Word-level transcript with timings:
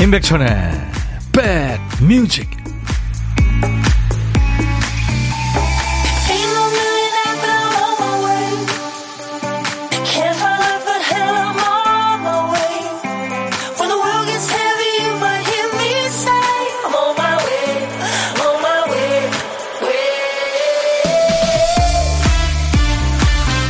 임백천의 0.00 0.48
백뮤직 1.32 2.60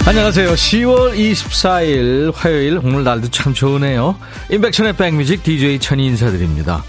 안녕하세요. 0.06 0.54
10월 0.54 1.16
24일 1.16 2.34
화요일 2.34 2.78
오늘 2.78 3.04
날도 3.04 3.30
참 3.30 3.54
좋으네요. 3.54 4.16
임백천의 4.50 4.94
백뮤직 4.94 5.44
DJ 5.44 5.78
천이 5.78 6.06
인사드립니다. 6.06 6.82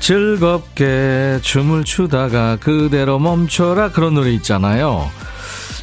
즐겁게 0.00 1.38
춤을 1.42 1.84
추다가 1.84 2.56
그대로 2.56 3.18
멈춰라 3.18 3.90
그런 3.90 4.14
노래 4.14 4.30
있잖아요. 4.32 5.10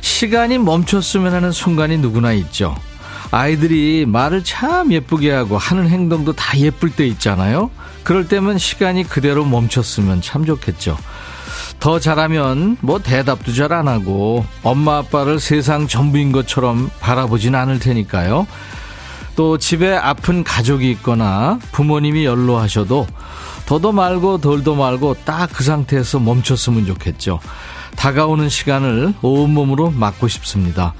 시간이 0.02 0.58
멈췄으면 0.58 1.34
하는 1.34 1.52
순간이 1.52 1.98
누구나 1.98 2.34
있죠. 2.34 2.76
아이들이 3.30 4.06
말을 4.08 4.44
참 4.44 4.92
예쁘게 4.92 5.32
하고 5.32 5.58
하는 5.58 5.88
행동도 5.88 6.34
다 6.34 6.58
예쁠 6.58 6.90
때 6.90 7.06
있잖아요. 7.08 7.70
그럴 8.04 8.28
때면 8.28 8.58
시간이 8.58 9.04
그대로 9.04 9.46
멈췄으면 9.46 10.22
참 10.22 10.46
좋겠죠. 10.46 10.98
더 11.80 12.00
잘하면 12.00 12.78
뭐 12.82 13.00
대답도 13.00 13.54
잘 13.54 13.72
안 13.72 13.88
하고 13.88 14.46
엄마 14.64 14.98
아빠를 14.98 15.40
세상 15.40 15.88
전부인 15.88 16.32
것처럼 16.32 16.90
바라보진 17.00 17.54
않을 17.56 17.80
테니까요. 17.80 18.48
또 19.36 19.58
집에 19.58 19.96
아픈 19.96 20.44
가족이 20.44 20.90
있거나 20.92 21.60
부모님이 21.72 22.26
연로하셔도 22.26 23.08
더도 23.66 23.92
말고 23.92 24.40
덜도 24.40 24.76
말고 24.76 25.16
딱 25.26 25.50
그 25.54 25.64
상태에서 25.64 26.20
멈췄으면 26.20 26.86
좋겠죠. 26.86 27.40
다가오는 27.96 28.50
시간을 28.50 29.14
온몸으로 29.22 29.92
맞고 29.92 30.28
싶습니다. 30.28 30.94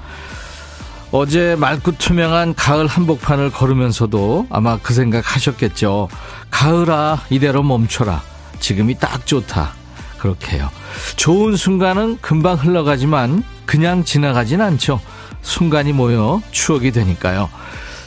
어제 1.10 1.56
맑고 1.58 1.98
투명한 1.98 2.54
가을 2.54 2.86
한복판을 2.86 3.50
걸으면서도 3.50 4.46
아마 4.50 4.78
그 4.78 4.94
생각 4.94 5.34
하셨겠죠. 5.34 6.08
가을아, 6.50 7.22
이대로 7.28 7.62
멈춰라. 7.62 8.22
지금이 8.60 8.98
딱 8.98 9.26
좋다. 9.26 9.72
그렇게요. 10.18 10.70
좋은 11.16 11.56
순간은 11.56 12.18
금방 12.20 12.56
흘러가지만 12.56 13.42
그냥 13.66 14.04
지나가진 14.04 14.60
않죠. 14.60 15.00
순간이 15.42 15.92
모여 15.92 16.40
추억이 16.52 16.92
되니까요. 16.92 17.50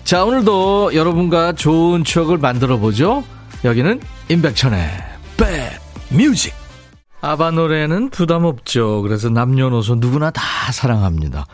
자, 0.05 0.23
오늘도 0.23 0.93
여러분과 0.93 1.53
좋은 1.53 2.03
추억을 2.03 2.37
만들어 2.37 2.77
보죠. 2.77 3.23
여기는 3.63 3.99
임백천의 4.29 4.79
백뮤직. 6.11 6.53
아바 7.21 7.49
노래는 7.51 8.11
부담 8.11 8.45
없죠. 8.45 9.01
그래서 9.01 9.29
남녀노소 9.29 9.95
누구나 9.95 10.29
다 10.29 10.43
사랑합니다. 10.71 11.47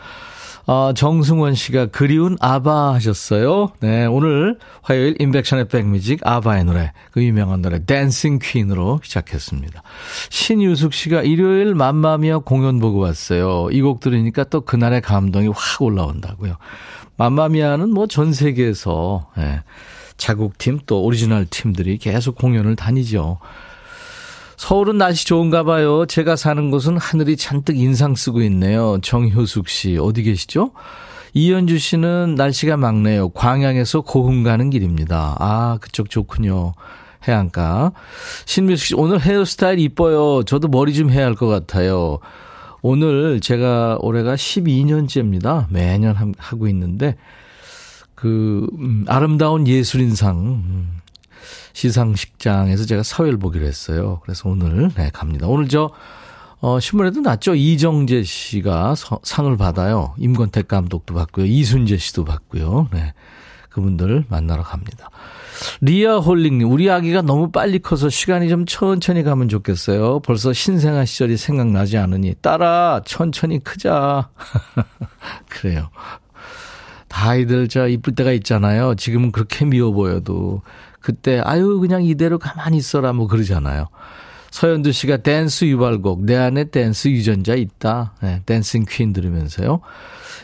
어, 0.66 0.92
정승원 0.94 1.54
씨가 1.54 1.86
그리운 1.86 2.36
아바 2.40 2.92
하셨어요. 2.92 3.72
네, 3.80 4.04
오늘 4.04 4.58
화요일 4.82 5.16
인백션의 5.18 5.68
백뮤직 5.68 6.20
아바의 6.22 6.64
노래, 6.64 6.92
그 7.10 7.24
유명한 7.24 7.62
노래 7.62 7.84
댄싱 7.84 8.38
퀸으로 8.40 9.00
시작했습니다. 9.02 9.82
신유숙 10.28 10.92
씨가 10.92 11.22
일요일 11.22 11.74
맘마미아 11.74 12.40
공연 12.40 12.78
보고 12.80 12.98
왔어요. 12.98 13.68
이 13.72 13.80
곡 13.80 14.00
들으니까 14.00 14.44
또 14.44 14.60
그날의 14.60 15.00
감동이 15.00 15.48
확 15.48 15.80
올라온다고요. 15.82 16.56
맘마미아는 17.22 17.90
뭐 17.90 18.06
전 18.08 18.32
세계에서 18.32 19.28
예, 19.38 19.62
자국팀 20.16 20.80
또 20.86 21.02
오리지널 21.02 21.46
팀들이 21.48 21.98
계속 21.98 22.34
공연을 22.34 22.74
다니죠. 22.74 23.38
서울은 24.56 24.98
날씨 24.98 25.26
좋은가 25.26 25.62
봐요. 25.62 26.04
제가 26.06 26.34
사는 26.36 26.70
곳은 26.70 26.96
하늘이 26.98 27.36
잔뜩 27.36 27.78
인상 27.78 28.14
쓰고 28.14 28.42
있네요. 28.42 28.98
정효숙 29.02 29.68
씨, 29.68 29.98
어디 29.98 30.22
계시죠? 30.24 30.72
이현주 31.34 31.78
씨는 31.78 32.34
날씨가 32.36 32.76
맑네요. 32.76 33.30
광양에서 33.30 34.02
고흥 34.02 34.42
가는 34.42 34.68
길입니다. 34.70 35.36
아, 35.38 35.78
그쪽 35.80 36.10
좋군요. 36.10 36.74
해안가. 37.26 37.92
신미숙 38.46 38.86
씨, 38.86 38.94
오늘 38.96 39.20
헤어스타일 39.20 39.78
이뻐요. 39.78 40.42
저도 40.44 40.68
머리 40.68 40.92
좀 40.92 41.10
해야 41.10 41.24
할 41.24 41.34
것 41.34 41.46
같아요. 41.46 42.18
오늘 42.82 43.40
제가 43.40 43.98
올해가 44.00 44.34
12년째입니다. 44.34 45.66
매년 45.70 46.34
하고 46.36 46.68
있는데, 46.68 47.16
그, 48.14 48.66
음, 48.78 49.04
아름다운 49.08 49.66
예술인상, 49.66 50.36
음, 50.36 51.00
시상식장에서 51.72 52.84
제가 52.84 53.02
사회를 53.02 53.38
보기로 53.38 53.64
했어요. 53.64 54.20
그래서 54.22 54.48
오늘 54.48 54.90
네, 54.94 55.10
갑니다. 55.12 55.46
오늘 55.46 55.68
저 55.68 55.90
어, 56.60 56.78
신문에도 56.78 57.20
났죠. 57.22 57.56
이정재 57.56 58.22
씨가 58.22 58.94
서, 58.94 59.18
상을 59.24 59.54
받아요. 59.56 60.14
임권택 60.18 60.68
감독도 60.68 61.14
받고요. 61.14 61.46
이순재 61.46 61.96
씨도 61.96 62.24
받고요. 62.24 62.88
네. 62.92 63.14
그분들 63.70 64.26
만나러 64.28 64.62
갑니다. 64.62 65.08
리아 65.80 66.18
홀링님, 66.18 66.70
우리 66.70 66.90
아기가 66.90 67.22
너무 67.22 67.50
빨리 67.50 67.78
커서 67.78 68.08
시간이 68.08 68.48
좀 68.48 68.66
천천히 68.66 69.22
가면 69.22 69.48
좋겠어요. 69.48 70.20
벌써 70.20 70.52
신생아 70.52 71.04
시절이 71.04 71.36
생각나지 71.36 71.98
않으니, 71.98 72.34
따라, 72.40 73.00
천천히 73.04 73.58
크자. 73.58 74.28
그래요. 75.48 75.90
다 77.08 77.30
아이들 77.30 77.68
저 77.68 77.88
이쁠 77.88 78.14
때가 78.14 78.32
있잖아요. 78.32 78.94
지금은 78.94 79.32
그렇게 79.32 79.66
미워 79.66 79.92
보여도. 79.92 80.62
그때 81.00 81.40
아유 81.44 81.78
그냥 81.78 82.04
이대로 82.04 82.38
가만히 82.38 82.78
있어라 82.78 83.12
뭐 83.12 83.26
그러잖아요. 83.26 83.88
서현두 84.50 84.92
씨가 84.92 85.18
댄스 85.18 85.64
유발곡 85.66 86.24
내 86.24 86.36
안에 86.36 86.64
댄스 86.64 87.08
유전자 87.08 87.54
있다. 87.54 88.14
네, 88.22 88.42
Dancing 88.46 88.86
Queen 88.88 89.12
들으면서요. 89.12 89.80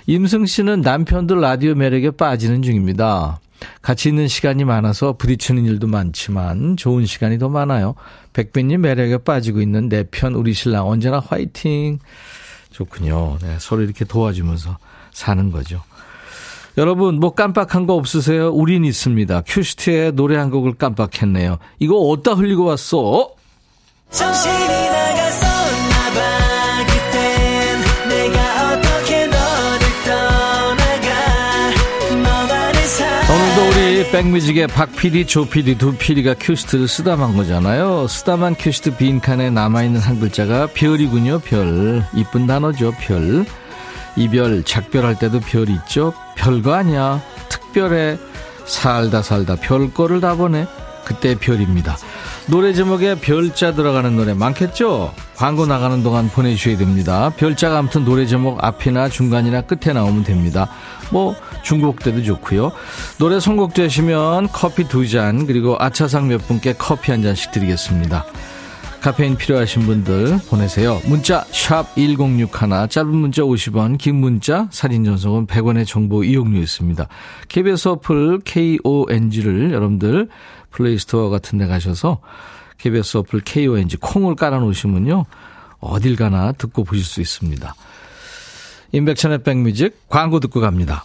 임승 0.08 0.46
씨는 0.46 0.80
남편도 0.80 1.34
라디오 1.34 1.74
매력에 1.74 2.12
빠지는 2.12 2.62
중입니다. 2.62 3.40
같이 3.82 4.08
있는 4.08 4.26
시간이 4.26 4.64
많아서 4.64 5.12
부딪히는 5.18 5.66
일도 5.66 5.86
많지만 5.86 6.78
좋은 6.78 7.04
시간이 7.04 7.38
더 7.38 7.50
많아요. 7.50 7.94
백빈님 8.32 8.80
매력에 8.80 9.18
빠지고 9.18 9.60
있는 9.60 9.90
내 9.90 10.04
편 10.04 10.32
우리 10.32 10.54
신랑 10.54 10.88
언제나 10.88 11.20
화이팅. 11.20 11.98
좋군요. 12.70 13.36
네, 13.42 13.56
서로 13.60 13.82
이렇게 13.82 14.06
도와주면서 14.06 14.78
사는 15.12 15.52
거죠. 15.52 15.82
여러분, 16.78 17.20
뭐 17.20 17.34
깜빡한 17.34 17.86
거 17.86 17.92
없으세요? 17.94 18.48
우린 18.50 18.86
있습니다. 18.86 19.42
큐시트의 19.46 20.12
노래 20.12 20.38
한 20.38 20.48
곡을 20.48 20.74
깜빡했네요. 20.78 21.58
이거 21.80 21.96
어디다 21.98 22.32
흘리고 22.32 22.64
왔어? 22.64 23.34
우 24.10 25.07
백뮤직의 34.10 34.68
박 34.68 34.96
PD, 34.96 35.26
조 35.26 35.44
PD 35.44 35.76
두 35.76 35.94
PD가 35.94 36.34
큐시트를 36.40 36.88
쓰다만 36.88 37.36
거잖아요. 37.36 38.08
쓰다만 38.08 38.54
큐시트 38.54 38.96
빈칸에 38.96 39.50
남아있는 39.50 40.00
한 40.00 40.18
글자가 40.18 40.68
별이군요, 40.72 41.40
별. 41.40 42.02
이쁜 42.14 42.46
단어죠, 42.46 42.94
별. 42.98 43.44
이별, 44.16 44.64
작별할 44.64 45.18
때도 45.18 45.40
별 45.40 45.68
있죠? 45.68 46.14
별거 46.36 46.72
아니야. 46.72 47.20
특별해. 47.50 48.18
살다 48.64 49.20
살다 49.20 49.56
별거를 49.56 50.22
다 50.22 50.34
보내. 50.34 50.66
그때 51.04 51.34
별입니다. 51.34 51.96
노래 52.46 52.72
제목에 52.72 53.14
별자 53.14 53.74
들어가는 53.74 54.16
노래 54.16 54.32
많겠죠? 54.32 55.12
광고 55.36 55.66
나가는 55.66 56.02
동안 56.02 56.30
보내주셔야 56.30 56.78
됩니다. 56.78 57.30
별자가 57.36 57.78
아무튼 57.78 58.06
노래 58.06 58.24
제목 58.26 58.64
앞이나 58.64 59.10
중간이나 59.10 59.60
끝에 59.62 59.92
나오면 59.92 60.24
됩니다. 60.24 60.68
뭐 61.10 61.36
중국 61.62 62.00
때도 62.00 62.22
좋고요. 62.22 62.72
노래 63.18 63.40
선곡되시면 63.40 64.48
커피 64.52 64.84
두 64.84 65.06
잔 65.08 65.46
그리고 65.46 65.76
아차상 65.78 66.28
몇 66.28 66.46
분께 66.46 66.74
커피 66.76 67.10
한 67.10 67.22
잔씩 67.22 67.50
드리겠습니다. 67.52 68.24
카페인 69.00 69.36
필요하신 69.36 69.82
분들 69.82 70.38
보내세요. 70.50 71.00
문자 71.06 71.44
1061, 71.52 72.48
짧은 72.88 73.06
문자 73.14 73.42
50원, 73.42 73.96
긴 73.96 74.16
문자 74.16 74.66
사진 74.72 75.04
전송은 75.04 75.46
100원의 75.46 75.86
정보 75.86 76.24
이용료 76.24 76.58
있습니다. 76.58 77.06
KBS 77.48 77.88
어플 77.88 78.40
KONG를 78.40 79.72
여러분들 79.72 80.28
플레이스토어 80.70 81.30
같은 81.30 81.58
데 81.58 81.66
가셔서 81.66 82.18
KBS 82.78 83.18
어플 83.18 83.42
KONG 83.42 83.96
콩을 83.98 84.34
깔아 84.34 84.58
놓으시면요. 84.58 85.24
어딜 85.80 86.16
가나 86.16 86.52
듣고 86.52 86.82
보실 86.82 87.04
수 87.04 87.20
있습니다. 87.20 87.74
임백천의 88.90 89.42
백뮤직 89.44 90.08
광고 90.08 90.40
듣고 90.40 90.60
갑니다. 90.60 91.04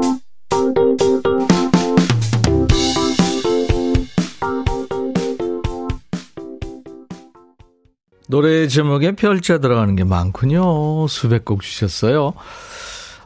노래 8.31 8.65
제목에 8.69 9.11
별자 9.11 9.57
들어가는 9.57 9.93
게 9.97 10.05
많군요. 10.05 11.05
수백 11.09 11.43
곡 11.43 11.61
주셨어요. 11.63 12.31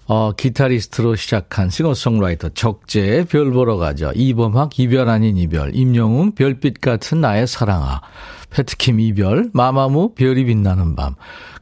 어, 0.07 0.31
기타리스트로 0.31 1.15
시작한 1.15 1.69
싱어송라이터 1.69 2.49
적재 2.49 3.23
별 3.29 3.51
보러 3.51 3.77
가죠. 3.77 4.11
이범학 4.15 4.79
이별 4.79 5.07
아닌 5.07 5.37
이별, 5.37 5.75
임영웅 5.75 6.31
별빛 6.31 6.81
같은 6.81 7.21
나의 7.21 7.45
사랑아, 7.45 8.01
패트킴 8.49 8.99
이별, 8.99 9.51
마마무 9.53 10.15
별이 10.15 10.45
빛나는 10.45 10.95
밤, 10.95 11.13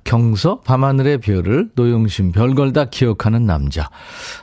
경서 0.06 0.62
밤하늘의 0.62 1.18
별을 1.18 1.72
노영심 1.76 2.32
별걸 2.32 2.72
다 2.72 2.86
기억하는 2.86 3.46
남자, 3.46 3.90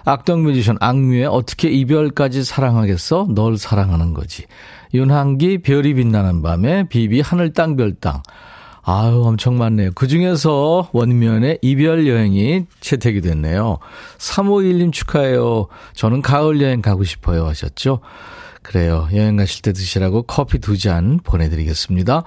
악동 0.04 0.42
뮤지션 0.42 0.76
악뮤의 0.78 1.24
어떻게 1.24 1.70
이별까지 1.70 2.44
사랑하겠어? 2.44 3.28
널 3.30 3.56
사랑하는 3.56 4.12
거지. 4.12 4.44
윤한기 4.92 5.62
별이 5.62 5.94
빛나는 5.94 6.42
밤에 6.42 6.86
비비 6.90 7.22
하늘 7.22 7.54
땅 7.54 7.76
별 7.76 7.94
땅. 7.94 8.20
아유, 8.92 9.22
엄청 9.24 9.56
많네요. 9.56 9.90
그 9.94 10.08
중에서 10.08 10.90
원면의 10.92 11.58
이별 11.62 12.08
여행이 12.08 12.66
채택이 12.80 13.20
됐네요. 13.20 13.78
351님 14.18 14.92
축하해요. 14.92 15.68
저는 15.94 16.22
가을 16.22 16.60
여행 16.60 16.82
가고 16.82 17.04
싶어요. 17.04 17.46
하셨죠? 17.46 18.00
그래요. 18.62 19.08
여행 19.14 19.36
가실 19.36 19.62
때 19.62 19.72
드시라고 19.72 20.22
커피 20.22 20.58
두 20.58 20.76
잔 20.76 21.20
보내드리겠습니다. 21.22 22.24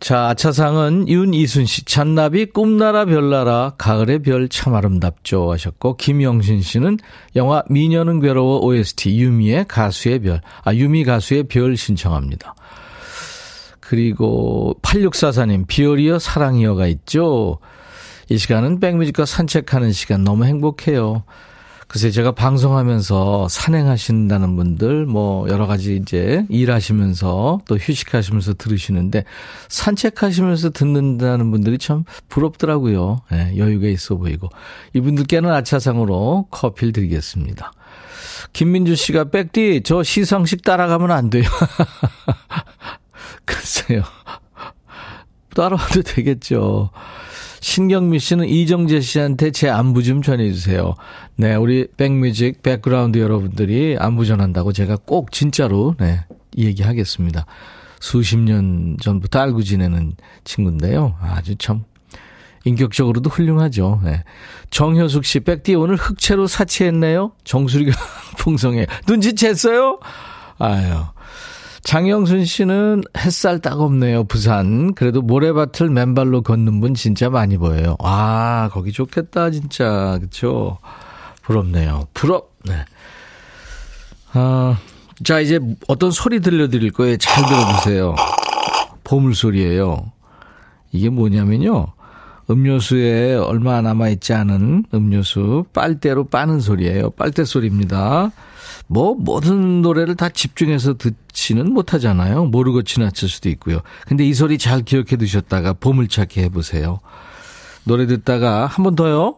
자, 0.00 0.30
아차상은 0.30 1.06
윤이순 1.08 1.64
씨, 1.66 1.84
잔나비 1.84 2.46
꿈나라 2.46 3.04
별나라 3.04 3.74
가을의 3.78 4.22
별 4.22 4.48
참 4.48 4.74
아름답죠 4.74 5.52
하셨고 5.52 5.96
김영신 5.96 6.60
씨는 6.60 6.98
영화 7.36 7.62
미녀는 7.70 8.18
괴로워 8.18 8.58
OST 8.66 9.16
유미의 9.16 9.66
가수의 9.68 10.18
별, 10.22 10.40
아 10.64 10.74
유미 10.74 11.04
가수의 11.04 11.44
별 11.44 11.76
신청합니다. 11.76 12.56
그리고 13.82 14.76
8644님, 14.82 15.66
비오리어 15.66 16.18
사랑이어가 16.18 16.86
있죠. 16.86 17.58
이 18.30 18.38
시간은 18.38 18.80
백뮤직과 18.80 19.26
산책하는 19.26 19.92
시간 19.92 20.24
너무 20.24 20.44
행복해요. 20.44 21.24
글쎄 21.88 22.10
제가 22.10 22.32
방송하면서 22.32 23.48
산행하신다는 23.50 24.56
분들 24.56 25.04
뭐 25.04 25.46
여러 25.50 25.66
가지 25.66 25.96
이제 25.96 26.46
일하시면서 26.48 27.60
또 27.66 27.76
휴식하시면서 27.76 28.54
들으시는데 28.54 29.24
산책하시면서 29.68 30.70
듣는다는 30.70 31.50
분들이 31.50 31.76
참 31.76 32.04
부럽더라고요. 32.30 33.20
네, 33.30 33.58
여유가 33.58 33.88
있어 33.88 34.16
보이고 34.16 34.48
이분들께는 34.94 35.50
아차상으로 35.50 36.46
커피를 36.50 36.94
드리겠습니다. 36.94 37.72
김민주 38.54 38.94
씨가 38.94 39.24
백디 39.24 39.82
저 39.84 40.02
시상식 40.02 40.62
따라가면 40.62 41.10
안 41.10 41.28
돼요. 41.28 41.44
글쎄요. 43.44 44.02
따라와도 45.54 46.02
되겠죠. 46.02 46.90
신경미 47.60 48.18
씨는 48.18 48.48
이정재 48.48 49.00
씨한테 49.00 49.50
제 49.52 49.68
안부 49.68 50.02
좀 50.02 50.22
전해주세요. 50.22 50.94
네, 51.36 51.54
우리 51.54 51.86
백뮤직 51.96 52.62
백그라운드 52.62 53.18
여러분들이 53.18 53.96
안부 53.98 54.26
전한다고 54.26 54.72
제가 54.72 54.96
꼭 55.04 55.30
진짜로 55.30 55.94
네, 56.00 56.20
얘기하겠습니다. 56.56 57.46
수십 58.00 58.36
년 58.38 58.96
전부터 59.00 59.38
알고 59.38 59.62
지내는 59.62 60.14
친구인데요. 60.42 61.16
아주 61.20 61.54
참 61.56 61.84
인격적으로도 62.64 63.30
훌륭하죠. 63.30 64.00
네. 64.04 64.24
정효숙 64.70 65.24
씨, 65.24 65.40
백디 65.40 65.74
오늘 65.74 65.96
흑채로 65.96 66.46
사치했네요. 66.46 67.32
정수리가 67.44 67.92
풍성해. 68.38 68.86
눈치챘어요? 69.06 70.00
아유. 70.58 71.04
장영순 71.84 72.44
씨는 72.44 73.02
햇살 73.18 73.58
따갑네요, 73.58 74.24
부산. 74.24 74.94
그래도 74.94 75.20
모래밭을 75.20 75.90
맨발로 75.90 76.42
걷는 76.42 76.80
분 76.80 76.94
진짜 76.94 77.28
많이 77.28 77.58
보여요. 77.58 77.96
아, 78.00 78.70
거기 78.72 78.92
좋겠다, 78.92 79.50
진짜. 79.50 80.18
그쵸? 80.20 80.78
부럽네요. 81.42 82.06
부럽, 82.14 82.52
네. 82.64 82.84
아, 84.32 84.78
자, 85.24 85.40
이제 85.40 85.58
어떤 85.88 86.10
소리 86.10 86.40
들려드릴 86.40 86.92
거예요. 86.92 87.16
잘 87.16 87.44
들어보세요. 87.46 88.14
보물 89.04 89.34
소리예요. 89.34 90.12
이게 90.92 91.10
뭐냐면요. 91.10 91.88
음료수에 92.50 93.34
얼마 93.34 93.80
남아있지 93.80 94.32
않은 94.34 94.86
음료수 94.94 95.64
빨대로 95.72 96.24
빠는 96.24 96.60
소리예요. 96.60 97.10
빨대 97.10 97.44
소리입니다. 97.44 98.30
뭐 98.86 99.14
모든 99.14 99.82
노래를 99.82 100.16
다 100.16 100.28
집중해서 100.28 100.94
듣지는 100.98 101.72
못하잖아요. 101.72 102.46
모르고 102.46 102.82
지나칠 102.82 103.28
수도 103.28 103.48
있고요. 103.50 103.80
근데 104.06 104.24
이 104.26 104.34
소리 104.34 104.58
잘 104.58 104.82
기억해 104.82 105.16
두셨다가 105.16 105.72
보물찾기 105.74 106.40
해보세요. 106.40 107.00
노래 107.84 108.06
듣다가 108.06 108.66
한 108.66 108.84
번 108.84 108.94
더요. 108.94 109.36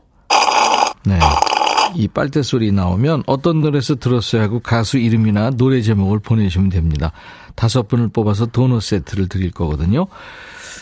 네. 1.06 1.19
이 1.94 2.08
빨대 2.08 2.43
소리 2.43 2.73
나오면 2.73 3.23
어떤 3.26 3.61
노래에서 3.61 3.94
들었어요 3.94 4.43
하고 4.43 4.58
가수 4.58 4.99
이름이나 4.99 5.50
노래 5.50 5.81
제목을 5.81 6.19
보내주시면 6.19 6.70
됩니다. 6.70 7.12
다섯 7.55 7.87
분을 7.87 8.08
뽑아서 8.08 8.46
도넛 8.46 8.82
세트를 8.82 9.29
드릴 9.29 9.52
거거든요. 9.52 10.06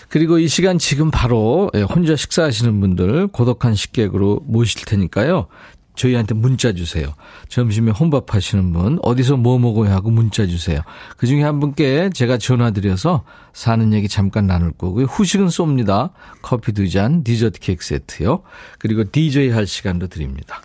그리고 0.09 0.39
이 0.39 0.49
시간 0.49 0.79
지금 0.79 1.11
바로 1.11 1.71
예, 1.75 1.83
혼자 1.83 2.17
식사하시는 2.17 2.81
분들 2.81 3.27
고독한 3.29 3.75
식객으로 3.75 4.41
모실 4.47 4.85
테니까요. 4.87 5.47
저희한테 5.95 6.35
문자 6.35 6.73
주세요. 6.73 7.15
점심에 7.49 7.91
혼밥 7.93 8.35
하시는 8.35 8.73
분, 8.73 8.99
어디서 9.03 9.37
뭐 9.37 9.59
먹어야 9.59 9.93
하고 9.93 10.11
문자 10.11 10.47
주세요. 10.47 10.81
그 11.17 11.27
중에 11.27 11.43
한 11.43 11.61
분께 11.61 12.11
제가 12.13 12.39
전화드려서 12.39 13.25
사는 13.53 13.93
얘기 13.93 14.09
잠깐 14.09 14.47
나눌 14.47 14.73
거고요. 14.73 15.07
후식은 15.07 15.49
쏩니다. 15.49 16.11
커피 16.41 16.73
두 16.73 16.89
잔, 16.89 17.23
디저트 17.25 17.61
케이크 17.61 17.85
세트요. 17.85 18.43
그리고 18.79 19.05
DJ 19.05 19.51
할 19.51 19.67
시간도 19.67 20.09
드립니다. 20.09 20.63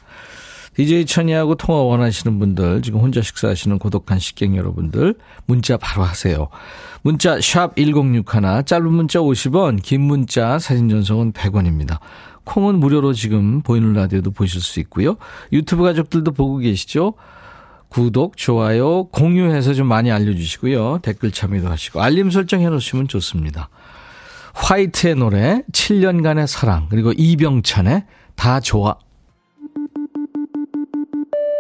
DJ 0.78 1.08
천이하고 1.08 1.56
통화 1.56 1.82
원하시는 1.82 2.38
분들, 2.38 2.84
지금 2.84 3.00
혼자 3.00 3.20
식사하시는 3.24 3.80
고독한 3.80 4.20
식객 4.20 4.56
여러분들, 4.56 5.16
문자 5.48 5.76
바로 5.76 6.04
하세요. 6.04 6.50
문자 7.02 7.42
샵 7.42 7.76
1061, 7.76 8.64
짧은 8.64 8.94
문자 8.94 9.18
50원, 9.20 9.82
긴 9.82 10.02
문자 10.02 10.60
사진 10.60 10.88
전송은 10.88 11.34
100원입니다. 11.34 11.98
콩은 12.48 12.80
무료로 12.80 13.14
지금 13.14 13.62
보이는 13.62 13.92
라디오도 13.94 14.32
보실 14.32 14.62
수 14.62 14.80
있고요. 14.80 15.18
유튜브 15.52 15.84
가족들도 15.84 16.32
보고 16.32 16.58
계시죠? 16.58 17.14
구독, 17.90 18.38
좋아요, 18.38 19.06
공유해서 19.10 19.74
좀 19.74 19.88
많이 19.88 20.12
알려주시고요. 20.12 21.00
댓글 21.02 21.32
참여도 21.32 21.70
하시고 21.70 22.02
알림 22.02 22.32
설정 22.32 22.62
해놓으시면 22.62 23.08
좋습니다. 23.10 23.70
화이트의 24.54 25.16
노래 25.16 25.62
7년간의 25.72 26.48
사랑 26.48 26.88
그리고 26.90 27.12
이병찬의 27.16 28.06
다 28.36 28.60
좋아 28.60 28.98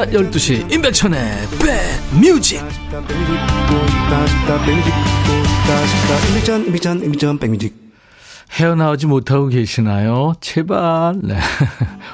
낮 0.00 0.08
12시 0.12 0.72
임백천의 0.72 1.20
백뮤직 7.38 7.74
헤어나오지 8.52 9.06
못하고 9.06 9.48
계시나요? 9.48 10.32
제발. 10.40 11.16
네. 11.22 11.36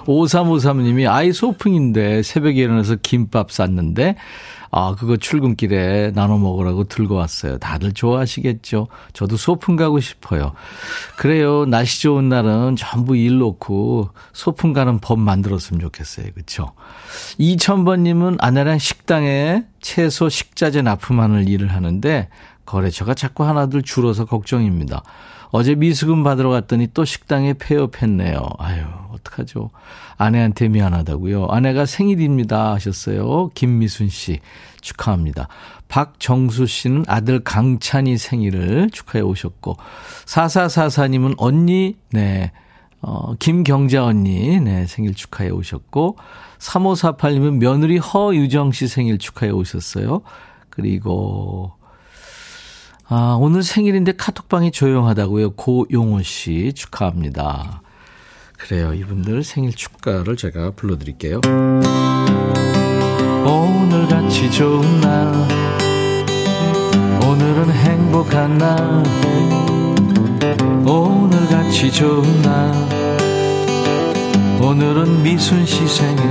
5353님이 0.04 1.08
아이 1.08 1.32
소풍인데 1.32 2.24
새벽에 2.24 2.60
일어나서 2.60 2.96
김밥 3.00 3.52
쌌는데 3.52 4.16
아, 4.70 4.94
그거 4.98 5.16
출근길에 5.16 6.12
나눠 6.14 6.38
먹으라고 6.38 6.84
들고 6.84 7.14
왔어요. 7.14 7.58
다들 7.58 7.92
좋아하시겠죠? 7.92 8.88
저도 9.12 9.36
소풍 9.36 9.76
가고 9.76 10.00
싶어요. 10.00 10.52
그래요. 11.16 11.66
날씨 11.66 12.02
좋은 12.02 12.28
날은 12.28 12.76
전부 12.76 13.16
일 13.16 13.38
놓고 13.38 14.10
소풍 14.32 14.72
가는 14.72 14.98
법 14.98 15.18
만들었으면 15.18 15.80
좋겠어요. 15.80 16.26
그쵸? 16.34 16.72
2000번님은 17.38 18.36
아내랑 18.40 18.78
식당에 18.78 19.64
채소 19.80 20.28
식자재 20.28 20.82
납품하는 20.82 21.46
일을 21.48 21.72
하는데 21.72 22.28
거래처가 22.64 23.14
자꾸 23.14 23.44
하나둘 23.44 23.82
줄어서 23.82 24.24
걱정입니다. 24.24 25.02
어제 25.50 25.74
미수금 25.74 26.22
받으러 26.22 26.50
갔더니 26.50 26.88
또 26.92 27.04
식당에 27.04 27.54
폐업했네요. 27.54 28.40
아유, 28.58 28.84
어떡하죠. 29.26 29.70
아내한테 30.16 30.68
미안하다고요. 30.68 31.46
아내가 31.46 31.86
생일입니다 31.86 32.72
하셨어요. 32.74 33.50
김미순 33.54 34.08
씨 34.08 34.40
축하합니다. 34.80 35.48
박정수 35.88 36.66
씨는 36.66 37.04
아들 37.06 37.40
강찬이 37.40 38.18
생일을 38.18 38.90
축하해 38.90 39.22
오셨고 39.22 39.76
4444님은 40.26 41.34
언니 41.38 41.96
네. 42.10 42.52
어, 43.02 43.34
김경자 43.38 44.04
언니 44.04 44.58
네, 44.58 44.86
생일 44.86 45.14
축하해 45.14 45.50
오셨고 45.50 46.16
3548님은 46.58 47.58
며느리 47.58 47.98
허유정 47.98 48.72
씨 48.72 48.88
생일 48.88 49.18
축하해 49.18 49.52
오셨어요. 49.52 50.22
그리고 50.70 51.72
아, 53.08 53.36
오늘 53.38 53.62
생일인데 53.62 54.12
카톡방이 54.16 54.72
조용하다고요. 54.72 55.52
고용호 55.52 56.22
씨 56.22 56.72
축하합니다. 56.74 57.82
그래요. 58.56 58.94
이분들 58.94 59.42
생일 59.44 59.74
축가를 59.74 60.36
제가 60.36 60.72
불러드릴게요. 60.72 61.40
오늘 63.44 64.08
같이 64.08 64.50
좋은 64.50 65.00
날 65.00 65.32
오늘은 67.24 67.70
행복한 67.70 68.58
날 68.58 69.02
오늘 70.84 71.46
같이 71.48 71.92
좋은 71.92 72.42
날 72.42 72.72
오늘은 74.60 75.22
미순 75.22 75.64
씨 75.64 75.86
생일 75.86 76.24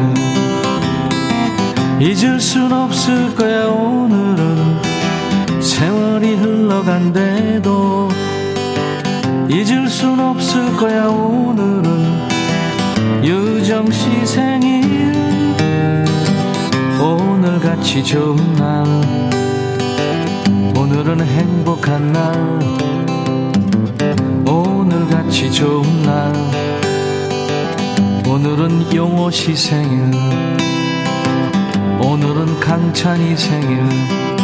잊을 2.01 2.39
순 2.41 2.71
없을 2.73 3.33
거야 3.35 3.67
오늘은 3.67 4.81
세월이 5.61 6.35
흘러간대도 6.35 8.09
잊을 9.49 9.87
순 9.87 10.19
없을 10.19 10.75
거야 10.75 11.07
오늘은 11.07 11.94
유정 13.25 13.89
씨 13.89 14.23
생일. 14.23 14.85
오늘 17.01 17.59
같이 17.59 18.03
좋은 18.03 18.35
날. 18.53 18.85
오늘은 20.77 21.21
행복한 21.21 22.13
날. 22.13 22.59
오늘 24.47 25.07
같이 25.07 25.51
좋은 25.51 26.03
날. 26.03 26.31
오늘은 28.27 28.93
용호 28.93 29.31
씨 29.31 29.55
생일. 29.55 30.11
오늘은 31.99 32.59
강찬이 32.59 33.35
생일 33.35 34.34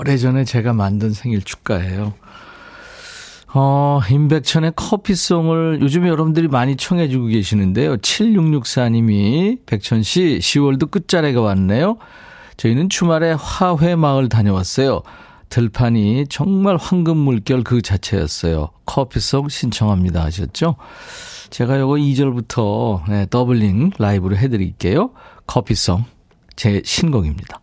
오래전에 0.00 0.44
제가 0.44 0.72
만든 0.72 1.12
생일 1.12 1.42
축가예요. 1.42 2.14
어, 3.52 4.00
임백천의 4.10 4.72
커피송을 4.74 5.80
요즘 5.82 6.06
여러분들이 6.06 6.48
많이 6.48 6.76
청해주고 6.76 7.26
계시는데요. 7.26 7.96
7664님이 7.98 9.58
백천씨 9.66 10.38
10월도 10.40 10.90
끝자리가 10.90 11.42
왔네요. 11.42 11.98
저희는 12.56 12.88
주말에 12.88 13.32
화훼마을 13.38 14.30
다녀왔어요. 14.30 15.02
들판이 15.50 16.26
정말 16.30 16.76
황금 16.76 17.18
물결 17.18 17.62
그 17.64 17.82
자체였어요. 17.82 18.70
커피송 18.86 19.48
신청합니다 19.50 20.24
하셨죠? 20.24 20.76
제가 21.50 21.78
요거 21.78 21.94
2절부터 21.94 23.02
네, 23.08 23.26
더블링 23.28 23.90
라이브로 23.98 24.36
해드릴게요. 24.36 25.10
커피송 25.46 26.04
제 26.56 26.80
신곡입니다. 26.84 27.59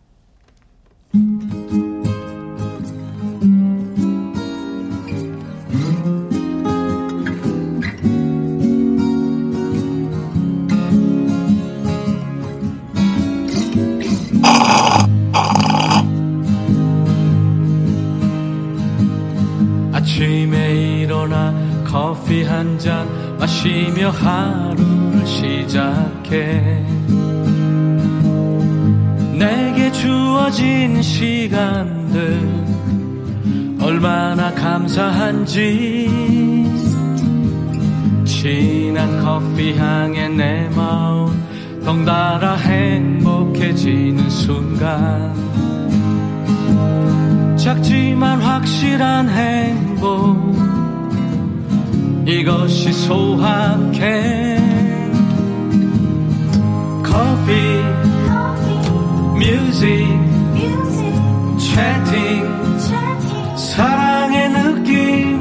아침에 19.92 21.00
일어나 21.02 21.54
커피 21.86 22.42
한 22.44 22.78
잔 22.78 23.06
마시며 23.38 24.10
하루를 24.10 25.26
시작해. 25.26 26.84
내 29.38 29.67
게 29.88 29.92
주어진 29.92 31.00
시간들 31.00 32.40
얼마나 33.80 34.52
감사한지. 34.54 36.08
진한 38.24 39.22
커피 39.22 39.76
향에 39.76 40.28
내 40.28 40.68
마음 40.74 41.32
덩달아 41.84 42.56
행복해지는 42.56 44.28
순간. 44.28 45.34
작지만 47.56 48.40
확실한 48.40 49.28
행복 49.28 50.56
이것이 52.26 52.92
소확해 52.92 54.58
커피 57.02 58.17
뮤직 59.38 60.06
채팅 61.58 62.68
사랑의 63.56 64.50
느낌. 64.50 65.38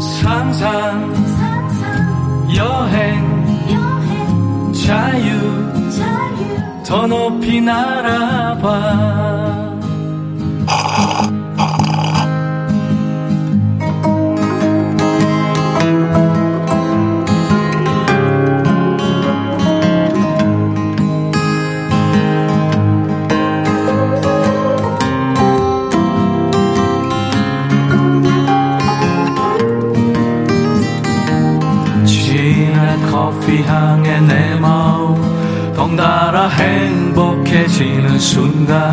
상상 0.00 1.14
여행. 2.54 3.28
자유. 4.72 5.28
더 6.86 7.06
높이 7.06 7.60
날아봐 7.60 9.67
순간 38.18 38.87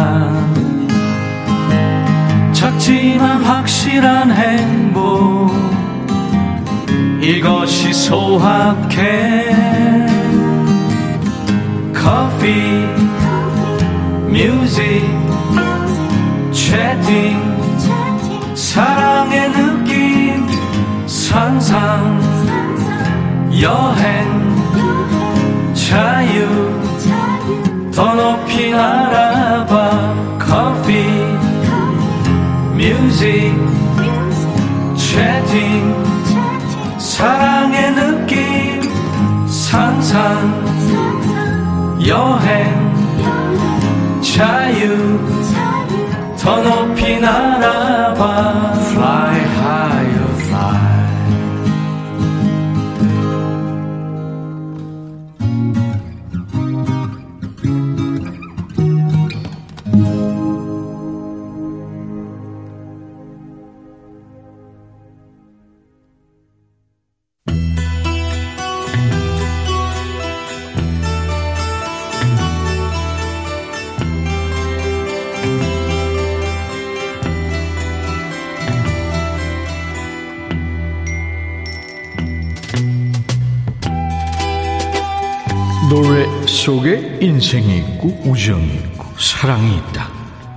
있다. 89.75 90.09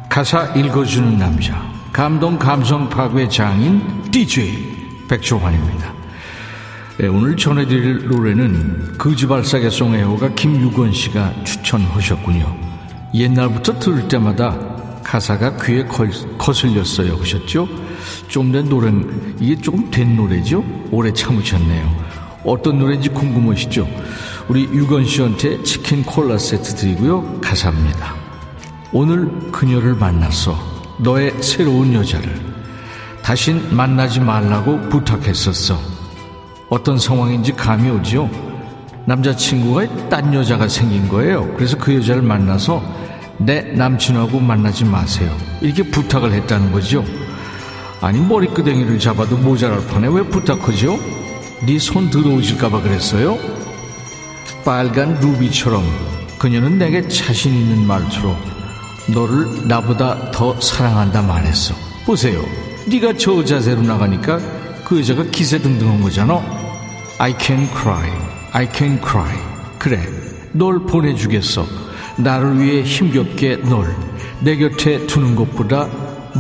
가사 0.09 0.47
읽어주는 0.55 1.19
남자 1.19 1.61
감동 1.93 2.39
감성 2.39 2.89
파괴 2.89 3.29
장인 3.29 4.03
DJ 4.11 5.07
백종환입니다. 5.09 5.93
네, 6.99 7.07
오늘 7.07 7.37
전해드릴 7.37 8.09
노래는 8.09 8.99
거지발사계 8.99 9.71
송 9.71 9.95
애호가 9.95 10.31
김유건 10.35 10.93
씨가 10.93 11.45
추천하셨군요. 11.45 12.57
옛날부터 13.15 13.79
들을 13.79 14.09
때마다 14.09 14.57
가사가 15.05 15.57
귀에 15.59 15.85
거슬렸어요 16.39 17.15
하셨죠? 17.17 17.69
좀 18.29 18.53
된 18.53 18.69
노래 18.69 18.93
이게 19.41 19.57
조금 19.57 19.91
된 19.91 20.17
노래죠? 20.17 20.65
오래 20.91 21.13
참으셨네요. 21.13 22.09
어떤 22.45 22.79
노래인지 22.79 23.11
궁금하시죠? 23.11 23.89
우리 24.49 24.63
유건 24.65 25.05
씨한테 25.05 25.63
치킨 25.63 26.03
콜라 26.03 26.37
세트 26.39 26.75
드리고요. 26.75 27.41
가사입니다. 27.41 28.28
오늘 28.93 29.29
그녀를 29.53 29.95
만났어. 29.95 30.57
너의 30.99 31.43
새로운 31.43 31.93
여자를. 31.95 32.35
다신 33.23 33.75
만나지 33.77 34.21
말라고 34.21 34.81
부탁했었어. 34.89 35.79
어떤 36.71 36.99
상황인지 36.99 37.53
감이 37.53 37.91
오죠? 37.91 38.31
남자친구가 39.07 40.09
딴 40.09 40.33
여자가 40.35 40.69
생긴 40.69 41.09
거예요. 41.09 41.53
그래서 41.55 41.77
그 41.77 41.95
여자를 41.95 42.23
만나서 42.23 42.83
내 43.39 43.63
남친하고 43.63 44.41
만나지 44.41 44.85
마세요. 44.85 45.35
이렇게 45.61 45.83
부탁을 45.83 46.33
했다는 46.33 46.73
거죠. 46.73 47.05
아니 48.01 48.21
머리끄댕이를 48.21 48.99
잡아도 48.99 49.37
모자랄 49.37 49.87
판에 49.89 50.09
왜 50.09 50.23
부탁하죠? 50.23 50.99
네 51.67 51.77
손 51.79 52.11
들어오실까봐 52.11 52.83
그랬어요? 52.83 53.37
빨간 54.65 55.15
루비처럼 55.21 55.83
그녀는 56.39 56.79
내게 56.79 57.07
자신 57.09 57.53
있는 57.55 57.87
말투로 57.87 58.37
너를 59.13 59.67
나보다 59.69 60.31
더 60.31 60.59
사랑한다 60.61 61.23
말했어. 61.23 61.75
보세요. 62.05 62.43
네가 62.87 63.15
저 63.19 63.45
자세로 63.45 63.83
나가니까 63.83 64.39
그 64.85 64.99
여자가 64.99 65.25
기세등등한 65.25 66.01
거잖아. 66.01 66.43
I 67.19 67.35
can 67.39 67.69
cry. 67.69 68.11
I 68.53 68.69
can 68.73 69.01
cry. 69.03 69.35
그래. 69.79 70.01
널 70.53 70.81
보내주겠어. 70.81 71.67
나를 72.17 72.61
위해 72.61 72.83
힘겹게 72.83 73.57
널 73.57 74.09
내 74.41 74.57
곁에 74.57 75.07
두는 75.07 75.35
것보다 75.35 75.89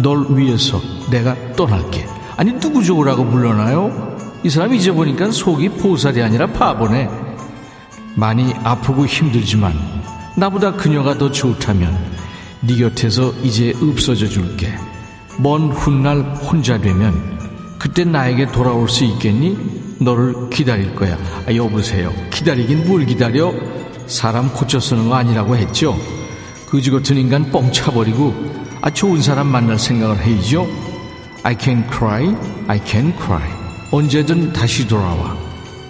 널 0.02 0.26
위해서 0.30 0.80
내가 1.10 1.34
떠날게. 1.56 2.06
아니 2.36 2.52
누구 2.60 2.82
좋으라고 2.82 3.26
불러나요? 3.26 4.16
이 4.44 4.50
사람 4.50 4.72
잊어보니까 4.72 5.32
속이 5.32 5.70
보살이 5.70 6.22
아니라 6.22 6.46
바보네. 6.46 7.08
많이 8.14 8.54
아프고 8.62 9.06
힘들지만 9.06 9.74
나보다 10.36 10.72
그녀가 10.72 11.18
더 11.18 11.30
좋다면 11.30 12.17
네 12.60 12.76
곁에서 12.76 13.32
이제 13.42 13.72
없어져 13.80 14.26
줄게. 14.28 14.72
먼 15.38 15.70
훗날 15.70 16.20
혼자 16.34 16.80
되면 16.80 17.38
그때 17.78 18.04
나에게 18.04 18.50
돌아올 18.50 18.88
수 18.88 19.04
있겠니? 19.04 19.56
너를 20.00 20.50
기다릴 20.50 20.94
거야. 20.94 21.16
아, 21.46 21.54
여보세요. 21.54 22.12
기다리긴 22.30 22.86
뭘 22.88 23.06
기다려? 23.06 23.52
사람 24.06 24.52
고쳐 24.52 24.80
쓰는 24.80 25.08
거 25.08 25.14
아니라고 25.16 25.56
했죠? 25.56 25.96
그지 26.68 26.90
같은 26.90 27.16
인간 27.16 27.50
뻥 27.50 27.70
차버리고 27.72 28.34
아 28.80 28.90
좋은 28.90 29.20
사람 29.22 29.46
만날 29.48 29.78
생각을 29.78 30.18
해야죠. 30.20 30.66
I 31.44 31.56
can 31.58 31.84
cry, 31.90 32.34
I 32.66 32.80
can 32.84 33.12
cry. 33.16 33.48
언제든 33.90 34.52
다시 34.52 34.86
돌아와. 34.86 35.36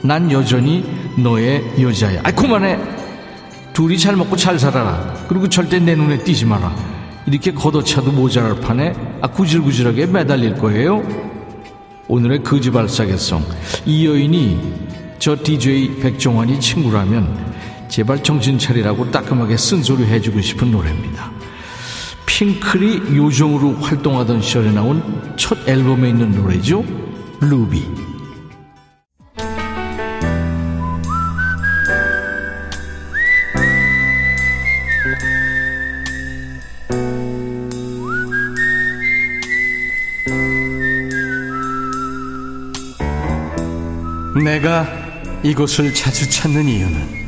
난 0.03 0.31
여전히 0.31 0.85
너의 1.17 1.65
여자야. 1.81 2.21
아, 2.23 2.31
그만해! 2.31 2.98
둘이 3.79 3.97
잘 3.97 4.17
먹고 4.17 4.35
잘 4.35 4.59
살아라. 4.59 5.15
그리고 5.29 5.49
절대 5.49 5.79
내 5.79 5.95
눈에 5.95 6.19
띄지 6.25 6.45
마라. 6.45 6.75
이렇게 7.27 7.53
걷어차도 7.53 8.11
모자랄 8.11 8.59
판에 8.59 8.93
아, 9.21 9.29
구질구질하게 9.29 10.07
매달릴 10.07 10.57
거예요. 10.57 11.01
오늘의 12.09 12.43
거지발사계성. 12.43 13.45
이 13.87 14.05
여인이 14.05 14.89
저 15.21 15.37
DJ 15.41 16.01
백종원이 16.01 16.59
친구라면 16.59 17.55
제발 17.87 18.21
정신 18.25 18.59
차리라고 18.59 19.13
따끔하게 19.13 19.57
쓴소리 19.57 20.07
해주고 20.07 20.41
싶은 20.41 20.73
노래입니다. 20.73 21.31
핑클이 22.27 23.17
요정으로 23.17 23.75
활동하던 23.75 24.43
시절에 24.43 24.73
나온 24.73 25.37
첫 25.37 25.57
앨범에 25.69 26.09
있는 26.09 26.33
노래죠. 26.33 26.85
루비 27.41 28.08
내가 44.45 44.87
이곳을 45.43 45.95
자주 45.95 46.29
찾는 46.31 46.65
이유는 46.65 47.19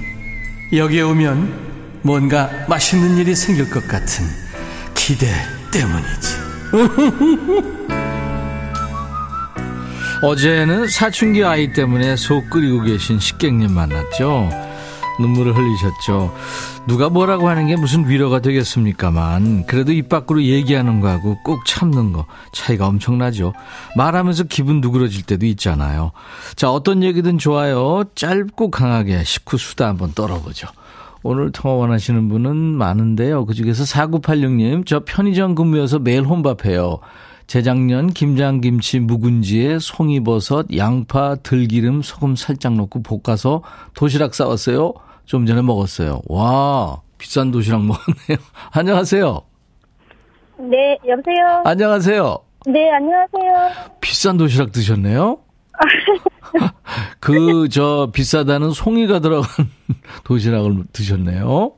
여기에 0.72 1.02
오면 1.02 2.00
뭔가 2.02 2.50
맛있는 2.68 3.18
일이 3.18 3.34
생길 3.34 3.68
것 3.70 3.86
같은 3.86 4.24
기대 4.94 5.26
때문이지. 5.72 6.36
어제는 10.22 10.88
사춘기 10.88 11.42
아이 11.44 11.72
때문에 11.72 12.16
속 12.16 12.50
끓이고 12.50 12.82
계신 12.82 13.18
식객님 13.18 13.72
만났죠. 13.72 14.69
눈물을 15.20 15.56
흘리셨죠. 15.56 16.34
누가 16.86 17.08
뭐라고 17.08 17.48
하는 17.48 17.66
게 17.66 17.76
무슨 17.76 18.08
위로가 18.08 18.40
되겠습니까만 18.40 19.66
그래도 19.66 19.92
입 19.92 20.08
밖으로 20.08 20.42
얘기하는 20.42 21.00
거하고 21.00 21.38
꼭 21.42 21.64
참는 21.66 22.12
거 22.12 22.26
차이가 22.52 22.86
엄청나죠. 22.86 23.52
말하면서 23.96 24.44
기분 24.44 24.80
누그러질 24.80 25.24
때도 25.24 25.46
있잖아요. 25.46 26.12
자 26.56 26.70
어떤 26.70 27.02
얘기든 27.02 27.38
좋아요. 27.38 28.04
짧고 28.14 28.70
강하게 28.70 29.24
식후 29.24 29.58
수다 29.58 29.86
한번 29.86 30.12
떨어보죠. 30.12 30.68
오늘 31.22 31.52
통화 31.52 31.76
원하시는 31.76 32.28
분은 32.28 32.56
많은데요. 32.56 33.44
그중에서 33.46 33.84
4986님 33.84 34.86
저 34.86 35.02
편의점 35.04 35.54
근무여서 35.54 35.98
매일 35.98 36.24
혼밥해요. 36.24 37.00
재작년 37.50 38.12
김장김치 38.12 39.00
묵은지에 39.00 39.80
송이버섯, 39.80 40.68
양파, 40.76 41.34
들기름, 41.34 42.00
소금 42.00 42.36
살짝 42.36 42.74
넣고 42.74 43.02
볶아서 43.02 43.62
도시락 43.92 44.34
싸왔어요. 44.34 44.94
좀 45.30 45.46
전에 45.46 45.62
먹었어요. 45.62 46.22
와, 46.26 47.02
비싼 47.16 47.52
도시락 47.52 47.84
먹었네요. 47.84 48.36
안녕하세요. 48.74 49.40
네, 50.58 50.98
여보세요? 51.06 51.62
안녕하세요. 51.64 52.38
네, 52.66 52.90
안녕하세요. 52.90 53.70
비싼 54.00 54.36
도시락 54.36 54.72
드셨네요? 54.72 55.38
그, 57.20 57.68
저, 57.70 58.10
비싸다는 58.12 58.72
송이가 58.72 59.20
들어간 59.20 59.46
도시락을 60.24 60.86
드셨네요? 60.92 61.74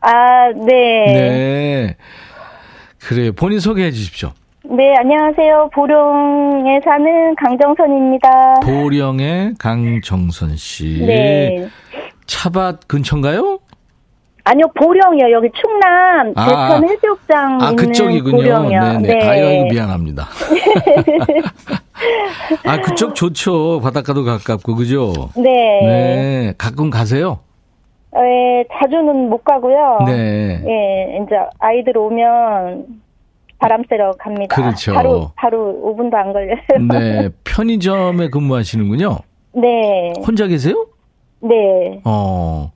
아, 0.00 0.48
네. 0.66 1.04
네. 1.12 1.96
그래요. 2.98 3.34
본인 3.34 3.60
소개해 3.60 3.90
주십시오. 3.90 4.32
네, 4.64 4.94
안녕하세요. 4.96 5.68
보령에 5.74 6.80
사는 6.82 7.34
강정선입니다. 7.34 8.54
보령의 8.62 9.52
강정선 9.58 10.56
씨. 10.56 11.04
네. 11.04 11.68
차밭 12.44 12.88
근처인가요? 12.88 13.58
아니요, 14.44 14.66
보령이요. 14.74 15.30
여기 15.30 15.48
충남 15.58 16.34
아, 16.36 16.46
대천 16.46 16.86
해수욕장 16.90 17.62
아, 17.62 17.70
있는 17.70 17.76
그쪽이군요. 17.76 18.36
보령이요. 18.36 18.80
네네. 18.80 19.08
네. 19.08 19.26
아이고, 19.26 19.46
아이고, 19.46 19.64
미안합니다. 19.70 20.28
아, 22.66 22.80
그쪽 22.82 23.14
좋죠. 23.14 23.80
바닷가도 23.80 24.24
가깝고, 24.24 24.74
그죠? 24.74 25.14
네. 25.36 25.80
네. 25.86 26.52
가끔 26.58 26.90
가세요? 26.90 27.38
네, 28.12 28.64
자주는 28.78 29.30
못 29.30 29.42
가고요. 29.42 30.00
네. 30.06 30.62
예, 30.66 31.18
이제 31.22 31.34
아이들 31.58 31.96
오면 31.96 32.84
바람 33.58 33.82
쐬러 33.88 34.12
갑니다. 34.18 34.54
그렇죠. 34.54 34.92
바로 34.92 35.30
바로 35.34 35.80
5분도 35.82 36.14
안 36.14 36.34
걸려요. 36.34 36.56
네. 36.90 37.30
편의점에 37.44 38.28
근무하시는군요. 38.28 39.16
네. 39.54 40.12
혼자 40.24 40.46
계세요? 40.46 40.86
네. 41.44 42.00
어. 42.04 42.72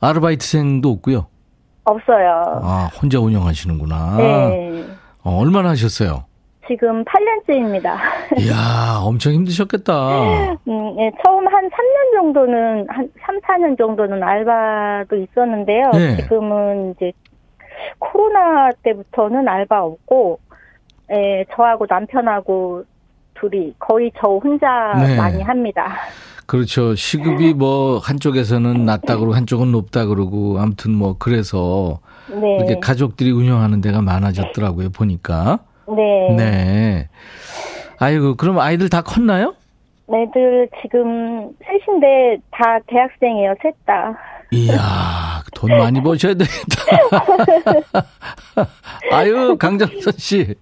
아르바이트생도 0.00 0.88
없고요. 0.90 1.26
없어요. 1.84 2.60
아, 2.62 2.90
혼자 3.00 3.18
운영하시는구나. 3.18 4.16
네. 4.16 4.84
어, 5.22 5.38
얼마나 5.40 5.70
하셨어요? 5.70 6.24
지금 6.68 7.02
8년째입니다. 7.04 7.96
이야, 8.40 9.00
엄청 9.02 9.32
힘드셨겠다. 9.32 9.92
음, 10.68 10.96
예, 11.00 11.10
처음 11.24 11.46
한 11.48 11.68
3년 11.70 12.12
정도는, 12.14 12.86
한 12.88 13.10
3, 13.20 13.40
4년 13.40 13.78
정도는 13.78 14.22
알바도 14.22 15.16
있었는데요. 15.16 15.90
네. 15.92 16.16
지금은 16.16 16.94
이제 16.96 17.12
코로나 17.98 18.70
때부터는 18.82 19.48
알바 19.48 19.82
없고, 19.82 20.38
예, 21.12 21.44
저하고 21.54 21.86
남편하고 21.88 22.84
둘이 23.34 23.74
거의 23.78 24.12
저 24.20 24.28
혼자 24.28 24.94
네. 24.98 25.16
많이 25.16 25.42
합니다. 25.42 25.96
그렇죠. 26.48 26.94
시급이 26.94 27.52
뭐 27.52 27.98
한쪽에서는 27.98 28.86
낮다 28.86 29.18
그러고 29.18 29.34
한쪽은 29.34 29.70
높다 29.70 30.06
그러고 30.06 30.58
아무튼 30.58 30.94
뭐 30.94 31.14
그래서 31.18 32.00
네. 32.26 32.56
이렇게 32.56 32.80
가족들이 32.80 33.30
운영하는 33.30 33.82
데가 33.82 34.00
많아졌더라고요. 34.00 34.88
보니까. 34.88 35.58
네. 35.86 36.34
네. 36.36 37.08
아이고 37.98 38.36
그럼 38.36 38.60
아이들 38.60 38.88
다 38.88 39.02
컸나요? 39.02 39.54
애들 40.10 40.70
지금 40.80 41.50
셋인데 41.66 42.38
다 42.50 42.78
대학생이에요, 42.86 43.54
셋 43.62 43.74
다. 43.84 44.16
이야, 44.50 45.42
돈 45.54 45.76
많이 45.76 46.02
버셔야 46.02 46.32
되겠다. 46.32 46.82
아유, 49.12 49.58
강정선 49.58 50.14
씨. 50.16 50.54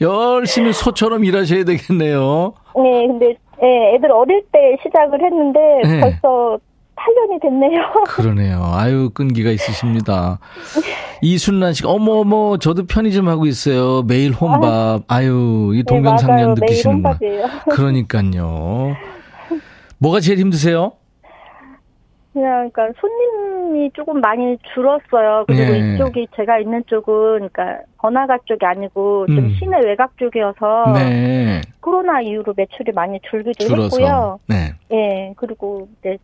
열심히 0.00 0.72
소처럼 0.72 1.24
일하셔야 1.24 1.62
되겠네요. 1.62 2.54
네, 2.74 3.06
근데 3.06 3.36
네, 3.60 3.94
애들 3.94 4.10
어릴 4.12 4.44
때 4.52 4.76
시작을 4.82 5.22
했는데 5.24 5.60
네. 5.84 6.00
벌써 6.00 6.58
8년이 6.96 7.42
됐네요. 7.42 7.80
그러네요. 8.08 8.62
아유, 8.72 9.10
끈기가 9.12 9.50
있으십니다. 9.50 10.38
이순란 11.22 11.72
씨가, 11.74 11.90
어머, 11.90 12.12
어머, 12.20 12.56
저도 12.58 12.86
편의점 12.86 13.28
하고 13.28 13.46
있어요. 13.46 14.02
매일 14.02 14.32
혼밥. 14.32 15.02
아유, 15.08 15.72
이 15.74 15.78
네, 15.78 15.82
동병상련. 15.84 16.36
매일 16.36 16.54
느끼시는구나. 16.54 17.10
혼밥이에요. 17.10 17.46
그러니까요. 17.70 18.94
뭐가 19.98 20.20
제일 20.20 20.38
힘드세요? 20.38 20.92
그냥 22.34 22.68
그러니까 22.72 23.00
손님이 23.00 23.90
조금 23.94 24.20
많이 24.20 24.58
줄었어요. 24.74 25.44
그리고 25.46 25.72
네. 25.72 25.94
이쪽이 25.94 26.26
제가 26.34 26.58
있는 26.58 26.82
쪽은 26.86 27.48
그러니까 27.48 27.78
번화가 27.98 28.38
쪽이 28.44 28.66
아니고 28.66 29.26
좀 29.26 29.38
음. 29.38 29.54
시내 29.56 29.78
외곽 29.84 30.18
쪽이어서 30.18 30.92
네. 30.94 31.60
코로나 31.80 32.20
이후로 32.20 32.54
매출이 32.56 32.90
많이 32.92 33.20
줄기도 33.30 33.64
줄어서. 33.64 33.96
했고요. 33.96 34.40
네. 34.48 34.72
예, 34.92 35.32
그리고 35.36 35.88
이제 36.00 36.18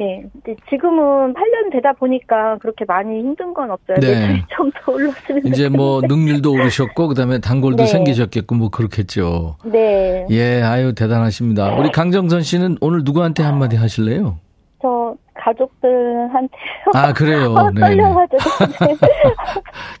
예, 0.00 0.24
근데 0.32 0.56
지금은 0.70 1.34
8년 1.34 1.70
되다 1.72 1.92
보니까 1.92 2.56
그렇게 2.58 2.84
많이 2.84 3.20
힘든 3.20 3.54
건 3.54 3.70
없어요. 3.70 3.98
네. 4.00 4.08
매출이 4.08 4.42
좀더 4.56 4.92
올랐으면 4.92 5.46
이제 5.46 5.68
뭐. 5.68 6.00
능률도 6.02 6.50
오르셨고 6.52 7.06
그다음에 7.08 7.38
단골도 7.38 7.84
네. 7.84 7.86
생기셨겠고 7.86 8.56
뭐 8.56 8.70
그렇겠죠. 8.70 9.56
네. 9.66 10.26
예, 10.30 10.62
아유 10.62 10.94
대단하십니다. 10.96 11.76
우리 11.76 11.92
강정선 11.92 12.42
씨는 12.42 12.78
오늘 12.80 13.02
누구한테 13.04 13.44
한마디 13.44 13.76
하실래요? 13.76 14.38
저 14.82 15.14
가족들한테 15.34 16.56
아 16.94 17.12
그래요. 17.14 17.52
어, 17.52 17.70
네. 17.70 17.80
떨려가지고 17.80 18.38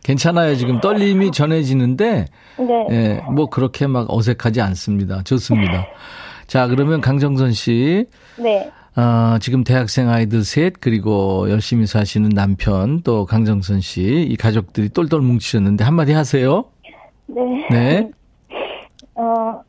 괜찮아요. 0.02 0.56
지금 0.56 0.80
떨림이 0.80 1.32
전해지는데 1.32 2.26
네. 2.58 2.86
예, 2.90 3.22
뭐 3.30 3.46
그렇게 3.46 3.86
막 3.86 4.06
어색하지 4.10 4.60
않습니다. 4.60 5.22
좋습니다. 5.22 5.86
자 6.46 6.66
그러면 6.66 7.00
강정선 7.00 7.52
씨. 7.52 8.06
네. 8.38 8.70
아, 8.96 9.38
지금 9.40 9.62
대학생 9.62 10.08
아이들 10.10 10.42
셋, 10.42 10.74
그리고 10.80 11.48
열심히 11.48 11.86
사시는 11.86 12.30
남편, 12.30 13.02
또 13.02 13.24
강정선 13.24 13.80
씨, 13.80 14.02
이 14.02 14.36
가족들이 14.36 14.88
똘똘 14.88 15.20
뭉치셨는데 15.20 15.84
한마디 15.84 16.12
하세요. 16.12 16.64
네. 17.26 17.68
네. 17.70 18.10
어, 19.14 19.62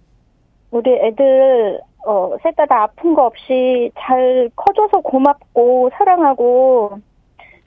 우리 0.72 0.92
애들, 0.92 1.80
어, 2.06 2.36
셋 2.44 2.56
다 2.56 2.66
다 2.66 2.84
아픈 2.84 3.14
거 3.14 3.26
없이 3.26 3.92
잘 4.00 4.50
커줘서 4.56 5.02
고맙고, 5.02 5.92
사랑하고, 5.98 7.00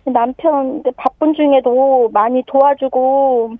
남편 0.07 0.83
바쁜 0.97 1.33
중에도 1.35 2.09
많이 2.13 2.43
도와주고, 2.47 3.55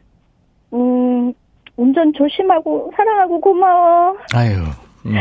음, 0.75 1.33
운전 1.77 2.13
조심하고, 2.13 2.93
사랑하고 2.97 3.41
고마워. 3.41 4.17
아유, 4.35 4.57
음, 5.07 5.17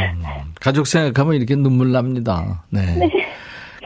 가족 0.60 0.88
생각하면 0.88 1.36
이렇게 1.36 1.56
눈물 1.56 1.92
납니다. 1.92 2.64
네. 2.72 2.82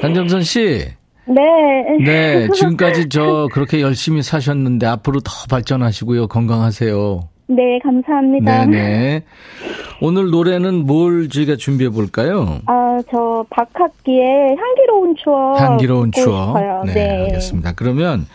강정선 0.02 0.42
씨, 0.44 0.86
네. 1.26 1.98
네, 2.06 2.48
지금까지 2.54 3.10
저 3.10 3.48
그렇게 3.52 3.82
열심히 3.82 4.22
사셨는데 4.22 4.86
앞으로 4.86 5.20
더 5.20 5.32
발전하시고요. 5.50 6.28
건강하세요. 6.28 7.20
네, 7.48 7.80
감사합니다. 7.84 8.66
네네. 8.66 9.24
오늘 10.02 10.30
노래는 10.30 10.86
뭘 10.86 11.30
저희가 11.30 11.56
준비해 11.56 11.90
볼까요? 11.90 12.60
아, 12.66 13.00
저 13.10 13.46
박학기의 13.50 14.56
향기로운 14.58 15.16
추억. 15.16 15.60
향기로운 15.60 16.12
추억. 16.12 16.48
싶어요. 16.58 16.84
네, 16.86 17.24
알겠습니다. 17.26 17.74
그러면 17.74 18.26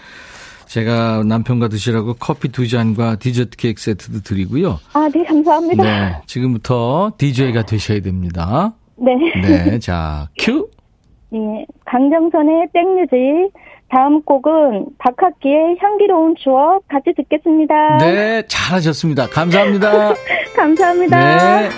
제가 0.66 1.22
남편과 1.25 1.68
드시라고 1.68 2.14
커피 2.18 2.48
두 2.48 2.66
잔과 2.66 3.16
디저트 3.16 3.57
케이크 3.59 3.81
세트도 3.81 4.22
드리고요. 4.22 4.79
아, 4.94 5.09
네, 5.12 5.22
감사합니다. 5.25 5.83
네, 5.85 6.16
지금부터 6.27 7.12
DJ가 7.18 7.66
되셔야 7.66 8.01
됩니다. 8.01 8.72
네. 8.96 9.12
네, 9.42 9.79
자, 9.79 10.29
큐. 10.38 10.68
예, 11.35 11.38
강정선의 11.85 12.68
백뮤직. 12.72 13.53
다음 13.92 14.22
곡은 14.22 14.87
박학기의 14.98 15.76
향기로운 15.78 16.35
추억 16.42 16.88
같이 16.88 17.12
듣겠습니다. 17.14 17.98
네, 17.98 18.42
잘하셨습니다. 18.48 19.28
감사합니다. 19.28 20.14
감사합니다. 20.57 21.61
네. 21.61 21.68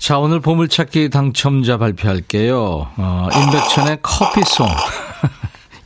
자, 0.00 0.18
오늘 0.18 0.40
보물찾기 0.40 1.10
당첨자 1.10 1.78
발표할게요. 1.78 2.88
어, 2.96 3.28
임백천의 3.32 3.98
커피송. 4.02 4.66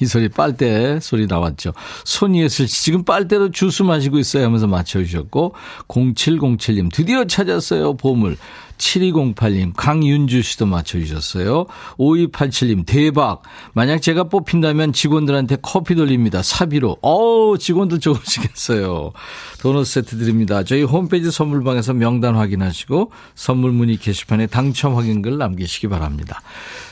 이 0.01 0.07
소리 0.07 0.29
빨대 0.29 1.01
소리 1.01 1.27
나왔죠. 1.27 1.73
손이었을 2.05 2.69
씨 2.69 2.85
지금 2.85 3.05
빨대로 3.05 3.51
주스 3.51 3.83
마시고 3.83 4.19
있어요 4.19 4.45
하면서 4.45 4.67
맞춰주셨고 4.67 5.55
0707님 5.89 6.93
드디어 6.93 7.25
찾았어요 7.25 7.95
보물 7.97 8.37
7208님 8.79 9.73
강윤주 9.77 10.43
씨도 10.43 10.67
맞춰주셨어요. 10.67 11.67
5287님 11.99 12.85
대박 12.87 13.43
만약 13.73 14.01
제가 14.03 14.25
뽑힌다면 14.25 14.93
직원들한테 14.93 15.57
커피 15.63 15.95
돌립니다. 15.95 16.43
사비로 16.43 16.99
어우 17.01 17.59
직원들 17.59 18.01
좋으시겠어요. 18.01 19.13
도넛 19.61 19.87
세트 19.87 20.19
드립니다. 20.19 20.63
저희 20.63 20.83
홈페이지 20.83 21.31
선물방에서 21.31 21.95
명단 21.95 22.37
확인하시고 22.37 23.13
선물 23.35 23.73
문의 23.73 23.97
게시판에 23.97 24.47
당첨 24.47 24.97
확인글 24.97 25.39
남기시기 25.39 25.89
바랍니다. 25.89 26.43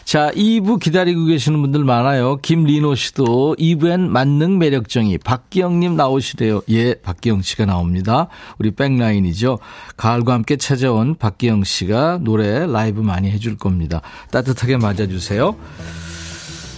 자, 0.05 0.31
2부 0.33 0.79
기다리고 0.81 1.25
계시는 1.25 1.61
분들 1.63 1.83
많아요. 1.83 2.37
김리노 2.37 2.95
씨도 2.95 3.57
2부엔 3.59 4.01
만능 4.09 4.59
매력정이 4.59 5.19
박기영님 5.19 5.97
나오시래요. 5.97 6.61
예, 6.71 6.95
박기영 6.95 7.43
씨가 7.43 7.65
나옵니다. 7.65 8.29
우리 8.59 8.71
백라인이죠. 8.71 9.59
가을과 9.97 10.35
함께 10.35 10.57
찾아온 10.57 11.15
박기영 11.15 11.65
씨가 11.65 12.19
노래 12.21 12.67
라이브 12.67 13.01
많이 13.01 13.31
해줄 13.31 13.57
겁니다. 13.57 14.03
따뜻하게 14.31 14.77
맞아주세요. 14.77 15.57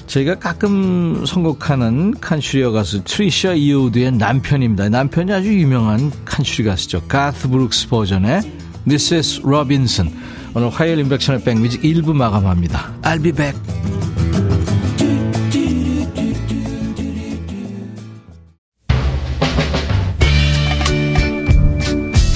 저희가 0.06 0.36
가끔 0.36 1.26
선곡하는 1.26 2.20
컨트리 2.20 2.70
가수 2.70 3.02
트리샤 3.02 3.54
이어우드의 3.54 4.12
남편입니다. 4.12 4.88
남편이 4.88 5.32
아주 5.32 5.52
유명한 5.52 6.12
컨트리 6.24 6.68
가수죠. 6.68 7.02
가스 7.08 7.48
브룩스 7.48 7.88
버전의 7.88 8.40
Mrs. 8.88 9.40
Robinson. 9.44 10.14
오늘 10.56 10.70
화요일 10.70 11.00
임백천의 11.00 11.42
백뮤직 11.42 11.82
1부 11.82 12.14
마감합니다. 12.14 12.90
I'll 13.02 13.22
be 13.22 13.30
back. 13.30 13.60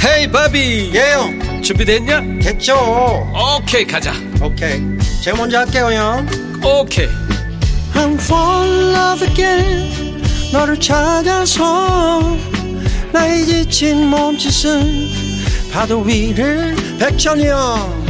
Hey 0.05 0.31
바비. 0.31 0.91
예 0.95 1.10
형. 1.10 1.63
준비됐냐? 1.63 2.21
됐죠. 2.43 2.77
오케이 3.59 3.87
가자. 3.87 4.13
오케이. 4.43 4.83
제가 5.25 5.39
먼저 5.39 5.61
할게요 5.61 5.87
형. 5.91 6.27
오케이. 6.63 7.09
I'm 7.95 8.21
fall 8.21 8.69
in 8.69 8.95
love 8.95 9.27
again. 9.27 10.23
너를 10.53 10.79
찾아서 10.79 12.37
나의 13.13 13.47
지친 13.47 14.09
몸짓은 14.09 15.09
파도 15.73 16.03
위를 16.03 16.77
백천이 16.99 17.47
형 17.47 18.10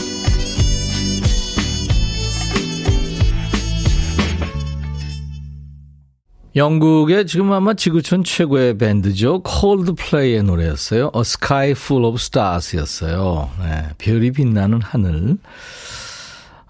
영국의 6.55 7.27
지금 7.27 7.51
아마 7.53 7.73
지구촌 7.73 8.25
최고의 8.25 8.77
밴드죠. 8.77 9.41
콜드플레이의 9.43 10.43
노래였어요. 10.43 11.11
A 11.15 11.21
Sky 11.21 11.71
Full 11.71 12.05
of 12.05 12.15
Stars였어요. 12.19 13.49
네, 13.59 13.83
별이 13.97 14.31
빛나는 14.31 14.81
하늘. 14.81 15.37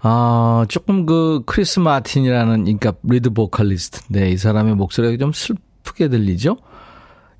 아, 0.00 0.64
조금 0.68 1.04
그 1.04 1.42
크리스 1.46 1.80
마틴이라는 1.80 2.64
그러니까 2.64 2.92
리드 3.02 3.30
보컬리스트인데 3.30 4.30
이 4.30 4.36
사람의 4.36 4.76
목소리가 4.76 5.16
좀 5.16 5.32
슬프게 5.32 6.08
들리죠? 6.08 6.58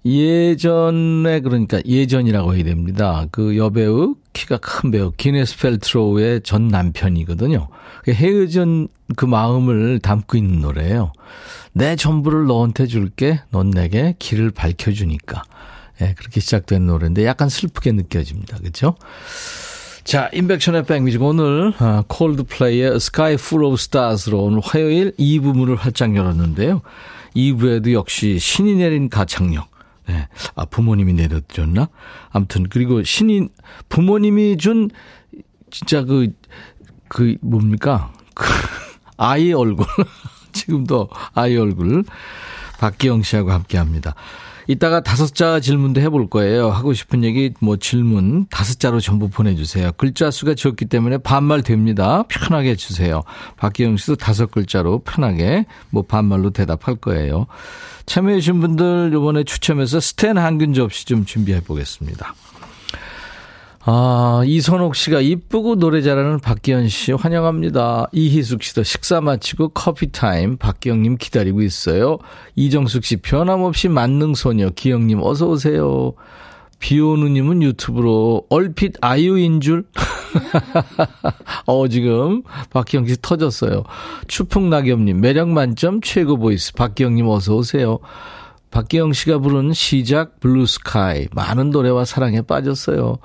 예전에 0.04 1.40
그러니까 1.40 1.80
예전이라고 1.86 2.56
해야 2.56 2.64
됩니다. 2.64 3.26
그 3.30 3.56
여배우 3.56 4.16
키가 4.32 4.58
큰 4.58 4.90
배우 4.90 5.12
기네스 5.12 5.58
펠트로우의 5.58 6.42
전 6.42 6.68
남편이거든요. 6.68 7.68
그 8.04 8.12
헤어진 8.12 8.88
그 9.16 9.24
마음을 9.24 9.98
담고 10.00 10.36
있는 10.36 10.60
노래예요. 10.60 11.12
내 11.72 11.96
전부를 11.96 12.46
너한테 12.46 12.86
줄게. 12.86 13.40
넌 13.50 13.70
내게 13.70 14.14
길을 14.18 14.50
밝혀주니까. 14.50 15.42
예, 16.00 16.14
그렇게 16.14 16.40
시작된 16.40 16.86
노래인데 16.86 17.24
약간 17.26 17.48
슬프게 17.48 17.92
느껴집니다. 17.92 18.58
그렇죠? 18.58 18.96
자, 20.04 20.28
인백션의 20.32 20.84
백뮤직 20.84 21.22
오늘 21.22 21.72
아, 21.78 22.02
콜드플레이의 22.08 22.96
Sky 22.96 23.34
Full 23.34 23.66
of 23.66 23.74
Stars로 23.74 24.42
오늘 24.42 24.60
화요일 24.60 25.12
2부 25.16 25.54
문을 25.54 25.76
활짝 25.76 26.16
열었는데요. 26.16 26.82
2부에도 27.36 27.92
역시 27.92 28.38
신이 28.38 28.74
내린 28.74 29.08
가창력. 29.08 29.71
네. 30.08 30.28
아, 30.54 30.64
부모님이 30.64 31.12
내려줬나? 31.14 31.88
아무튼, 32.30 32.68
그리고 32.68 33.02
신인, 33.02 33.48
부모님이 33.88 34.56
준, 34.56 34.90
진짜 35.70 36.04
그, 36.04 36.32
그, 37.08 37.36
뭡니까? 37.40 38.12
그, 38.34 38.44
아이 39.16 39.52
얼굴. 39.52 39.86
지금도 40.52 41.08
아이 41.34 41.56
얼굴. 41.56 42.04
박기영 42.78 43.22
씨하고 43.22 43.52
함께 43.52 43.78
합니다. 43.78 44.14
이따가 44.66 45.02
다섯 45.02 45.34
자 45.34 45.60
질문도 45.60 46.00
해볼 46.00 46.28
거예요. 46.30 46.70
하고 46.70 46.92
싶은 46.92 47.24
얘기, 47.24 47.52
뭐 47.60 47.76
질문 47.76 48.46
다섯 48.50 48.78
자로 48.78 49.00
전부 49.00 49.28
보내주세요. 49.28 49.92
글자 49.96 50.30
수가 50.30 50.54
적기 50.54 50.84
때문에 50.84 51.18
반말 51.18 51.62
됩니다. 51.62 52.24
편하게 52.28 52.70
해주세요. 52.70 53.22
박기영 53.56 53.96
씨도 53.96 54.16
다섯 54.16 54.50
글자로 54.50 55.00
편하게 55.00 55.66
뭐 55.90 56.02
반말로 56.02 56.50
대답할 56.50 56.96
거예요. 56.96 57.46
참여해주신 58.06 58.60
분들 58.60 59.10
요번에 59.12 59.44
추첨해서 59.44 60.00
스텐 60.00 60.38
항균 60.38 60.74
접시 60.74 61.06
좀 61.06 61.24
준비해 61.24 61.60
보겠습니다. 61.60 62.34
아, 63.84 64.42
이선옥 64.46 64.94
씨가 64.94 65.20
이쁘고 65.20 65.74
노래 65.74 66.02
잘하는 66.02 66.38
박기영 66.38 66.88
씨 66.88 67.10
환영합니다. 67.10 68.06
이희숙 68.12 68.62
씨도 68.62 68.84
식사 68.84 69.20
마치고 69.20 69.70
커피 69.70 70.12
타임 70.12 70.56
박기영님 70.56 71.16
기다리고 71.16 71.62
있어요. 71.62 72.18
이정숙 72.54 73.04
씨 73.04 73.16
변함없이 73.16 73.88
만능 73.88 74.34
소녀 74.34 74.70
기영님 74.70 75.20
어서 75.22 75.48
오세요. 75.48 76.12
비오누님은 76.78 77.62
유튜브로 77.62 78.46
얼핏 78.50 78.94
아이유인 79.00 79.60
줄? 79.60 79.84
어, 81.66 81.88
지금 81.88 82.44
박기영 82.70 83.06
씨 83.08 83.16
터졌어요. 83.20 83.82
추풍낙엽님 84.28 85.20
매력 85.20 85.48
만점 85.48 86.00
최고 86.02 86.36
voice 86.36 86.72
박기영님 86.72 87.26
어서 87.26 87.56
오세요. 87.56 87.98
박기영 88.70 89.12
씨가 89.12 89.38
부른 89.38 89.72
시작 89.72 90.38
Blue 90.38 90.89
Sky 90.89 91.28
많은 91.32 91.70
노래와 91.70 92.04
사랑에 92.04 92.42
빠졌어요. 92.42 93.18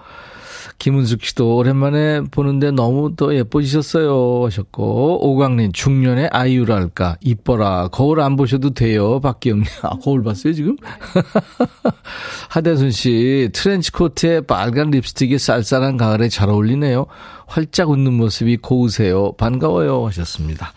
김은숙 0.80 1.24
씨도 1.24 1.58
오랜만에 1.58 2.22
보는데 2.32 2.72
너무 2.72 3.14
또 3.16 3.36
예뻐지셨어요 3.36 4.46
하셨고 4.46 5.28
오광린 5.28 5.74
중년의 5.74 6.30
아이유랄까 6.32 7.18
이뻐라. 7.22 7.88
거울 7.90 8.22
안 8.22 8.36
보셔도 8.36 8.70
돼요 8.72 9.20
박기영 9.20 9.64
아 9.84 9.90
거울 10.02 10.24
봤어요 10.24 10.54
지금? 10.54 10.76
하대순 12.50 12.92
씨 12.92 13.50
트렌치 13.54 13.92
코트에 13.92 14.42
빨간 14.42 14.92
립스틱이 14.92 15.40
쌀쌀한 15.40 15.98
가을에 15.98 16.30
잘 16.30 16.50
어울리네요. 16.50 17.06
활짝 17.48 17.90
웃는 17.90 18.14
모습이 18.14 18.58
고우세요. 18.58 19.32
반가워요 19.34 20.06
하셨습니다 20.08 20.74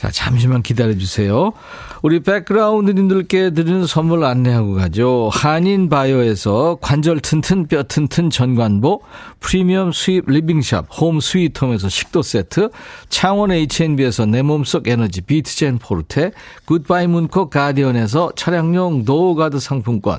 자 0.00 0.10
잠시만 0.10 0.62
기다려 0.62 0.96
주세요. 0.96 1.52
우리 2.00 2.20
백그라운드님들께 2.20 3.50
드리는 3.50 3.84
선물 3.84 4.24
안내하고 4.24 4.76
가죠. 4.76 5.28
한인바이오에서 5.30 6.78
관절 6.80 7.20
튼튼 7.20 7.66
뼈 7.66 7.82
튼튼 7.82 8.30
전관보, 8.30 9.02
프리미엄 9.40 9.92
수입 9.92 10.24
리빙샵 10.26 10.86
홈 10.98 11.20
스위트홈에서 11.20 11.90
식도 11.90 12.22
세트, 12.22 12.70
창원 13.10 13.52
H&B에서 13.52 14.24
내 14.24 14.40
몸속 14.40 14.88
에너지 14.88 15.20
비트젠 15.20 15.76
포르테, 15.76 16.32
굿바이 16.64 17.06
문콕 17.06 17.50
가디언에서 17.50 18.32
차량용 18.36 19.02
노가드 19.04 19.58
상품권, 19.58 20.18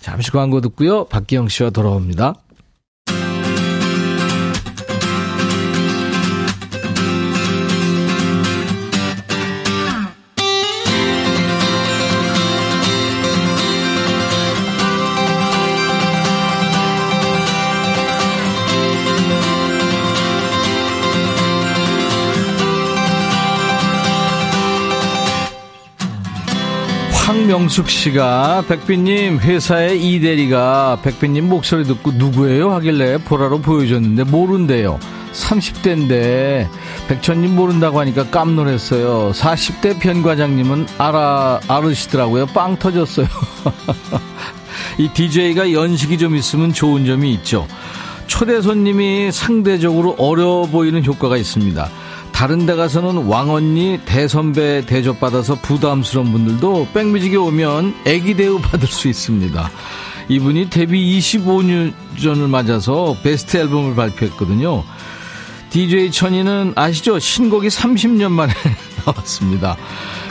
잠시 0.00 0.30
광고 0.30 0.60
듣고요. 0.60 1.04
박기영 1.04 1.48
씨와 1.48 1.70
돌아옵니다. 1.70 2.34
황명숙 27.30 27.88
씨가 27.88 28.64
백빈님 28.66 29.38
회사의 29.38 30.04
이대리가 30.04 30.98
백빈님 31.04 31.48
목소리 31.48 31.84
듣고 31.84 32.10
누구예요 32.10 32.72
하길래 32.72 33.18
보라로 33.18 33.60
보여줬는데 33.60 34.24
모른대요. 34.24 34.98
30대인데 35.32 36.68
백천님 37.06 37.54
모른다고 37.54 38.00
하니까 38.00 38.30
깜놀했어요. 38.30 39.30
40대 39.30 40.00
변 40.00 40.24
과장님은 40.24 40.88
알아 40.98 41.60
알으시더라고요. 41.68 42.46
빵 42.46 42.76
터졌어요. 42.76 43.28
이 44.98 45.08
DJ가 45.14 45.72
연식이 45.72 46.18
좀 46.18 46.34
있으면 46.34 46.72
좋은 46.72 47.06
점이 47.06 47.32
있죠. 47.34 47.68
초대 48.26 48.60
손님이 48.60 49.30
상대적으로 49.30 50.16
어려 50.18 50.62
보이는 50.62 51.04
효과가 51.04 51.36
있습니다. 51.36 51.90
다른 52.40 52.64
데 52.64 52.74
가서는 52.74 53.26
왕언니 53.26 54.00
대선배 54.06 54.86
대접받아서 54.86 55.56
부담스러운 55.56 56.32
분들도 56.32 56.88
백뮤직에 56.94 57.36
오면 57.36 57.96
애기 58.06 58.32
대우 58.32 58.58
받을 58.58 58.88
수 58.88 59.08
있습니다. 59.08 59.70
이분이 60.30 60.70
데뷔 60.70 61.18
25년 61.18 61.92
전을 62.18 62.48
맞아서 62.48 63.14
베스트 63.22 63.58
앨범을 63.58 63.94
발표했거든요. 63.94 64.84
DJ 65.68 66.12
천이는 66.12 66.72
아시죠? 66.76 67.18
신곡이 67.18 67.68
30년 67.68 68.30
만에 68.30 68.54
나왔습니다. 69.04 69.76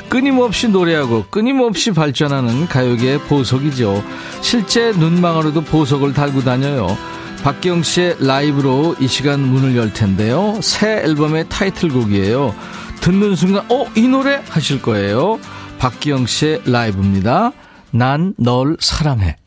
끊임없이 0.09 0.67
노래하고 0.67 1.25
끊임없이 1.29 1.91
발전하는 1.91 2.65
가요계의 2.65 3.19
보석이죠. 3.27 4.03
실제 4.41 4.93
눈망울에도 4.93 5.61
보석을 5.61 6.13
달고 6.13 6.43
다녀요. 6.43 6.97
박경 7.43 7.83
씨의 7.83 8.17
라이브로 8.19 8.95
이 8.99 9.07
시간 9.07 9.39
문을 9.39 9.75
열 9.75 9.93
텐데요. 9.93 10.59
새 10.61 11.01
앨범의 11.03 11.49
타이틀곡이에요. 11.49 12.53
듣는 13.01 13.35
순간, 13.35 13.65
어, 13.71 13.85
이 13.95 14.07
노래? 14.07 14.41
하실 14.49 14.81
거예요. 14.81 15.39
박기영 15.79 16.25
씨의 16.25 16.63
라이브입니다. 16.65 17.53
난 17.91 18.35
널 18.37 18.75
사랑해. 18.79 19.37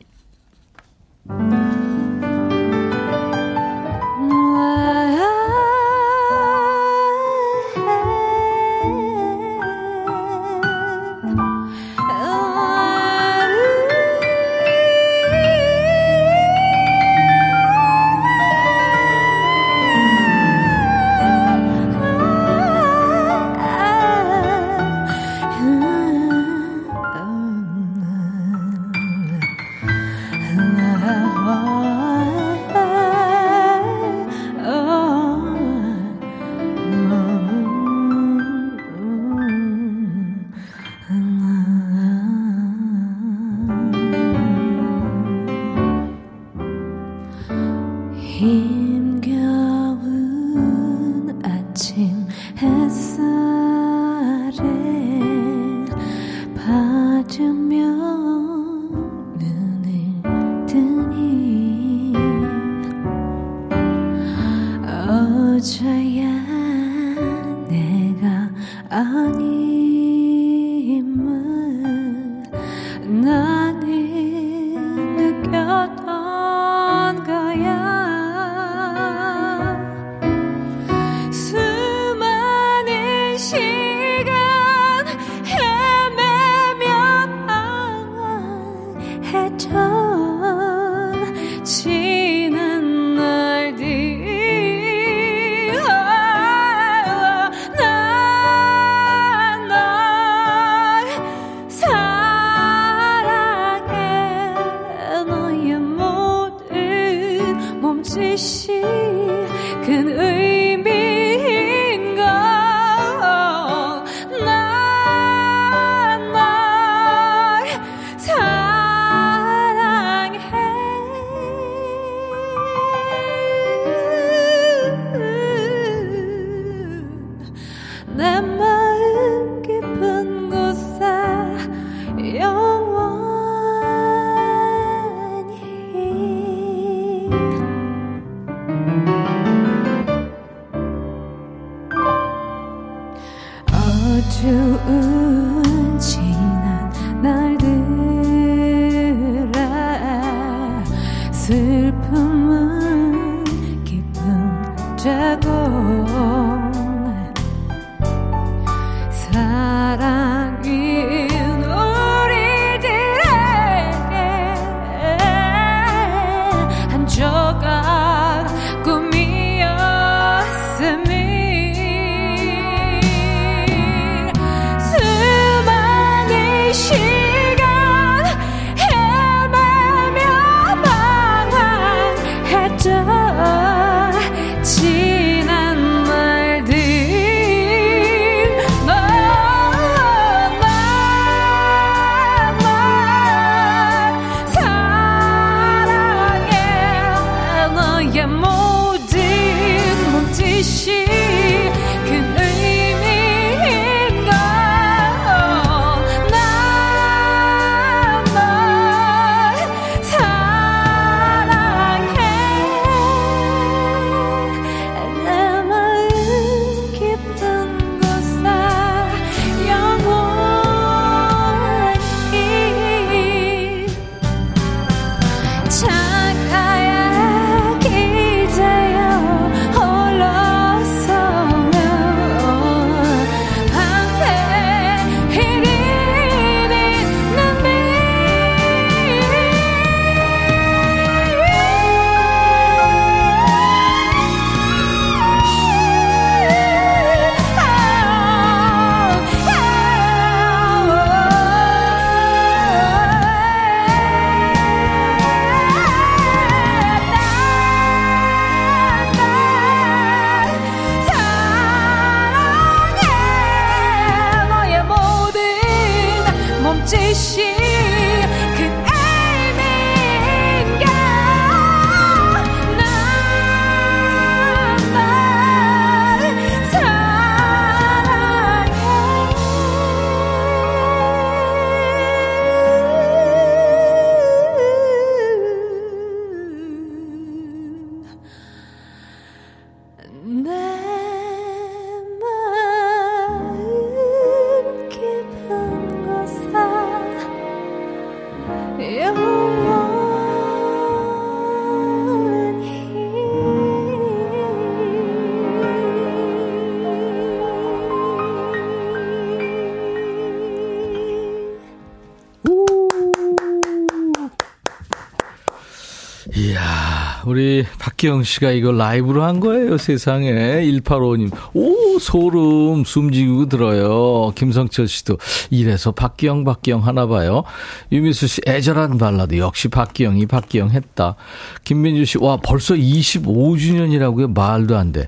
박기영 318.03 318.25
씨가 318.25 318.51
이거 318.51 318.73
라이브로 318.73 319.23
한 319.23 319.39
거예요, 319.39 319.79
세상에. 319.79 320.33
185님. 320.33 321.31
오, 321.55 321.99
소름, 322.01 322.83
숨지고 322.85 323.47
들어요. 323.49 324.33
김성철 324.35 324.89
씨도 324.89 325.19
이래서 325.51 325.93
박기영, 325.93 326.43
박기영 326.43 326.85
하나 326.85 327.07
봐요. 327.07 327.45
유미수 327.93 328.27
씨, 328.27 328.41
애절한 328.47 328.99
발라드. 328.99 329.39
역시 329.39 329.69
박기영이 329.69 330.27
박기영 330.27 330.71
했다. 330.71 331.15
김민주 331.63 332.05
씨, 332.05 332.19
와, 332.19 332.39
벌써 332.43 332.75
25주년이라고요? 332.75 334.35
말도 334.35 334.77
안 334.77 334.91
돼. 334.91 335.07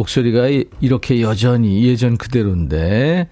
목소리가 0.00 0.48
이렇게 0.80 1.20
여전히 1.22 1.84
예전 1.86 2.16
그대로인데. 2.16 3.28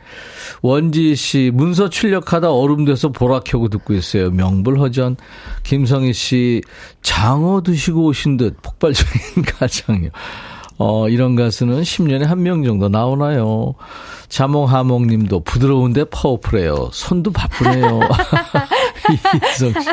원지 0.63 1.15
씨, 1.15 1.51
문서 1.53 1.89
출력하다 1.91 2.51
얼음 2.53 2.85
돼서 2.85 3.11
보라 3.11 3.41
켜고 3.41 3.69
듣고 3.69 3.95
있어요. 3.95 4.31
명불허전. 4.31 5.17
김성희 5.63 6.13
씨, 6.13 6.63
장어 7.03 7.63
드시고 7.63 8.05
오신 8.07 8.37
듯 8.39 8.57
폭발적인 8.63 9.43
가창이요. 9.59 10.11
어, 10.77 11.09
이런 11.09 11.37
가수는 11.37 11.83
10년에 11.83 12.25
한 12.25 12.43
명 12.43 12.65
정도 12.65 12.89
나오나요? 12.89 13.75
자몽하몽 14.29 15.07
님도 15.07 15.41
부드러운데 15.45 16.05
파워풀해요. 16.11 16.91
손도 16.93 17.31
바쁘네요. 17.31 18.01
이성 19.55 19.73
씨. 19.81 19.89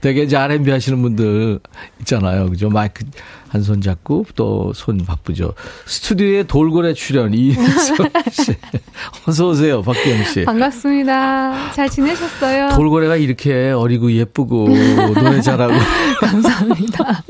되게 0.00 0.22
이제 0.22 0.36
R&B 0.36 0.70
하시는 0.70 1.00
분들 1.02 1.60
있잖아요. 2.00 2.48
그죠? 2.50 2.68
마이크 2.70 3.04
한 3.50 3.62
손 3.62 3.80
잡고 3.80 4.26
또 4.36 4.70
손 4.74 4.98
바쁘죠. 5.04 5.54
스튜디오에 5.84 6.44
돌고래 6.44 6.94
출연 6.94 7.34
이인성 7.34 7.96
씨. 8.30 8.54
어서 9.26 9.48
오세요, 9.48 9.82
박기영 9.82 10.24
씨. 10.24 10.44
반갑습니다. 10.44 11.72
잘 11.72 11.88
지내셨어요? 11.90 12.68
돌고래가 12.76 13.16
이렇게 13.16 13.70
어리고 13.72 14.12
예쁘고 14.12 14.68
노래 15.14 15.40
잘하고. 15.40 15.74
감사합니다. 16.20 17.24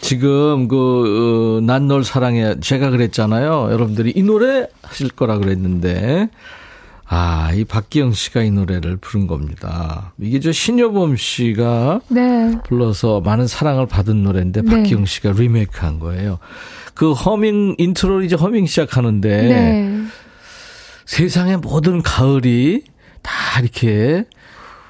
지금 0.00 0.68
그 0.68 1.58
어, 1.58 1.60
난널 1.64 2.04
사랑해 2.04 2.58
제가 2.60 2.90
그랬잖아요. 2.90 3.68
여러분들이 3.72 4.12
이 4.16 4.22
노래 4.22 4.66
하실 4.82 5.10
거라 5.10 5.38
그랬는데 5.38 6.28
아, 7.14 7.50
이 7.52 7.66
박기영 7.66 8.14
씨가 8.14 8.42
이 8.42 8.50
노래를 8.50 8.96
부른 8.96 9.26
겁니다. 9.26 10.14
이게 10.18 10.40
저 10.40 10.50
신여범 10.50 11.18
씨가 11.18 12.00
네. 12.08 12.58
불러서 12.64 13.20
많은 13.20 13.46
사랑을 13.46 13.84
받은 13.86 14.22
노래인데 14.22 14.62
네. 14.62 14.70
박기영 14.70 15.04
씨가 15.04 15.32
리메이크 15.32 15.84
한 15.84 15.98
거예요. 15.98 16.38
그 16.94 17.12
허밍 17.12 17.74
인트로 17.76 18.22
이제 18.22 18.34
허밍 18.34 18.64
시작하는데 18.64 19.42
네. 19.42 20.04
세상의 21.04 21.58
모든 21.58 22.00
가을이 22.00 22.84
다 23.20 23.60
이렇게 23.60 24.24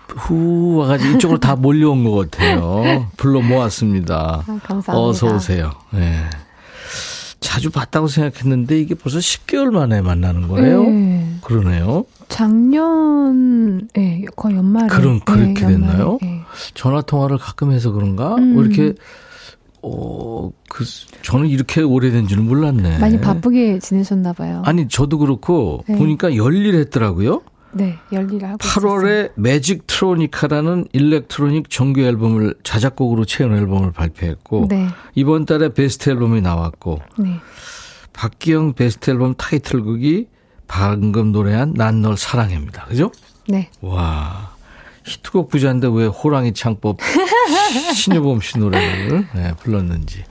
후 0.06 0.76
와가지고 0.76 1.16
이쪽으로 1.16 1.40
다 1.40 1.56
몰려온 1.56 2.04
것 2.04 2.30
같아요. 2.30 3.08
불러 3.18 3.40
모았습니다. 3.40 4.44
아, 4.46 4.60
감사합니다. 4.62 4.96
어서 4.96 5.34
오세요. 5.34 5.72
네. 5.90 6.22
자주 7.42 7.70
봤다고 7.70 8.06
생각했는데 8.06 8.80
이게 8.80 8.94
벌써 8.94 9.18
10개월 9.18 9.70
만에 9.70 10.00
만나는 10.00 10.48
거예요. 10.48 10.84
네. 10.84 11.36
그러네요. 11.42 12.06
작년, 12.28 13.88
예, 13.98 14.24
거의 14.34 14.56
연말에. 14.56 14.86
그럼 14.86 15.20
그렇게 15.20 15.42
예, 15.42 15.72
연말에, 15.72 15.72
됐나요? 15.72 16.18
예. 16.22 16.40
전화 16.72 17.02
통화를 17.02 17.36
가끔 17.36 17.72
해서 17.72 17.90
그런가? 17.90 18.36
음. 18.36 18.54
뭐 18.54 18.64
이렇게 18.64 18.94
어, 19.82 20.50
그 20.68 20.84
저는 21.22 21.48
이렇게 21.48 21.82
오래된 21.82 22.28
줄은 22.28 22.46
몰랐네. 22.46 22.98
많이 22.98 23.20
바쁘게 23.20 23.80
지내셨나 23.80 24.32
봐요. 24.32 24.62
아니 24.64 24.88
저도 24.88 25.18
그렇고 25.18 25.84
네. 25.88 25.98
보니까 25.98 26.36
열일했더라고요. 26.36 27.42
네, 27.72 27.98
열일을 28.12 28.48
하고 28.48 28.58
8월에 28.58 29.32
매직 29.36 29.86
트로니카라는 29.86 30.86
electronic 30.92 31.70
정규 31.70 32.00
앨범을 32.02 32.54
자작곡으로 32.62 33.24
채운 33.24 33.56
앨범을 33.56 33.92
발표했고 33.92 34.66
네. 34.68 34.88
이번 35.14 35.46
달에 35.46 35.72
베스트 35.72 36.10
앨범이 36.10 36.40
나왔고 36.42 37.00
네. 37.18 37.40
박기영 38.12 38.74
베스트 38.74 39.10
앨범 39.10 39.34
타이틀곡이 39.34 40.28
방금 40.68 41.32
노래한 41.32 41.74
난 41.74 42.02
널 42.02 42.16
사랑해입니다. 42.16 42.84
그죠? 42.86 43.10
네. 43.48 43.70
와. 43.80 44.52
히트곡 45.04 45.48
부자인데 45.48 45.88
왜 45.92 46.06
호랑이 46.06 46.52
창법 46.54 46.98
신여범 47.94 48.40
씨 48.40 48.58
노래를 48.58 49.26
네, 49.34 49.52
불렀는지. 49.60 50.24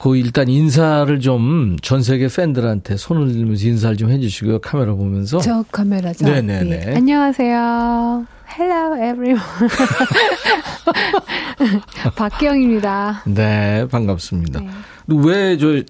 그 0.00 0.16
일단 0.16 0.48
인사를 0.48 1.18
좀 1.20 1.76
전 1.82 2.02
세계 2.02 2.28
팬들한테 2.28 2.96
손을 2.96 3.32
들면서 3.32 3.66
인사를 3.66 3.96
좀 3.96 4.10
해주시고요. 4.10 4.60
카메라 4.60 4.94
보면서. 4.94 5.38
저 5.38 5.64
카메라죠. 5.72 6.24
네네네. 6.26 6.84
예. 6.88 6.94
안녕하세요. 6.96 8.26
Hello 8.58 8.94
everyone. 8.96 9.40
박기영입니다. 12.16 13.22
네, 13.26 13.86
반갑습니다. 13.90 14.60
네. 14.60 14.68
왜 15.08 15.56
저, 15.58 15.82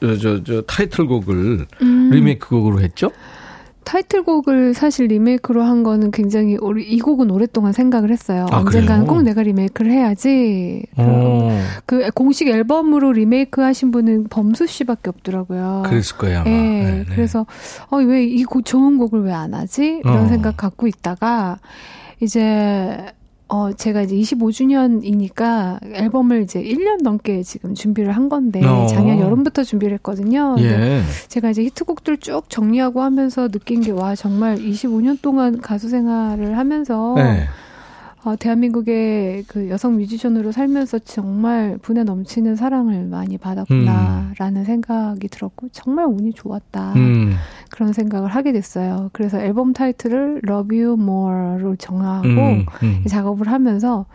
저, 0.00 0.16
저, 0.18 0.42
저 0.44 0.60
타이틀곡을 0.62 1.66
음. 1.82 2.10
리메이크 2.10 2.48
곡으로 2.48 2.80
했죠? 2.80 3.10
타이틀곡을 3.84 4.74
사실 4.74 5.06
리메이크로 5.06 5.62
한 5.62 5.82
거는 5.82 6.10
굉장히 6.10 6.56
오래- 6.60 6.82
이 6.82 6.98
곡은 6.98 7.30
오랫동안 7.30 7.72
생각을 7.72 8.10
했어요. 8.10 8.46
아, 8.50 8.58
언젠가는? 8.58 9.06
꼭 9.06 9.22
내가 9.22 9.42
리메이크를 9.42 9.90
해야지. 9.92 10.82
어, 10.96 11.50
그 11.86 12.10
공식 12.14 12.48
앨범으로 12.48 13.12
리메이크 13.12 13.60
하신 13.60 13.90
분은 13.90 14.24
범수 14.30 14.66
씨밖에 14.66 15.10
없더라고요. 15.10 15.82
그랬을 15.86 16.16
거예요, 16.18 16.40
아마. 16.40 16.50
예, 16.50 16.52
네, 16.52 16.90
네. 16.90 17.04
그래서 17.14 17.46
어, 17.90 17.98
왜 17.98 18.24
이 18.24 18.44
좋은 18.64 18.98
곡을 18.98 19.22
왜 19.22 19.32
안 19.32 19.52
하지? 19.54 20.00
이런 20.04 20.24
어. 20.24 20.28
생각 20.28 20.56
갖고 20.56 20.86
있다가 20.86 21.58
이제 22.20 22.96
어 23.54 23.72
제가 23.72 24.02
이제 24.02 24.16
25주년이니까 24.16 25.78
앨범을 25.94 26.42
이제 26.42 26.60
1년 26.60 27.02
넘게 27.04 27.44
지금 27.44 27.72
준비를 27.72 28.10
한 28.10 28.28
건데 28.28 28.60
어. 28.66 28.86
작년 28.88 29.20
여름부터 29.20 29.62
준비를 29.62 29.94
했거든요. 29.98 30.56
예. 30.58 31.02
제가 31.28 31.50
이제 31.50 31.62
히트곡들 31.62 32.16
쭉 32.18 32.50
정리하고 32.50 33.00
하면서 33.00 33.46
느낀 33.48 33.80
게 33.80 33.92
와 33.94 34.16
정말 34.16 34.56
25년 34.56 35.22
동안 35.22 35.60
가수 35.60 35.88
생활을 35.88 36.58
하면서 36.58 37.14
네. 37.16 37.44
어, 38.24 38.36
대한민국의 38.36 39.44
그 39.48 39.68
여성 39.68 39.96
뮤지션으로 39.96 40.50
살면서 40.50 40.98
정말 41.00 41.78
분에 41.82 42.04
넘치는 42.04 42.56
사랑을 42.56 43.04
많이 43.04 43.36
받았구나라는 43.36 44.64
생각이 44.64 45.28
들었고 45.28 45.68
정말 45.72 46.06
운이 46.06 46.32
좋았다 46.32 46.94
음, 46.94 47.34
그런 47.68 47.92
생각을 47.92 48.30
하게 48.30 48.52
됐어요. 48.52 49.10
그래서 49.12 49.38
앨범 49.38 49.74
타이틀을 49.74 50.40
Love 50.48 50.82
You 50.82 50.94
More로 50.98 51.76
정하고 51.76 52.28
음, 52.28 52.66
음. 52.82 53.04
작업을 53.06 53.48
하면서 53.48 54.06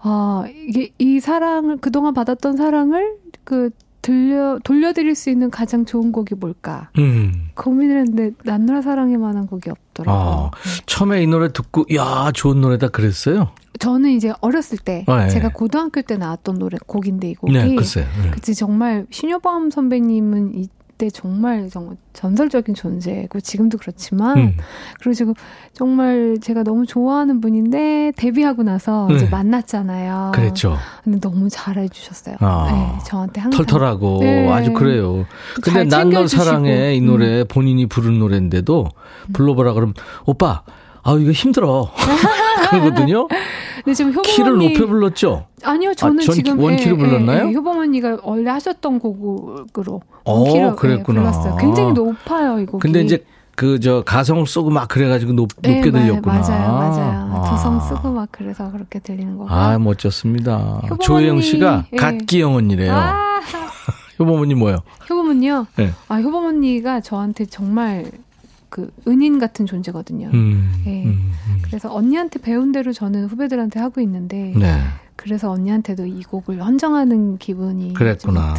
아 0.00 0.44
이게 0.66 0.90
이 0.98 1.20
사랑을 1.20 1.76
그동안 1.76 2.14
받았던 2.14 2.56
사랑을 2.56 3.18
그 3.44 3.68
들려 4.06 4.60
돌려드릴 4.62 5.16
수 5.16 5.30
있는 5.30 5.50
가장 5.50 5.84
좋은 5.84 6.12
곡이 6.12 6.36
뭘까 6.36 6.90
음. 6.96 7.48
고민을 7.56 7.98
했는데 7.98 8.30
난누라 8.44 8.80
사랑에 8.80 9.16
만한 9.16 9.48
곡이 9.48 9.68
없더라고요. 9.68 10.24
아, 10.24 10.50
처음에 10.86 11.24
이 11.24 11.26
노래 11.26 11.52
듣고, 11.52 11.86
야, 11.92 12.30
좋은 12.32 12.60
노래다 12.60 12.88
그랬어요? 12.88 13.48
저는 13.80 14.10
이제 14.10 14.32
어렸을 14.40 14.78
때 14.78 15.04
아, 15.08 15.24
예. 15.24 15.28
제가 15.28 15.48
고등학교 15.48 16.02
때 16.02 16.16
나왔던 16.16 16.60
노래 16.60 16.78
곡인데 16.86 17.30
이 17.30 17.34
곡이 17.34 17.52
네, 17.52 17.74
글쎄요. 17.74 18.06
네. 18.22 18.30
그치 18.30 18.54
정말 18.54 19.06
신효범 19.10 19.70
선배님은 19.70 20.54
이 20.54 20.68
때 20.98 21.10
정말 21.10 21.68
정말 21.70 21.96
전설적인 22.12 22.74
존재고 22.74 23.40
지금도 23.40 23.78
그렇지만 23.78 24.38
음. 24.38 24.56
그리고 24.98 25.14
지금 25.14 25.34
정말 25.72 26.38
제가 26.40 26.62
너무 26.62 26.86
좋아하는 26.86 27.40
분인데 27.40 28.12
데뷔하고 28.16 28.62
나서 28.62 29.08
이제 29.10 29.24
네. 29.24 29.30
만났잖아요. 29.30 30.32
그랬죠. 30.34 30.76
근데 31.04 31.20
너무 31.20 31.48
잘해 31.50 31.88
주셨어요. 31.88 32.36
아. 32.40 32.68
네, 32.70 33.04
저한테 33.06 33.40
항상 33.40 33.64
털털하고 33.64 34.18
네. 34.20 34.50
아주 34.50 34.72
그래요. 34.72 35.26
근데 35.62 35.88
잘난널 35.88 36.12
챙겨주시고. 36.12 36.44
사랑해 36.44 36.94
이 36.94 37.00
노래 37.00 37.44
본인이 37.44 37.86
부른 37.86 38.18
노래인데도 38.18 38.88
불러보라 39.32 39.74
그러면 39.74 39.94
오빠 40.24 40.62
아 41.06 41.16
이거 41.20 41.30
힘들어 41.30 41.90
그러거든요. 42.70 43.28
근데 43.84 43.94
지금 43.94 44.12
효범 44.12 44.22
키를 44.24 44.52
언니 44.52 44.72
높여 44.72 44.86
불렀죠. 44.86 45.46
아니요 45.62 45.94
저는 45.94 46.24
전 46.24 46.34
지금 46.34 46.58
원키로 46.58 46.96
불렀나요? 46.96 47.46
효범 47.48 47.78
언니가 47.78 48.16
원래 48.22 48.50
하셨던 48.50 48.98
곡으로 48.98 50.02
어, 50.24 50.32
원키로 50.40 50.66
예, 50.66 50.72
그랬구나. 50.76 51.20
불렀어요. 51.20 51.56
굉장히 51.56 51.92
높아요 51.92 52.58
이 52.60 52.66
곡이. 52.66 52.82
근데 52.82 53.02
이제 53.02 53.24
그 53.54 53.78
저 53.80 54.02
가성을 54.04 54.46
쓰고 54.46 54.68
막 54.70 54.86
그래가지고 54.88 55.32
높, 55.32 55.48
네, 55.62 55.76
마- 55.76 55.82
들렸구나. 55.82 56.40
맞아요, 56.40 56.72
맞아요. 56.74 57.30
아. 57.34 57.50
두성 57.56 57.80
쓰고 57.80 58.10
막 58.12 58.28
그래서 58.30 58.70
그렇게 58.70 58.98
들리는 58.98 59.38
거고. 59.38 59.48
아 59.48 59.78
멋졌습니다. 59.78 60.82
조혜영 61.00 61.40
씨가 61.40 61.86
예. 61.92 61.96
갓기 61.96 62.40
영 62.42 62.54
언니래요. 62.56 62.92
아, 62.94 63.40
효범 64.18 64.40
언니 64.42 64.54
뭐요? 64.54 64.78
효범 65.08 65.30
언니요? 65.30 65.66
네. 65.76 65.90
아, 66.08 66.16
효범 66.16 66.44
언니가 66.46 67.00
저한테 67.00 67.46
정말 67.46 68.04
그 68.76 68.90
은인 69.08 69.38
같은 69.38 69.64
존재거든요. 69.64 70.28
음, 70.34 70.70
네. 70.84 71.04
음, 71.06 71.32
음. 71.48 71.58
그래서 71.62 71.90
언니한테 71.94 72.38
배운 72.40 72.72
대로 72.72 72.92
저는 72.92 73.24
후배들한테 73.24 73.80
하고 73.80 74.02
있는데 74.02 74.52
네. 74.54 74.78
그래서 75.16 75.50
언니한테도 75.50 76.04
이 76.04 76.22
곡을 76.24 76.62
헌정하는 76.62 77.38
기분이 77.38 77.94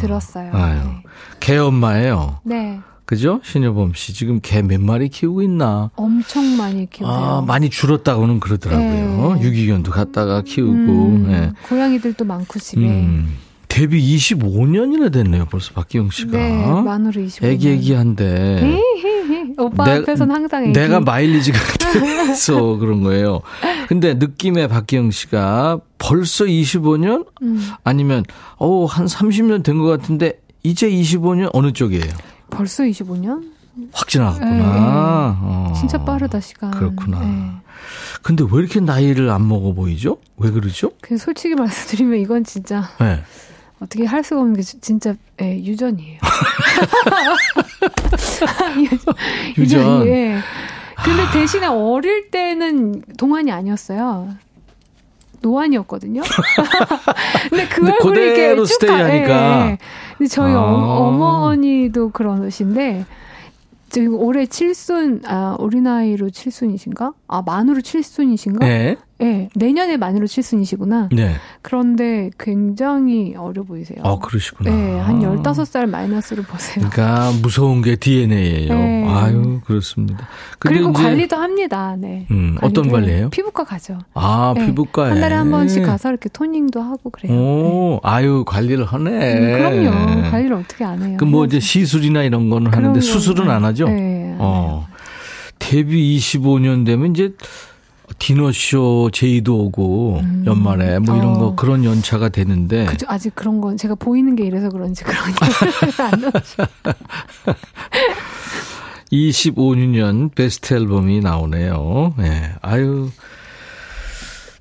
들었어요. 0.00 0.50
아유. 0.52 0.80
개 1.38 1.56
엄마예요. 1.56 2.40
네. 2.42 2.54
네. 2.72 2.80
그죠? 3.04 3.40
신여범 3.44 3.92
씨 3.94 4.12
지금 4.12 4.40
개 4.42 4.60
몇 4.60 4.80
마리 4.80 5.08
키우고 5.08 5.42
있나? 5.42 5.90
엄청 5.94 6.56
많이 6.56 6.90
키우세요. 6.90 7.16
아, 7.16 7.40
많이 7.46 7.70
줄었다고는 7.70 8.40
그러더라고요. 8.40 9.34
네. 9.36 9.42
유기견도 9.42 9.92
갖다가 9.92 10.42
키우고. 10.42 10.72
음, 10.72 11.26
네. 11.28 11.52
고양이들도 11.68 12.24
많고 12.24 12.58
집에. 12.58 12.80
음. 12.82 13.34
데뷔 13.68 14.00
25년이나 14.16 15.12
됐네요. 15.12 15.44
벌써 15.46 15.72
박기영 15.74 16.10
씨가. 16.10 16.36
네, 16.36 16.66
만으로 16.82 17.20
25년. 17.22 17.44
애기애기한데. 17.44 18.80
오빠 19.58 19.84
내- 19.84 19.90
앞에서는 19.98 20.34
항상 20.34 20.64
애기. 20.64 20.72
내가 20.72 21.00
마일리지가 21.00 21.58
돼서 22.28 22.76
그런 22.76 23.02
거예요. 23.02 23.40
근데 23.88 24.14
느낌의 24.14 24.68
박기영 24.68 25.10
씨가 25.10 25.80
벌써 25.98 26.44
25년? 26.44 27.26
음, 27.42 27.70
아니면, 27.84 28.24
어, 28.58 28.84
한 28.86 29.06
30년 29.06 29.62
된 29.64 29.78
것 29.78 29.86
같은데, 29.86 30.40
이제 30.62 30.88
25년 30.90 31.50
어느 31.52 31.72
쪽이에요? 31.72 32.02
벌써 32.50 32.82
25년? 32.84 33.42
확 33.92 34.08
지나갔구나. 34.08 34.50
네. 34.52 34.60
어. 34.64 35.72
진짜 35.78 35.98
빠르다 36.04 36.40
시간. 36.40 36.70
그렇구나. 36.72 37.20
네. 37.20 37.50
근데 38.22 38.44
왜 38.50 38.58
이렇게 38.58 38.80
나이를 38.80 39.30
안 39.30 39.46
먹어 39.46 39.72
보이죠? 39.72 40.18
왜 40.36 40.50
그러죠? 40.50 40.90
그 41.00 41.16
솔직히 41.16 41.54
말씀드리면 41.54 42.18
이건 42.18 42.42
진짜 42.42 42.88
네. 43.00 43.20
어떻게 43.80 44.04
할 44.04 44.24
수가 44.24 44.40
없는 44.40 44.56
게 44.56 44.62
지- 44.62 44.80
진짜 44.80 45.14
예, 45.40 45.56
유전이에요. 45.56 46.18
유전. 49.56 49.56
유전. 49.56 50.06
예. 50.06 50.38
근데 51.04 51.22
대신에 51.32 51.66
어릴 51.66 52.30
때는 52.30 53.02
동안이 53.16 53.52
아니었어요. 53.52 54.30
노안이었거든요. 55.40 56.22
근데 57.50 57.68
그 57.68 57.76
근데 57.76 57.92
얼굴이 57.92 58.20
이렇게 58.20 58.56
쭉 58.56 58.66
스테이하니까. 58.66 59.28
가- 59.28 59.66
예, 59.66 59.70
예. 59.70 59.78
근데 60.16 60.28
저희 60.28 60.52
아. 60.52 60.58
어, 60.58 61.10
머니도 61.12 62.10
그러신데 62.10 63.04
지금 63.90 64.14
올해 64.16 64.46
칠순 64.46 65.22
아 65.26 65.54
어린 65.58 65.84
나이로 65.84 66.30
칠순이신가? 66.30 67.12
아 67.28 67.42
만으로 67.42 67.80
칠순이신가? 67.80 68.66
네. 68.66 68.96
네, 69.20 69.48
내년에 69.56 69.96
만으로 69.96 70.28
칠순이시구나. 70.28 71.08
네. 71.10 71.34
그런데 71.60 72.30
굉장히 72.38 73.34
어려 73.36 73.64
보이세요. 73.64 73.98
아, 74.04 74.16
그러시구나. 74.20 74.70
네, 74.70 74.98
한 75.00 75.20
15살 75.20 75.86
마이너스를 75.90 76.44
보세요. 76.44 76.88
그러니까 76.88 77.32
무서운 77.42 77.82
게 77.82 77.96
DNA예요. 77.96 78.72
네. 78.74 79.04
아유, 79.08 79.60
그렇습니다. 79.64 80.28
그리고 80.60 80.90
이제- 80.90 81.02
관리도 81.02 81.34
합니다. 81.36 81.96
네. 81.98 82.26
음, 82.30 82.56
어떤 82.62 82.84
관리를. 82.88 82.92
관리예요? 83.06 83.30
피부과 83.30 83.64
가죠. 83.64 83.98
아, 84.14 84.54
네, 84.56 84.66
피부과에. 84.66 85.10
한 85.10 85.20
달에 85.20 85.34
한 85.34 85.50
번씩 85.50 85.82
가서 85.84 86.10
이렇게 86.10 86.28
토닝도 86.28 86.80
하고 86.80 87.10
그래요. 87.10 87.32
네. 87.32 87.38
오, 87.38 88.00
아유, 88.04 88.44
관리를 88.46 88.84
하네. 88.84 89.10
음, 89.34 89.58
그럼요. 89.58 90.30
관리를 90.30 90.52
어떻게 90.54 90.84
안 90.84 91.02
해요? 91.02 91.16
그뭐 91.18 91.44
이제 91.46 91.58
시술이나 91.58 92.22
이런 92.22 92.50
거는 92.50 92.68
하는데 92.68 93.00
그럼요. 93.00 93.00
수술은 93.00 93.50
안 93.50 93.64
하죠? 93.64 93.88
네. 93.88 94.36
어. 94.38 94.86
데뷔 95.58 96.16
25년 96.18 96.86
되면 96.86 97.10
이제 97.10 97.32
디너쇼 98.18 99.10
제의도 99.12 99.64
오고 99.64 100.22
연말에 100.46 100.98
뭐 100.98 101.16
이런 101.16 101.36
어. 101.36 101.38
거 101.38 101.54
그런 101.54 101.84
연차가 101.84 102.28
되는데 102.28 102.86
그죠. 102.86 103.06
아직 103.08 103.34
그런 103.34 103.60
건 103.60 103.76
제가 103.76 103.94
보이는 103.94 104.34
게 104.34 104.44
이래서 104.44 104.68
그런지 104.68 105.04
그런 105.04 105.16
게안 105.96 106.20
나오죠. 106.20 106.64
25주년 109.12 110.34
베스트 110.34 110.74
앨범이 110.74 111.20
나오네요. 111.20 112.14
예. 112.20 112.54
아유. 112.60 113.10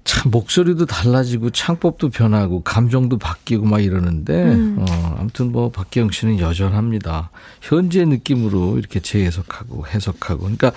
참 0.04 0.32
목소리도 0.32 0.86
달라지고 0.86 1.50
창법도 1.50 2.12
변하고 2.12 2.64
감정도 2.64 3.18
바뀌고 3.18 3.66
막 3.66 3.84
이러는데 3.84 4.54
음. 4.54 4.78
어, 4.80 5.18
아무튼 5.20 5.52
뭐 5.52 5.70
박기영 5.70 6.12
씨는 6.12 6.40
여전합니다. 6.40 7.30
현재 7.62 8.06
느낌으로 8.06 8.78
이렇게 8.78 9.02
재해석하고 9.02 9.86
해석하고 9.88 10.44
그러니까 10.44 10.72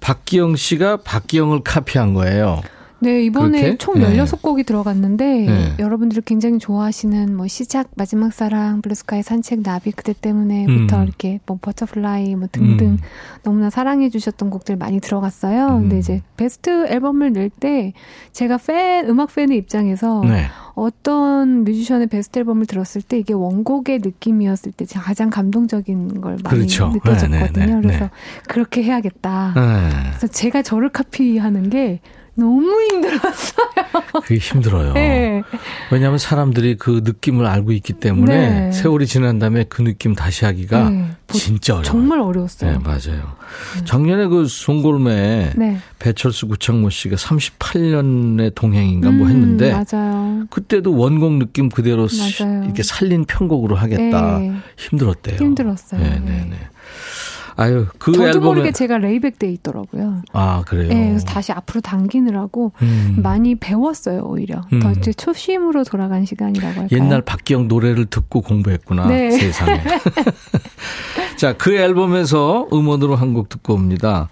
박기영 0.00 0.56
씨가 0.56 0.98
박기영을 0.98 1.60
카피한 1.64 2.14
거예요. 2.14 2.62
네, 2.98 3.22
이번에 3.24 3.60
그렇게? 3.60 3.78
총 3.78 3.94
네. 3.94 4.16
16곡이 4.16 4.64
들어갔는데 4.64 5.24
네. 5.24 5.74
여러분들이 5.78 6.22
굉장히 6.24 6.58
좋아하시는 6.58 7.36
뭐 7.36 7.46
시작, 7.46 7.88
마지막 7.96 8.32
사랑, 8.32 8.80
Blue 8.80 9.04
Sky 9.04 9.22
산책, 9.22 9.62
나비 9.62 9.92
그대 9.92 10.14
때문에부터 10.18 10.98
음. 10.98 11.02
이렇게 11.04 11.40
뭐 11.46 11.58
Butterfly 11.60 12.34
뭐 12.36 12.48
등등 12.50 12.86
음. 12.86 12.98
너무나 13.42 13.68
사랑해 13.70 14.08
주셨던 14.08 14.50
곡들 14.50 14.76
많이 14.76 15.00
들어갔어요. 15.00 15.68
음. 15.68 15.80
근데 15.82 15.98
이제 15.98 16.22
베스트 16.36 16.86
앨범을 16.88 17.32
낼 17.32 17.50
때 17.58 17.92
제가 18.32 18.58
팬 18.58 19.08
음악 19.08 19.34
팬의 19.34 19.56
입장에서 19.56 20.22
네. 20.24 20.46
어떤 20.74 21.64
뮤지션의 21.64 22.08
베스트 22.08 22.38
앨범을 22.38 22.66
들었을 22.66 23.00
때 23.02 23.18
이게 23.18 23.32
원곡의 23.32 24.00
느낌이었을 24.00 24.72
때 24.72 24.84
제가 24.84 25.04
가장 25.04 25.30
감동적인 25.30 26.20
걸 26.20 26.36
많이 26.42 26.58
그렇죠. 26.58 26.88
느껴졌거든요. 26.88 27.38
네, 27.38 27.52
네, 27.52 27.66
네, 27.66 27.80
그래서 27.80 28.04
네. 28.04 28.10
그렇게 28.48 28.82
해야겠다. 28.82 29.52
네. 29.54 30.10
그래서 30.10 30.26
제가 30.26 30.62
저를 30.62 30.90
카피하는 30.90 31.70
게 31.70 32.00
너무 32.38 32.70
힘들었어요. 32.90 33.56
그게 34.22 34.36
힘들어요. 34.36 34.92
네. 34.92 35.42
왜냐하면 35.90 36.18
사람들이 36.18 36.76
그 36.76 37.00
느낌을 37.04 37.46
알고 37.46 37.72
있기 37.72 37.94
때문에 37.94 38.36
네. 38.66 38.72
세월이 38.72 39.06
지난 39.06 39.38
다음에 39.38 39.64
그 39.68 39.82
느낌 39.82 40.14
다시 40.14 40.44
하기가 40.44 40.90
네. 40.90 41.10
보- 41.26 41.38
진짜 41.38 41.72
어려워요. 41.74 41.84
정말 41.90 42.20
어려웠어요. 42.20 42.72
네, 42.72 42.78
맞아요. 42.78 43.36
작년에 43.84 44.26
그 44.26 44.46
송골매 44.46 45.52
네. 45.56 45.78
배철수 45.98 46.46
구창모 46.48 46.90
씨가 46.90 47.16
38년의 47.16 48.54
동행인가 48.54 49.10
뭐 49.10 49.26
음, 49.26 49.30
했는데 49.30 49.72
맞아요. 49.72 50.44
그때도 50.50 50.96
원곡 50.96 51.32
느낌 51.38 51.68
그대로 51.70 52.06
시- 52.08 52.44
맞아요. 52.44 52.64
이렇게 52.64 52.82
살린 52.82 53.24
편곡으로 53.24 53.76
하겠다. 53.76 54.38
네. 54.40 54.52
힘들었대요. 54.76 55.36
힘들었어요. 55.38 56.00
네, 56.00 56.20
네, 56.24 56.46
네. 56.50 56.56
아유, 57.58 57.86
그 57.98 58.12
저도 58.12 58.40
모르게 58.40 58.70
제가 58.72 58.98
레이백 58.98 59.38
돼 59.38 59.50
있더라고요. 59.50 60.22
아, 60.32 60.62
그래요. 60.66 60.88
네, 60.88 61.08
그래서 61.08 61.24
다시 61.24 61.52
앞으로 61.52 61.80
당기느라고 61.80 62.72
음. 62.82 63.16
많이 63.22 63.54
배웠어요, 63.54 64.22
오히려. 64.24 64.60
음. 64.72 64.80
더 64.80 64.92
이제 64.92 65.12
초심으로 65.12 65.84
돌아간 65.84 66.24
시간이라고 66.26 66.80
할까요? 66.82 66.88
옛날 66.92 67.22
박기영 67.22 67.68
노래를 67.68 68.06
듣고 68.06 68.42
공부했구나. 68.42 69.06
네. 69.06 69.30
세상에. 69.30 69.80
자, 71.36 71.52
그 71.54 71.74
앨범에서 71.76 72.68
음원으로 72.72 73.14
한 73.14 73.26
곡 73.36 73.48
듣고 73.50 73.74
옵니다. 73.74 74.28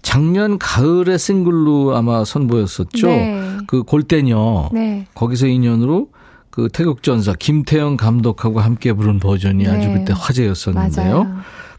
작년 0.00 0.58
가을에 0.58 1.18
싱글로 1.18 1.94
아마 1.96 2.24
선보였었죠. 2.24 3.06
네. 3.08 3.42
그 3.66 3.82
골때녀. 3.82 4.70
네. 4.72 5.06
거기서 5.14 5.48
인연으로 5.48 6.08
그 6.50 6.68
태극전사 6.72 7.34
김태영 7.38 7.96
감독하고 7.96 8.60
함께 8.60 8.92
부른 8.92 9.18
버전이 9.18 9.64
네. 9.64 9.70
아주 9.70 9.92
그때 9.92 10.14
화제였었는데요. 10.16 11.04
맞아요. 11.24 11.36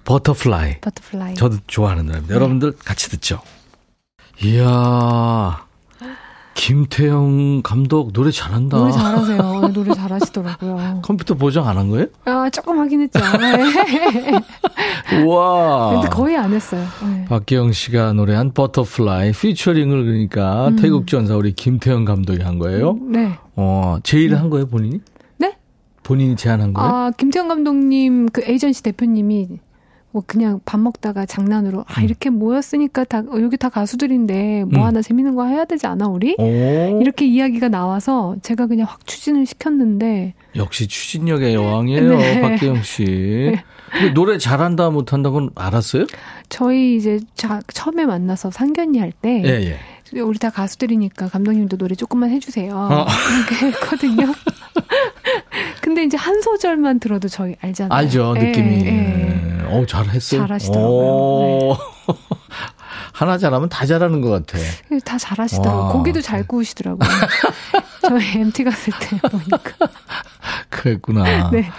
Butterfly. 0.10 0.82
Butterfly. 0.82 1.36
저도 1.36 1.58
좋아하는 1.68 2.08
노래입니다. 2.08 2.34
여러분들 2.34 2.74
같이 2.84 3.12
듣죠. 3.12 3.42
이야. 4.44 5.66
김태영 6.56 7.62
감독 7.64 8.12
노래 8.12 8.32
잘한다. 8.32 8.76
노래 8.78 8.92
잘하세요. 8.92 9.60
네, 9.62 9.68
노래 9.72 9.94
잘하시더라고요. 9.94 11.02
컴퓨터 11.06 11.36
보정 11.36 11.68
안 11.68 11.78
한 11.78 11.90
거예요? 11.90 12.08
아, 12.26 12.50
조금 12.50 12.80
하긴 12.80 13.02
했죠. 13.02 13.20
네. 13.38 15.24
우와. 15.24 15.92
근데 15.94 16.10
거의 16.10 16.36
안 16.36 16.52
했어요. 16.54 16.84
네. 17.04 17.26
박기영 17.30 17.72
씨가 17.72 18.14
노래한 18.14 18.54
Butterfly 18.54 19.32
피처링을 19.32 20.04
그러니까 20.06 20.70
음. 20.70 20.76
태극 20.76 21.06
전사 21.08 21.36
우리 21.36 21.54
김태영 21.54 22.04
감독이 22.04 22.42
한 22.42 22.58
거예요. 22.58 22.98
네. 23.04 23.38
어, 23.56 24.00
제의를 24.04 24.40
한 24.40 24.50
거예요, 24.50 24.68
본인이? 24.68 25.00
네? 25.38 25.56
본인이 26.04 26.36
제안한 26.36 26.74
거예요? 26.74 26.90
아, 26.92 27.12
김태영 27.16 27.48
감독님 27.48 28.30
그 28.30 28.42
에이전시 28.44 28.82
대표님이 28.84 29.60
뭐 30.12 30.24
그냥 30.26 30.60
밥 30.66 30.80
먹다가 30.80 31.26
장난으로 31.26 31.80
음. 31.80 31.84
아 31.88 32.02
이렇게 32.02 32.30
모였으니까 32.30 33.04
다 33.04 33.20
어, 33.20 33.42
여기 33.42 33.58
다 33.58 33.70
가수들인데 33.70 34.66
뭐 34.66 34.82
음. 34.82 34.86
하나 34.86 35.02
재밌는 35.02 35.36
거 35.36 35.46
해야 35.46 35.66
되지 35.66 35.86
않아 35.88 36.08
우리? 36.08 36.36
오, 36.40 37.00
이렇게 37.02 37.26
이야기가 37.28 37.70
나와서 37.70 38.36
제가 38.42 38.68
그냥 38.68 38.88
확 38.90 39.06
추진을 39.06 39.46
시켰는데 39.46 40.34
역시 40.56 40.88
추진력의 40.88 41.54
여왕이에요, 41.54 42.18
네. 42.18 42.42
박기영 42.42 42.82
씨. 42.82 43.56
근데 43.92 44.14
노래 44.14 44.38
잘한다 44.38 44.90
못한다고는 44.90 45.50
알았어요? 45.56 46.06
저희 46.50 46.96
이제 46.96 47.20
자, 47.36 47.60
처음에 47.74 48.06
만나서 48.06 48.52
상견례 48.52 49.00
할때 49.00 49.44
예, 49.46 49.50
예. 49.72 49.78
우리 50.24 50.40
다 50.40 50.50
가수들이니까 50.50 51.30
감독님도 51.30 51.78
노래 51.78 51.96
조금만 51.96 52.32
해주세요. 52.32 52.74
어. 52.76 53.06
이렇게 53.50 53.66
했거든요. 53.68 54.34
근데 55.82 56.04
이제 56.04 56.18
한 56.18 56.42
소절만 56.42 57.00
들어도 57.00 57.28
저희 57.28 57.56
알잖아요. 57.62 57.98
알죠, 57.98 58.34
예, 58.38 58.44
느낌이. 58.44 58.86
예. 58.86 58.88
예. 58.88 59.66
어, 59.68 59.86
잘했어요. 59.86 60.42
잘하시더라고요. 60.42 60.90
오. 60.90 61.78
하나 63.14 63.38
잘하면 63.38 63.70
다 63.70 63.86
잘하는 63.86 64.22
것 64.22 64.30
같아. 64.30 64.58
다 65.04 65.18
잘하시더라고요. 65.18 65.84
와. 65.84 65.92
고기도 65.92 66.22
잘 66.22 66.46
구우시더라고요. 66.48 67.10
저희 68.02 68.40
MT 68.40 68.64
갔을 68.64 68.94
때 69.00 69.18
보니까. 69.18 69.60
그랬구나. 70.70 71.50
네. 71.52 71.70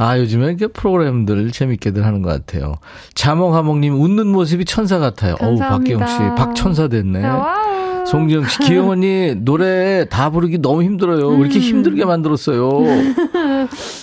아, 0.00 0.18
요즘에 0.18 0.46
이렇게 0.46 0.66
프로그램들 0.66 1.50
재밌게들 1.50 2.06
하는 2.06 2.22
것 2.22 2.30
같아요. 2.30 2.76
자몽하몽님 3.14 4.00
웃는 4.00 4.28
모습이 4.28 4.64
천사 4.64 4.98
같아요. 4.98 5.36
어우, 5.40 5.58
감사합니다. 5.58 5.98
박기영 5.98 6.06
씨. 6.06 6.34
박천사 6.42 6.88
됐네. 6.88 7.22
와우. 7.22 8.06
송지영 8.06 8.48
씨, 8.48 8.58
기영 8.60 8.88
언니 8.88 9.34
노래 9.36 10.06
다 10.08 10.30
부르기 10.30 10.58
너무 10.58 10.82
힘들어요. 10.82 11.28
왜 11.28 11.38
이렇게 11.40 11.58
음. 11.58 11.60
힘들게 11.60 12.06
만들었어요. 12.06 12.70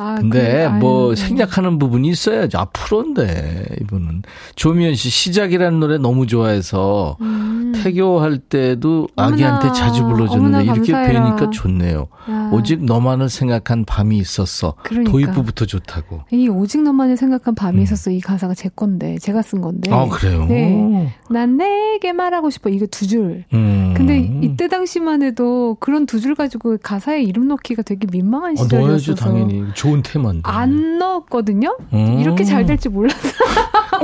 아, 0.00 0.14
근데 0.14 0.40
그래, 0.40 0.68
뭐 0.68 1.14
네. 1.14 1.16
생략하는 1.16 1.78
부분이 1.78 2.08
있어야죠. 2.08 2.58
아, 2.58 2.64
프로인데, 2.72 3.66
이분은. 3.82 4.22
조미연 4.56 4.94
씨, 4.94 5.10
시작이라는 5.10 5.78
노래 5.78 5.98
너무 5.98 6.26
좋아해서 6.26 7.18
음. 7.20 7.72
태교할 7.76 8.38
때도 8.38 9.08
어머나, 9.16 9.34
아기한테 9.34 9.72
자주 9.72 10.04
불러줬는데 10.04 10.64
이렇게. 10.64 10.92
뵈니까 10.92 11.50
좋네요. 11.50 12.08
야, 12.30 12.50
오직 12.52 12.82
너만을 12.84 13.28
생각한 13.28 13.84
밤이 13.84 14.16
있었어. 14.18 14.74
그러니까. 14.82 15.10
도입부부터 15.12 15.66
좋다고. 15.66 16.22
이 16.32 16.48
오직 16.48 16.82
너만을 16.82 17.16
생각한 17.16 17.54
밤이 17.54 17.78
음. 17.78 17.82
있었어. 17.82 18.10
이 18.10 18.20
가사가 18.20 18.54
제 18.54 18.68
건데, 18.74 19.18
제가 19.18 19.42
쓴 19.42 19.60
건데. 19.60 19.90
아, 19.92 20.06
그래요? 20.08 20.46
네. 20.46 21.12
난 21.30 21.56
내게 21.56 22.12
말하고 22.12 22.48
싶어. 22.50 22.70
이거 22.70 22.86
두 22.86 23.06
줄. 23.06 23.44
음. 23.52 23.94
근데 23.96 24.18
이때 24.42 24.68
당시만 24.68 25.22
해도 25.22 25.76
그런 25.80 26.06
두 26.06 26.20
줄 26.20 26.34
가지고 26.34 26.76
가사에 26.82 27.22
이름 27.22 27.48
넣기가 27.48 27.80
되게 27.82 28.06
민망한 28.12 28.50
어, 28.58 28.66
넣어야죠, 28.70 28.98
시절이었어서 28.98 29.14
당연히. 29.14 29.64
좋은 29.90 30.02
테마인데. 30.02 30.42
안 30.44 30.98
넣었거든요. 30.98 31.76
음. 31.92 32.18
이렇게 32.20 32.44
잘될줄 32.44 32.92
몰랐어요. 32.92 33.32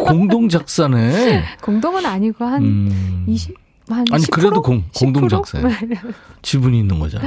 공동 0.07 0.49
작사네. 0.49 1.43
공동은 1.63 2.05
아니고 2.05 2.45
한 2.45 2.63
음. 2.63 3.25
20, 3.29 3.55
한 3.89 4.05
아니, 4.11 4.25
10%? 4.25 4.31
그래도 4.31 4.63
공- 4.63 4.83
공동 4.95 5.27
10%? 5.29 5.31
작사예요. 5.31 5.67
지분이 6.43 6.79
있는 6.79 6.99
거잖아. 6.99 7.25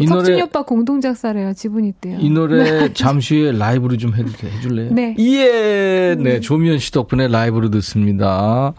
이석준이 0.00 0.32
노래- 0.36 0.42
오빠 0.42 0.62
공동 0.62 1.00
작사래요. 1.00 1.52
지분 1.54 1.84
있대요. 1.84 2.18
이 2.20 2.30
노래 2.30 2.92
잠시 2.94 3.40
후에 3.40 3.52
라이브로 3.52 3.96
좀 3.96 4.14
해줄, 4.14 4.50
해줄래요? 4.50 4.92
네. 4.92 5.14
예, 5.18 6.14
네. 6.18 6.40
조미연 6.40 6.78
씨 6.78 6.92
덕분에 6.92 7.28
라이브로 7.28 7.70
듣습니다. 7.70 8.74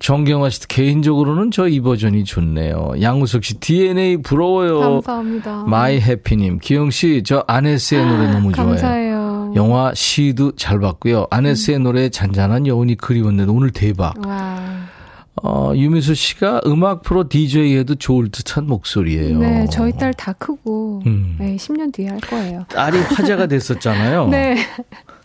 정경화 0.00 0.50
씨 0.50 0.66
개인적으로는 0.68 1.50
저 1.50 1.68
이 1.68 1.80
버전이 1.80 2.24
좋네요. 2.24 2.92
양우석 3.02 3.44
씨 3.44 3.54
DNA 3.60 4.18
부러워요. 4.18 4.80
감사합니다. 4.80 5.64
마이 5.66 6.00
해피님 6.00 6.58
기영 6.60 6.90
씨 6.90 7.22
저 7.24 7.44
아네스의 7.46 8.06
노래 8.06 8.30
너무 8.30 8.52
좋아요. 8.52 8.68
감사해요. 8.68 9.52
영화 9.56 9.92
시도 9.94 10.52
잘 10.56 10.78
봤고요. 10.80 11.26
아네스의 11.30 11.80
노래 11.80 12.08
잔잔한 12.10 12.66
여운이 12.66 12.96
그리웠는데 12.96 13.50
오늘 13.50 13.70
대박. 13.70 14.14
와. 14.26 14.58
어, 15.42 15.72
유미수 15.74 16.14
씨가 16.16 16.62
음악 16.66 17.02
프로 17.02 17.28
DJ 17.28 17.76
해도 17.76 17.94
좋을 17.94 18.28
듯한 18.30 18.66
목소리예요. 18.66 19.38
네, 19.38 19.66
저희 19.70 19.92
딸 19.92 20.12
다 20.14 20.32
크고 20.32 21.02
음. 21.06 21.36
네, 21.38 21.54
10년 21.54 21.92
뒤에 21.92 22.08
할 22.08 22.18
거예요. 22.20 22.64
딸이 22.70 22.98
화제가 22.98 23.46
됐었잖아요. 23.46 24.26
네, 24.30 24.56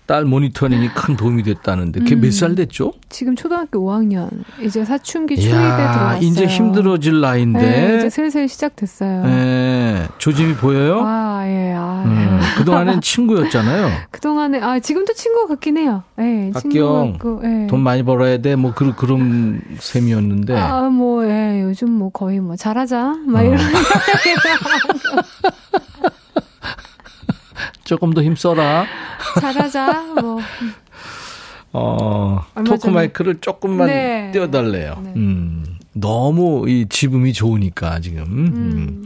딸 0.06 0.26
모니터링이 0.26 0.89
큰 0.89 1.16
도움이 1.16 1.43
됐다는데 1.43 2.01
그게 2.01 2.16
음. 2.16 2.22
몇살 2.22 2.56
됐죠? 2.56 2.93
지금 3.10 3.36
초등학교 3.36 3.80
5학년 3.80 4.30
이제 4.62 4.84
사춘기 4.84 5.36
초입에 5.38 5.56
이야, 5.56 5.93
들어왔어요. 5.93 6.28
이제 6.28 6.45
힘들어질 6.45 7.22
나이인데. 7.22 7.60
네, 7.62 7.97
이제 7.97 8.10
슬슬 8.10 8.47
시작됐어요. 8.47 9.26
네, 9.26 10.08
조짐이 10.18 10.56
보여요? 10.56 11.01
아, 11.06 11.43
예, 11.45 11.74
아. 11.76 12.04
음, 12.06 12.39
그 12.58 12.66
동안엔 12.66 12.99
친구였잖아요. 13.01 13.89
그 14.12 14.20
동안에, 14.20 14.60
아, 14.62 14.80
지금도 14.80 15.14
친구 15.14 15.47
같긴 15.47 15.78
해요. 15.78 16.04
예, 16.20 16.24
친구 16.24 16.54
박기영, 16.54 17.12
같고, 17.14 17.41
예. 17.45 17.68
돈 17.68 17.80
많이 17.80 18.04
벌어야 18.04 18.38
돼. 18.39 18.56
뭐 18.56 18.74
그런 18.74 18.95
그런 18.95 19.62
셈이었는데. 19.80 20.58
아, 20.58 20.89
뭐, 20.89 21.26
예, 21.26 21.62
요즘 21.62 21.91
뭐 21.91 22.10
거의 22.10 22.39
뭐 22.41 22.56
잘하자. 22.58 23.16
막 23.26 23.39
어. 23.39 23.43
이런. 23.43 23.58
조금 27.84 28.14
더 28.14 28.24
힘써라. 28.24 28.86
잘하자. 29.40 30.04
뭐. 30.22 30.40
어, 31.74 32.46
토크 32.66 32.88
마이크를 32.90 33.40
조금만 33.42 33.88
네. 33.88 34.32
띄워달래요. 34.32 35.02
네. 35.04 35.14
음, 35.16 35.66
너무 35.94 36.70
이 36.70 36.86
지붕이 36.88 37.34
좋으니까 37.34 38.00
지금. 38.00 38.24
음. 38.24 38.54
음. 38.56 39.04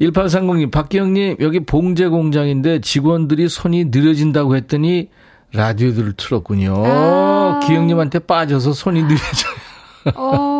1830님, 0.00 0.70
박기영님, 0.70 1.36
여기 1.40 1.60
봉제 1.60 2.08
공장인데 2.08 2.80
직원들이 2.82 3.48
손이 3.48 3.86
느려진다고 3.86 4.56
했더니 4.56 5.08
라디오들을 5.54 6.14
틀었군요. 6.18 6.74
아. 6.84 7.60
기영님한테 7.66 8.18
빠져서 8.20 8.72
손이 8.74 9.02
느려져요. 9.02 9.54
어, 10.16 10.55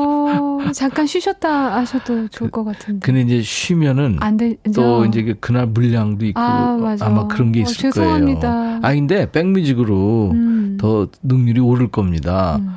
잠깐 0.72 1.06
쉬셨다 1.06 1.76
하셔도 1.76 2.28
좋을 2.28 2.50
것 2.50 2.64
같은데. 2.64 3.04
근데 3.04 3.20
이제 3.22 3.42
쉬면은 3.42 4.18
안 4.20 4.36
되죠. 4.36 4.58
또 4.74 5.04
이제 5.06 5.22
그 5.22 5.34
그날 5.40 5.66
물량도 5.66 6.24
있고 6.26 6.40
아, 6.40 6.76
맞아. 6.76 7.08
마 7.08 7.26
그런 7.26 7.52
게 7.52 7.60
어, 7.60 7.62
있을 7.62 7.74
죄송합니다. 7.74 8.40
거예요. 8.52 8.80
아 8.82 8.94
근데 8.94 9.30
백뮤직으로 9.30 10.30
음. 10.32 10.76
더 10.80 11.08
능률이 11.22 11.60
오를 11.60 11.88
겁니다. 11.88 12.56
음. 12.60 12.76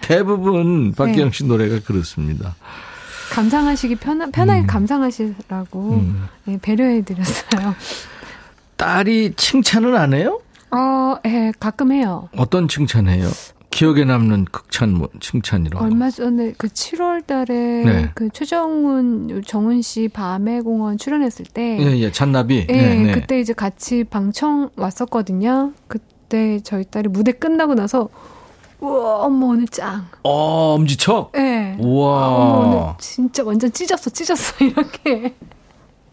대부분 0.00 0.92
박기영 0.92 1.30
씨 1.32 1.44
노래가 1.44 1.80
그렇습니다. 1.84 2.54
감상하시기 3.30 3.96
편하, 3.96 4.26
편하게 4.30 4.62
음. 4.62 4.66
감상하시라고 4.66 5.90
음. 5.94 6.26
네, 6.44 6.58
배려해드렸어요. 6.60 7.74
딸이 8.76 9.34
칭찬은 9.36 9.94
안 9.96 10.14
해요? 10.14 10.40
어, 10.72 11.16
예, 11.26 11.52
가끔 11.58 11.92
해요. 11.92 12.28
어떤 12.36 12.68
칭찬해요? 12.68 13.26
기억에 13.70 14.04
남는 14.04 14.46
극찬 14.46 14.92
뭐 14.94 15.08
칭찬이라고. 15.20 15.84
얼마 15.84 16.10
전에 16.10 16.52
그 16.58 16.66
7월 16.68 17.24
달에 17.24 17.54
네. 17.84 18.10
그 18.14 18.28
최정훈, 18.30 19.42
정훈 19.46 19.80
씨 19.80 20.08
밤의 20.08 20.62
공원 20.62 20.98
출연했을 20.98 21.46
때. 21.46 21.78
예, 21.80 21.98
예, 21.98 22.10
잔나비. 22.10 22.66
예, 22.68 22.72
네, 22.72 22.94
네. 23.02 23.12
그때 23.12 23.38
이제 23.40 23.52
같이 23.52 24.02
방청 24.04 24.70
왔었거든요. 24.76 25.72
그때 25.86 26.58
저희 26.64 26.84
딸이 26.84 27.08
무대 27.10 27.30
끝나고 27.32 27.74
나서, 27.74 28.08
우와, 28.80 29.18
엄마 29.26 29.46
오늘 29.46 29.68
짱. 29.68 30.06
어, 30.24 30.74
엄지척? 30.74 31.32
예. 31.36 31.76
우와. 31.78 32.24
아, 32.24 32.28
엄마 32.28 32.54
오늘 32.58 32.94
진짜 32.98 33.44
완전 33.44 33.70
찢었어, 33.72 34.10
찢었어, 34.10 34.56
이렇게. 34.64 35.34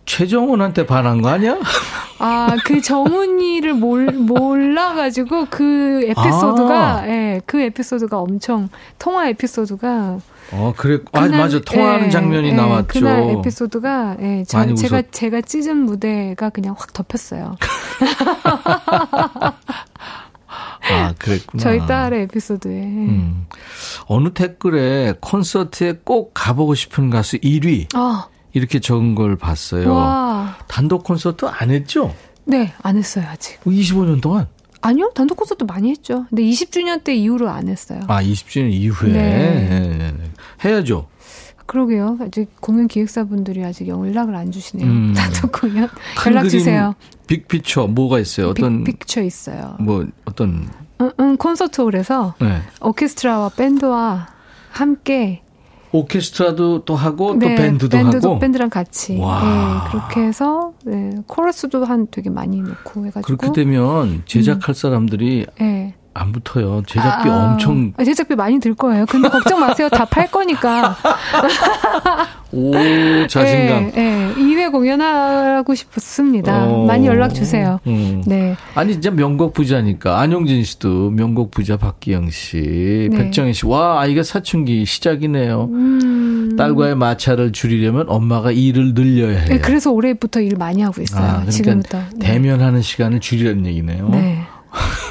최정훈한테 0.07 0.87
반한 0.87 1.21
거 1.21 1.29
아니야? 1.29 1.57
아, 2.17 2.55
그 2.65 2.81
정훈이를 2.81 3.75
몰, 3.75 4.05
몰라가지고 4.07 5.45
그 5.51 6.01
에피소드가, 6.07 7.01
아. 7.01 7.07
예, 7.07 7.41
그 7.45 7.61
에피소드가 7.61 8.17
엄청, 8.17 8.69
통화 8.97 9.27
에피소드가. 9.27 10.17
어, 10.53 10.73
그래. 10.77 10.99
아, 11.11 11.21
그날- 11.23 11.39
맞아. 11.41 11.59
통화하는 11.59 12.07
예, 12.07 12.09
장면이 12.09 12.47
예, 12.47 12.53
나왔죠. 12.53 12.87
그날 12.87 13.29
에피소드가, 13.37 14.17
예, 14.21 14.43
저, 14.47 14.57
많이 14.59 14.75
제가, 14.75 15.01
웃었- 15.01 15.11
제가 15.11 15.41
찢은 15.41 15.77
무대가 15.77 16.49
그냥 16.49 16.73
확 16.77 16.93
덮였어요. 16.93 17.55
아, 20.89 21.13
그랬구나. 21.19 21.61
저희 21.61 21.85
딸의 21.85 22.23
에피소드에. 22.23 22.71
음. 22.81 23.45
어느 24.07 24.31
댓글에 24.31 25.15
콘서트에 25.19 25.99
꼭 26.05 26.31
가보고 26.33 26.73
싶은 26.75 27.09
가수 27.09 27.37
1위 27.39 27.87
아, 27.93 28.27
이렇게 28.57 28.79
적은 28.79 29.15
걸 29.15 29.35
봤어요. 29.37 29.93
와. 29.93 30.57
단독 30.67 31.03
콘서트 31.03 31.45
안 31.45 31.69
했죠? 31.69 32.13
네, 32.45 32.73
안 32.81 32.97
했어요, 32.97 33.25
아직. 33.29 33.59
25년 33.63 34.21
동안? 34.21 34.47
아니요, 34.81 35.11
단독 35.15 35.35
콘서트 35.35 35.63
많이 35.63 35.89
했죠. 35.91 36.25
근데 36.29 36.43
20주년 36.43 37.03
때 37.03 37.15
이후로 37.15 37.49
안 37.49 37.67
했어요. 37.67 38.01
아, 38.07 38.21
20주년 38.21 38.71
이후에 38.71 39.11
네. 39.11 39.67
네, 39.69 39.79
네, 39.97 40.11
네. 40.11 40.31
해야죠. 40.63 41.07
그러게요. 41.65 42.17
아직 42.21 42.49
공연 42.61 42.87
기획사분들이 42.87 43.63
아직 43.63 43.87
연락을 43.87 44.33
안 44.35 44.51
주시네요. 44.51 44.87
음. 44.87 45.13
단독 45.13 45.51
공연. 45.51 45.89
큰 46.17 46.31
연락 46.31 46.47
주세요. 46.49 46.95
빅피처 47.27 47.87
뭐가 47.87 48.19
있어요? 48.19 48.49
어떤 48.49 48.85
빅, 48.85 48.99
픽처 48.99 49.21
있어요. 49.21 49.75
뭐 49.79 50.07
어떤 50.25 50.69
응, 51.01 51.11
응, 51.19 51.37
콘서트홀에서 51.37 52.35
네. 52.39 52.61
오케스트라와 52.81 53.49
밴드와 53.49 54.27
함께 54.71 55.43
오케스트라도 55.97 56.85
또 56.85 56.95
하고 56.95 57.39
또 57.39 57.47
네, 57.47 57.55
밴드도, 57.55 57.97
하고 57.97 58.39
밴드랑 58.39 58.69
같이 58.69 59.17
와. 59.17 59.41
네, 59.43 59.91
그렇게 59.91 60.21
해서 60.21 60.73
네, 60.85 61.11
코러스도 61.27 61.85
한 61.85 62.07
되게 62.11 62.29
많이 62.29 62.61
넣고 62.61 63.05
해가지고 63.05 63.37
그렇게 63.37 63.51
되면 63.51 64.23
제작할 64.25 64.75
사람들이 64.75 65.45
네. 65.59 65.95
안 66.17 66.31
붙어요. 66.31 66.83
제작비 66.87 67.29
아, 67.29 67.51
엄청 67.51 67.93
아, 67.97 68.03
제작비 68.03 68.35
많이 68.35 68.59
들 68.59 68.73
거예요. 68.75 69.05
근데 69.07 69.29
걱정 69.29 69.59
마세요. 69.59 69.87
다 69.89 70.05
팔 70.05 70.29
거니까. 70.31 70.95
오 72.51 72.71
자신감. 73.27 73.91
네, 73.91 73.91
네. 73.93 74.33
2회 74.37 74.71
공연하고 74.71 75.75
싶습니다. 75.75 76.65
어. 76.65 76.85
많이 76.85 77.05
연락 77.05 77.33
주세요. 77.33 77.79
음. 77.87 78.23
네. 78.25 78.55
아니 78.73 78.93
진짜 78.93 79.11
명곡 79.11 79.53
부자니까 79.53 80.19
안용진 80.19 80.63
씨도 80.63 81.11
명곡 81.11 81.51
부자 81.51 81.75
박기영 81.77 82.29
씨, 82.29 83.09
네. 83.11 83.17
백정희 83.17 83.53
씨, 83.53 83.65
와 83.65 83.99
아이가 84.01 84.23
사춘기 84.23 84.85
시작이네요. 84.85 85.69
음. 85.71 86.55
딸과의 86.57 86.95
마찰을 86.95 87.51
줄이려면 87.51 88.05
엄마가 88.07 88.51
일을 88.51 88.93
늘려야 88.93 89.37
해요. 89.39 89.45
네, 89.49 89.59
그래서 89.59 89.91
올해부터 89.91 90.39
일 90.39 90.55
많이 90.57 90.81
하고 90.81 91.01
있어요. 91.01 91.21
아, 91.23 91.27
그러니까 91.31 91.51
지금부터. 91.51 91.99
네. 92.15 92.27
대면하는 92.27 92.81
시간을 92.81 93.19
줄이라는 93.19 93.65
얘기네요. 93.65 94.09
네. 94.09 94.39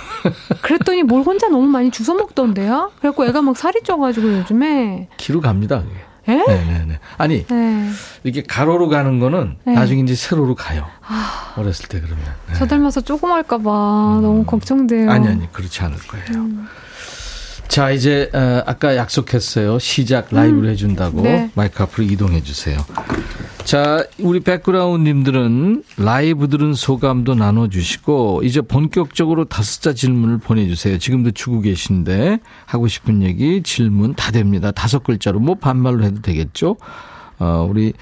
그랬더니 0.63 1.03
뭘 1.03 1.23
혼자 1.23 1.49
너무 1.49 1.67
많이 1.67 1.91
주워 1.91 2.17
먹던데요? 2.17 2.93
그래갖고 2.99 3.27
애가 3.27 3.43
막 3.43 3.57
살이 3.57 3.83
쪄가지고 3.83 4.39
요즘에. 4.39 5.09
기로 5.17 5.41
갑니다. 5.41 5.83
그게. 5.83 5.95
에? 6.29 6.37
네네네. 6.45 6.99
아니 7.19 7.47
네. 7.47 7.91
이렇게 8.25 8.43
가로로 8.43 8.89
가는 8.89 9.21
거는 9.21 9.59
네. 9.65 9.75
나중에 9.75 10.01
이제 10.03 10.15
세로로 10.17 10.57
가요. 10.57 10.85
어렸을 11.57 11.89
때 11.89 12.01
그러면. 12.01 12.25
네. 12.49 12.55
저 12.57 12.67
닮아서 12.67 13.01
조그말까봐 13.01 13.63
너무 14.23 14.45
걱정돼요. 14.45 15.11
아니 15.11 15.29
아니 15.29 15.53
그렇지 15.53 15.83
않을 15.83 15.97
거예요. 15.99 16.27
음. 16.43 16.67
자 17.69 17.91
이제 17.91 18.31
어, 18.33 18.63
아까 18.67 18.97
약속했어요. 18.97 19.79
시작 19.79 20.29
라이브를 20.31 20.71
해준다고 20.71 21.23
네. 21.23 21.51
마이크 21.55 21.83
앞으로 21.83 22.07
이동해 22.07 22.43
주세요. 22.43 22.79
자 23.65 24.05
우리 24.21 24.41
백그라운드님들은 24.41 25.83
라이브 25.99 26.49
들은 26.49 26.75
소감도 26.75 27.35
나눠주시고 27.35 28.43
이제 28.45 28.61
본격적으로 28.61 29.47
다섯 29.47 29.83
자 29.83 29.93
질문을 29.93 30.39
보내주세요. 30.39 30.99
지금도 30.99 31.33
주고 31.33 31.61
계신데 31.61 32.39
하고 32.65 32.87
싶은 32.89 33.23
얘기 33.23 33.63
질문 33.63 34.15
다 34.15 34.31
됩니다. 34.31 34.71
다섯 34.71 35.03
글자로 35.03 35.41
뭐 35.41 35.57
반말로 35.57 36.05
해도 36.05 36.23
되겠죠. 36.23 36.77
어, 37.39 37.67
우리 37.69 37.93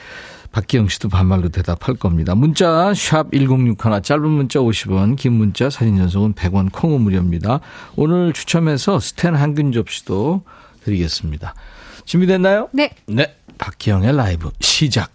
박기영 0.55 0.87
씨도 0.87 1.09
반말로 1.09 1.49
대답할 1.49 1.97
겁니다. 1.97 2.37
문자 2.37 2.95
샵 2.95 3.33
1061, 3.33 4.03
짧은 4.03 4.31
문자 4.31 4.61
50원, 4.61 5.17
긴 5.17 5.33
문자 5.33 5.69
사진 5.69 5.97
전송은 5.97 6.35
100원, 6.35 6.71
콩은 6.71 7.01
무료입니다. 7.01 7.59
오늘 7.97 8.33
추첨해서 8.33 9.01
스텐 9.01 9.35
한균 9.35 9.73
접시도 9.73 10.45
드리겠습니다. 10.85 11.57
준비됐나요? 12.05 12.69
네. 12.73 12.95
네. 13.07 13.35
박기영의 13.59 14.17
라이브 14.17 14.53
시작. 14.61 15.11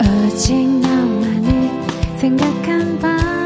오직 0.00 0.54
너만을 0.54 2.18
생각한 2.18 2.98
밤 3.00 3.43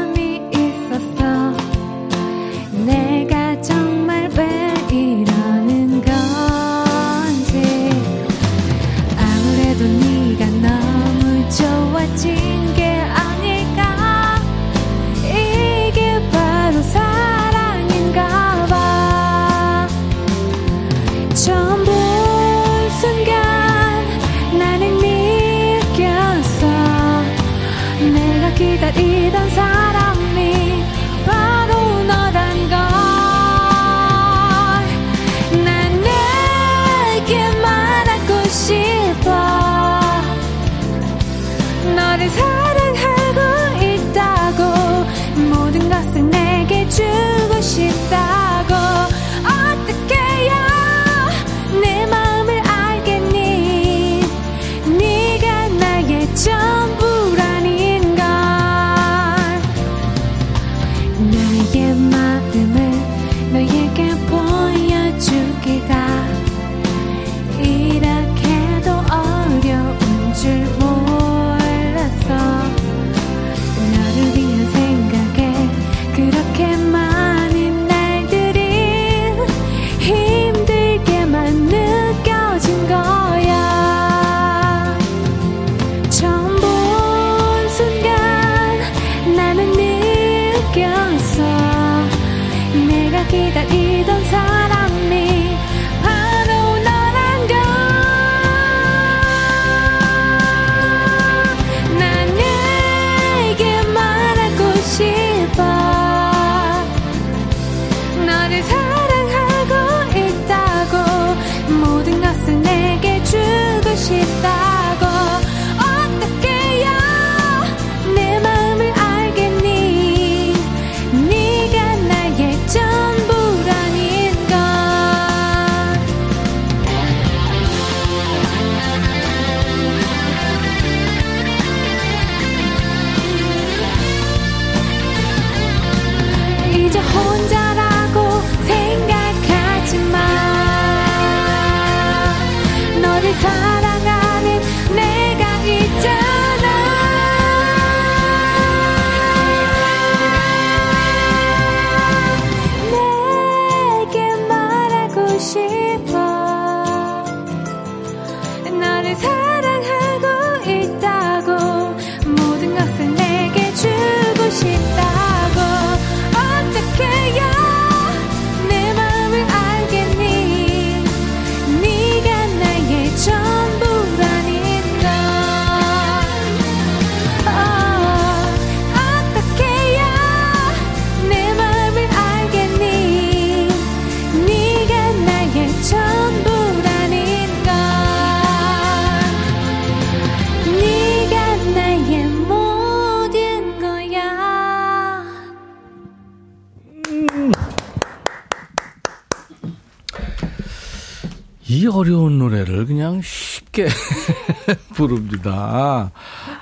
부릅니다. 205.43 206.11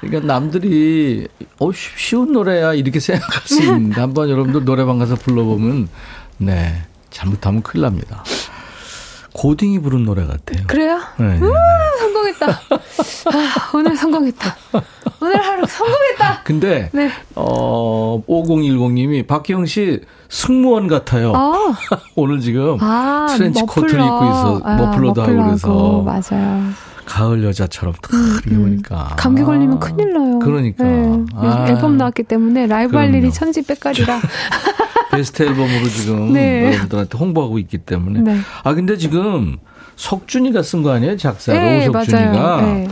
그러니까 0.02 0.34
남들이 0.34 1.28
어 1.60 1.72
쉬운 1.74 2.32
노래야 2.32 2.74
이렇게 2.74 3.00
생각할 3.00 3.42
수 3.46 3.62
있는데 3.64 4.00
한번 4.00 4.30
여러분들 4.30 4.64
노래방 4.66 4.98
가서 5.00 5.16
불러보면 5.16 5.90
네 6.38 6.84
잘못하면 7.10 7.62
큰일 7.62 7.84
납니다. 7.84 8.24
고딩이 9.34 9.80
부른 9.80 10.04
노래 10.04 10.26
같아요. 10.26 10.66
그래요? 10.66 11.00
네, 11.20 11.26
네, 11.28 11.40
네. 11.40 11.48
성공했다. 12.00 12.48
아, 12.50 13.72
오늘 13.76 13.96
성공했다. 13.96 14.56
오늘 15.22 15.36
하루 15.38 15.64
성공했다. 15.68 16.42
근데 16.44 16.90
네. 16.92 17.12
어 17.36 18.24
5010님이 18.28 19.28
박희영 19.28 19.68
씨 19.68 20.02
승무원 20.30 20.88
같아요. 20.88 21.34
아. 21.36 21.54
오늘 22.16 22.40
지금 22.40 22.78
아, 22.82 23.28
트렌치 23.30 23.62
머플러. 23.62 23.82
코트를 23.84 24.04
입고 24.04 24.26
있어 24.26 24.62
아, 24.64 24.76
머플러도 24.76 25.22
하고 25.22 25.44
그래서 25.44 26.02
맞아요. 26.02 26.72
가을 27.08 27.44
여자처럼 27.44 27.96
탁 28.02 28.14
음, 28.14 28.34
이렇게 28.36 28.56
음. 28.56 28.62
보니까 28.64 29.16
감기 29.18 29.42
걸리면 29.42 29.80
큰일 29.80 30.14
나요. 30.14 30.40
그러니까 30.40 30.84
네. 30.84 31.26
아. 31.36 31.66
앨범 31.70 31.98
나왔기 31.98 32.24
때문에 32.24 32.68
라이브 32.68 32.96
할 32.98 33.14
일이 33.16 33.32
천지백갈이라. 33.32 34.20
베스트 35.12 35.44
앨범으로 35.44 35.88
지금 35.88 36.34
네. 36.34 36.66
여러분들한테 36.68 37.18
홍보하고 37.18 37.60
있기 37.60 37.80
때문에. 37.80 38.20
네. 38.22 38.40
아 38.64 38.74
근데 38.74 38.98
지금 38.98 39.58
석준이가 39.96 40.62
쓴 40.62 40.84
거 40.84 40.92
아니에요 40.92 41.18
작사를 41.18 41.60
네, 41.60 41.88
오석준이가. 41.88 42.62
네. 42.62 42.88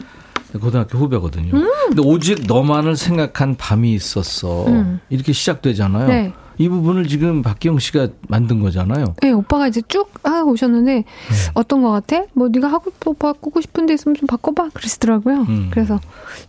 고등학교 0.59 0.97
후배거든요. 0.97 1.53
음. 1.53 1.70
근데 1.89 2.01
오직 2.01 2.45
너만을 2.47 2.95
생각한 2.95 3.55
밤이 3.57 3.93
있었어. 3.93 4.68
음. 4.68 5.01
이렇게 5.09 5.34
시작되잖아요. 5.34 6.32
네. 6.58 6.64
이 6.64 6.70
부분을 6.70 7.08
지금 7.08 7.41
박기영 7.41 7.80
씨가 7.80 8.10
만든 8.28 8.60
거잖아요. 8.62 9.16
네, 9.22 9.32
오빠가 9.32 9.68
이제 9.68 9.82
쭉 9.88 10.10
하고 10.24 10.51
오셨는데 10.51 10.93
네. 10.95 11.06
어떤 11.53 11.82
거 11.82 11.91
같아? 11.91 12.24
뭐 12.34 12.49
네가 12.49 12.68
하고 12.72 12.91
또 12.99 13.14
바꾸고 13.14 13.62
싶은 13.62 13.86
데 13.86 13.93
있으면 13.93 14.16
좀 14.16 14.28
바꿔봐 14.28 14.70
그러시더라고요. 14.74 15.41
음. 15.49 15.70
그래서 15.72 15.99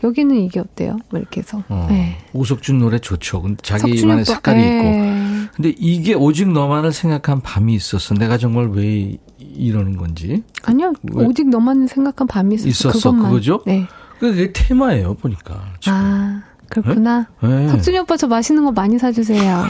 여기는 0.05 0.37
이게 0.37 0.61
어때요? 0.61 0.99
뭐 1.11 1.21
이렇게 1.21 1.41
해서. 1.41 1.63
어. 1.69 1.87
네. 1.91 2.19
오석준 2.33 2.79
노래 2.79 2.99
좋죠. 2.99 3.43
근데 3.43 3.57
자기만의 3.63 4.25
색깔이 4.25 4.61
네. 4.61 4.79
있고. 4.79 5.57
근데 5.57 5.75
이게 5.79 6.15
오직 6.15 6.51
너만을 6.51 6.93
생각한 6.93 7.41
밤이 7.41 7.75
있었어. 7.75 8.15
내가 8.15 8.39
정말 8.39 8.69
왜 8.69 9.17
이러는 9.39 9.97
건지. 9.97 10.43
아니요. 10.65 10.93
오직 11.13 11.49
너만을 11.49 11.89
생각한 11.89 12.27
밤이 12.27 12.55
있었어. 12.57 12.69
있었어. 12.69 13.11
그것만. 13.11 13.31
그거죠? 13.31 13.63
네. 13.67 13.87
그게 14.19 14.53
테마예요, 14.53 15.15
보니까. 15.15 15.63
지금. 15.81 15.97
아. 15.99 16.43
그렇구나. 16.69 17.27
네? 17.43 17.69
석준이 17.69 17.99
오빠 17.99 18.17
저 18.17 18.27
맛있는 18.27 18.65
거 18.65 18.73
많이 18.73 18.99
사주세요. 18.99 19.65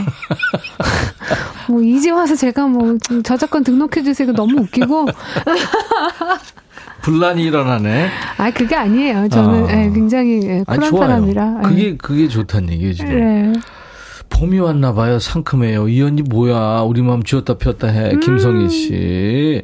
뭐 1.68 1.82
이제 1.82 2.11
와서 2.11 2.34
제가 2.34 2.66
뭐 2.66 2.97
저작권 3.22 3.64
등록해 3.64 4.03
주세요. 4.03 4.32
너무 4.32 4.61
웃기고. 4.62 5.07
분란이 7.03 7.44
일어나네. 7.44 8.09
아 8.38 8.51
그게 8.51 8.74
아니에요. 8.74 9.28
저는 9.28 9.64
아. 9.64 9.66
네, 9.66 9.92
굉장히 9.92 10.40
네, 10.40 10.64
쿨한 10.64 10.82
아니, 10.82 10.99
사람이라. 10.99 11.61
그게 11.62 11.82
네. 11.82 11.97
그게 11.97 12.28
좋다는 12.28 12.72
얘기예요 12.72 12.92
지금. 12.94 13.53
네. 13.53 13.61
봄이 14.28 14.59
왔나 14.59 14.92
봐요. 14.92 15.18
상큼해요. 15.18 15.88
이 15.88 16.03
언니 16.03 16.22
뭐야? 16.22 16.80
우리 16.80 17.03
마음 17.03 17.22
쥐었다 17.22 17.59
폈다 17.59 17.88
해. 17.88 18.11
음. 18.12 18.20
김성희 18.20 18.68
씨. 18.68 19.62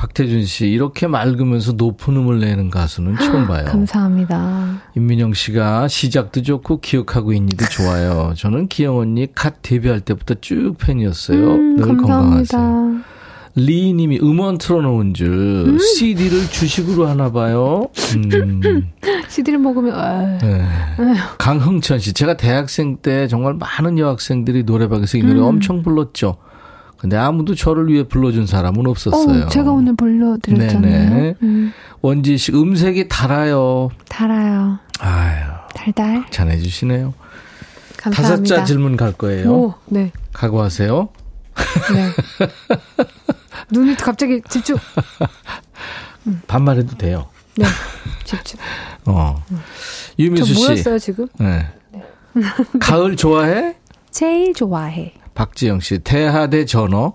박태준 0.00 0.46
씨 0.46 0.66
이렇게 0.66 1.06
맑으면서 1.06 1.72
높은 1.72 2.16
음을 2.16 2.40
내는 2.40 2.70
가수는 2.70 3.18
처음 3.18 3.46
봐요. 3.46 3.66
감사합니다. 3.66 4.80
임민영 4.96 5.34
씨가 5.34 5.88
시작도 5.88 6.40
좋고 6.40 6.80
기억하고 6.80 7.34
있니도 7.34 7.66
좋아요. 7.66 8.32
저는 8.34 8.68
기영 8.68 8.96
언니 8.96 9.26
갓 9.34 9.56
데뷔할 9.60 10.00
때부터 10.00 10.36
쭉 10.40 10.76
팬이었어요. 10.78 11.52
음, 11.52 11.76
늘 11.76 11.86
감사합니다. 11.86 12.56
건강하세요. 12.56 13.00
리 13.56 13.92
님이 13.92 14.18
음원 14.22 14.56
틀어놓은 14.56 15.12
줄 15.12 15.28
음. 15.68 15.78
CD를 15.78 16.48
주식으로 16.48 17.06
하나 17.06 17.30
봐요. 17.30 17.90
음. 18.16 18.90
CD를 19.28 19.58
먹으면 19.58 20.38
네. 20.38 20.66
강흥천 21.36 21.98
씨 21.98 22.14
제가 22.14 22.38
대학생 22.38 22.96
때 22.96 23.28
정말 23.28 23.52
많은 23.52 23.98
여학생들이 23.98 24.62
노래방에서 24.62 25.18
이 25.18 25.22
노래 25.22 25.40
음. 25.40 25.44
엄청 25.44 25.82
불렀죠. 25.82 26.36
근데 27.00 27.16
아무도 27.16 27.54
저를 27.54 27.88
위해 27.88 28.02
불러준 28.06 28.46
사람은 28.46 28.86
없었어요. 28.86 29.44
어, 29.44 29.48
제가 29.48 29.72
오늘 29.72 29.96
불러드렸잖아요. 29.96 31.34
음. 31.42 31.72
원지 32.02 32.36
씨, 32.36 32.52
음색이 32.52 33.08
달아요. 33.08 33.88
달아요. 34.06 34.78
아유. 34.98 35.44
달달. 35.74 36.26
전해주시네요. 36.30 37.14
감사합니다. 37.96 38.22
다섯 38.22 38.44
자 38.44 38.64
질문 38.66 38.98
갈 38.98 39.12
거예요. 39.12 39.50
오, 39.50 39.74
네. 39.86 40.12
각오하세요. 40.34 41.08
네. 41.94 42.46
눈이 43.72 43.96
갑자기 43.96 44.42
집중. 44.50 44.76
반말해도 46.48 46.98
돼요. 46.98 47.28
네. 47.56 47.64
집중. 48.24 48.60
어. 49.06 49.42
저 49.48 49.54
유미수 50.18 50.52
씨. 50.52 50.64
뭐였어요, 50.64 50.98
지금? 50.98 51.28
네. 51.38 51.66
가을 52.78 53.16
좋아해? 53.16 53.76
제일 54.10 54.52
좋아해. 54.52 55.14
박지영 55.34 55.80
씨. 55.80 55.98
대하대 56.00 56.64
전어. 56.64 57.14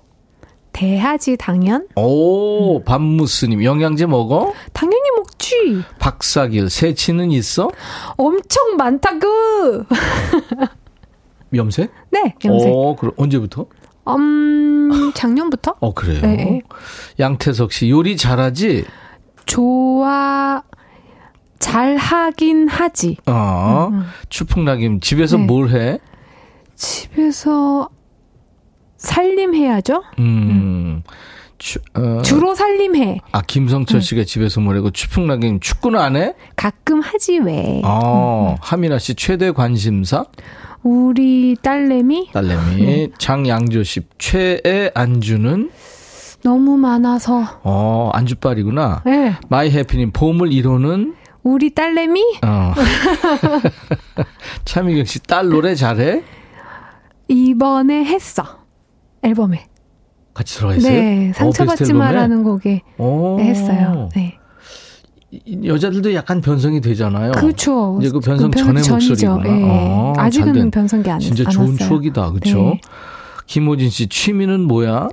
대하지 0.72 1.38
당연? 1.38 1.88
오, 1.96 2.84
밤무스님. 2.84 3.64
영양제 3.64 4.08
먹어? 4.08 4.54
당연히 4.74 5.04
먹지. 5.16 5.82
박사길. 6.00 6.70
새치는 6.70 7.32
있어? 7.32 7.70
엄청 8.18 8.76
많다구. 8.76 9.86
염색? 11.56 11.92
네, 12.12 12.36
염색. 12.44 12.74
오, 12.74 12.96
그럼 12.98 13.14
언제부터? 13.16 13.68
음, 14.10 15.12
작년부터? 15.16 15.76
어, 15.80 15.94
그래요. 15.94 16.22
네, 16.22 16.36
네. 16.36 16.62
양태석 17.20 17.72
씨. 17.72 17.90
요리 17.90 18.18
잘하지? 18.18 18.86
좋아, 19.46 20.62
잘 21.60 21.96
하긴 21.96 22.68
하지. 22.68 23.18
어. 23.28 23.92
집에서 24.30 25.38
음, 25.38 25.42
네. 25.42 25.46
뭘 25.48 25.70
해? 25.70 26.00
집에서 26.76 27.90
살림해야죠? 29.06 30.04
음. 30.20 31.02
추, 31.58 31.80
어, 31.94 32.22
주로 32.22 32.54
살림해. 32.54 33.20
아, 33.32 33.40
네. 33.40 33.44
김성철 33.48 34.02
씨가 34.02 34.26
집에서 34.26 34.60
뭐라고 34.60 34.92
추풍락임. 34.92 35.62
축구는 35.62 36.00
안 36.00 36.18
해? 36.18 36.34
가끔 36.58 37.00
하지 37.00 37.38
왜. 37.40 37.82
어, 37.86 38.56
하민아 38.60 39.00
씨 39.00 39.16
최대 39.16 39.52
관심사? 39.52 40.26
우리 40.84 41.56
딸내미 41.62 42.32
딸내미. 42.34 42.86
네. 42.86 43.08
장양조 43.18 43.84
씨 43.84 44.02
최애 44.18 44.92
안주는? 44.94 45.72
너무 46.44 46.78
많아서. 46.78 47.60
어, 47.64 48.12
안주빨이구나. 48.14 49.04
네. 49.06 49.36
마이 49.50 49.72
해피님 49.72 50.12
보물 50.12 50.50
1호는? 50.50 51.16
우리 51.44 51.74
딸내미 51.74 52.22
어. 52.46 52.74
차미경 54.66 55.06
씨 55.06 55.20
딸 55.20 55.48
노래 55.50 55.74
잘해? 55.76 56.22
이번에 57.28 58.04
했어. 58.06 58.65
앨범에. 59.26 59.66
같이 60.34 60.58
들어가 60.58 60.76
있어요? 60.76 60.92
네. 60.94 61.30
어, 61.30 61.34
상처받지? 61.34 61.94
마라는 61.94 62.44
곡에 62.44 62.82
오. 62.98 63.40
했어요. 63.40 64.10
네. 64.16 64.38
이- 65.32 65.68
여자들도 65.68 66.14
약간 66.14 66.42
변성이 66.42 66.82
되잖아요. 66.82 67.32
그렇죠. 67.34 67.98
이제 68.02 68.12
그 68.12 68.20
변성 68.20 68.52
그 68.52 68.60
전의. 68.60 68.84
목소리구나. 68.90 69.44
예. 69.48 69.64
어, 69.64 70.14
잘 70.16 70.26
아직은 70.26 70.54
된- 70.54 70.72
변성기 70.72 71.10
안, 71.10 71.20
진짜 71.20 71.44
안 71.48 71.52
좋은 71.52 71.70
왔어요. 71.72 71.88
추억이다. 71.88 72.32
그렇죠? 72.32 72.58
네. 72.58 72.82
김호진 73.48 73.90
씨 73.90 74.08
취미는 74.08 74.62
뭐야? 74.62 75.10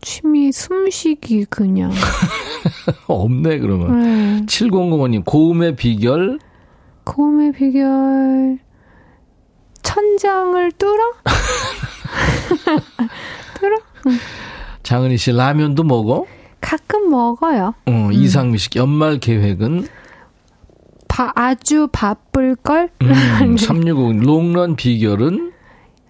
취미 0.00 0.52
숨쉬기 0.52 1.46
그냥. 1.46 1.90
없네 3.06 3.58
그러면. 3.60 4.02
네. 4.02 4.46
7005님 4.46 5.24
고음의 5.24 5.76
비결 5.76 6.38
고음의 7.04 7.52
비결 7.52 8.58
천장을 9.84 10.72
뚫어? 10.72 11.12
뚫어? 13.60 13.76
장은희 14.82 15.16
씨 15.16 15.32
라면도 15.32 15.84
먹어? 15.84 16.26
가끔 16.60 17.10
먹어요. 17.10 17.74
어, 17.86 18.08
이상미 18.12 18.58
씨 18.58 18.68
연말 18.76 19.18
계획은 19.18 19.86
바, 21.08 21.30
아주 21.36 21.88
바쁠 21.92 22.56
걸. 22.56 22.90
음, 23.02 23.54
365 23.56 24.12
롱런 24.24 24.74
비결은 24.76 25.52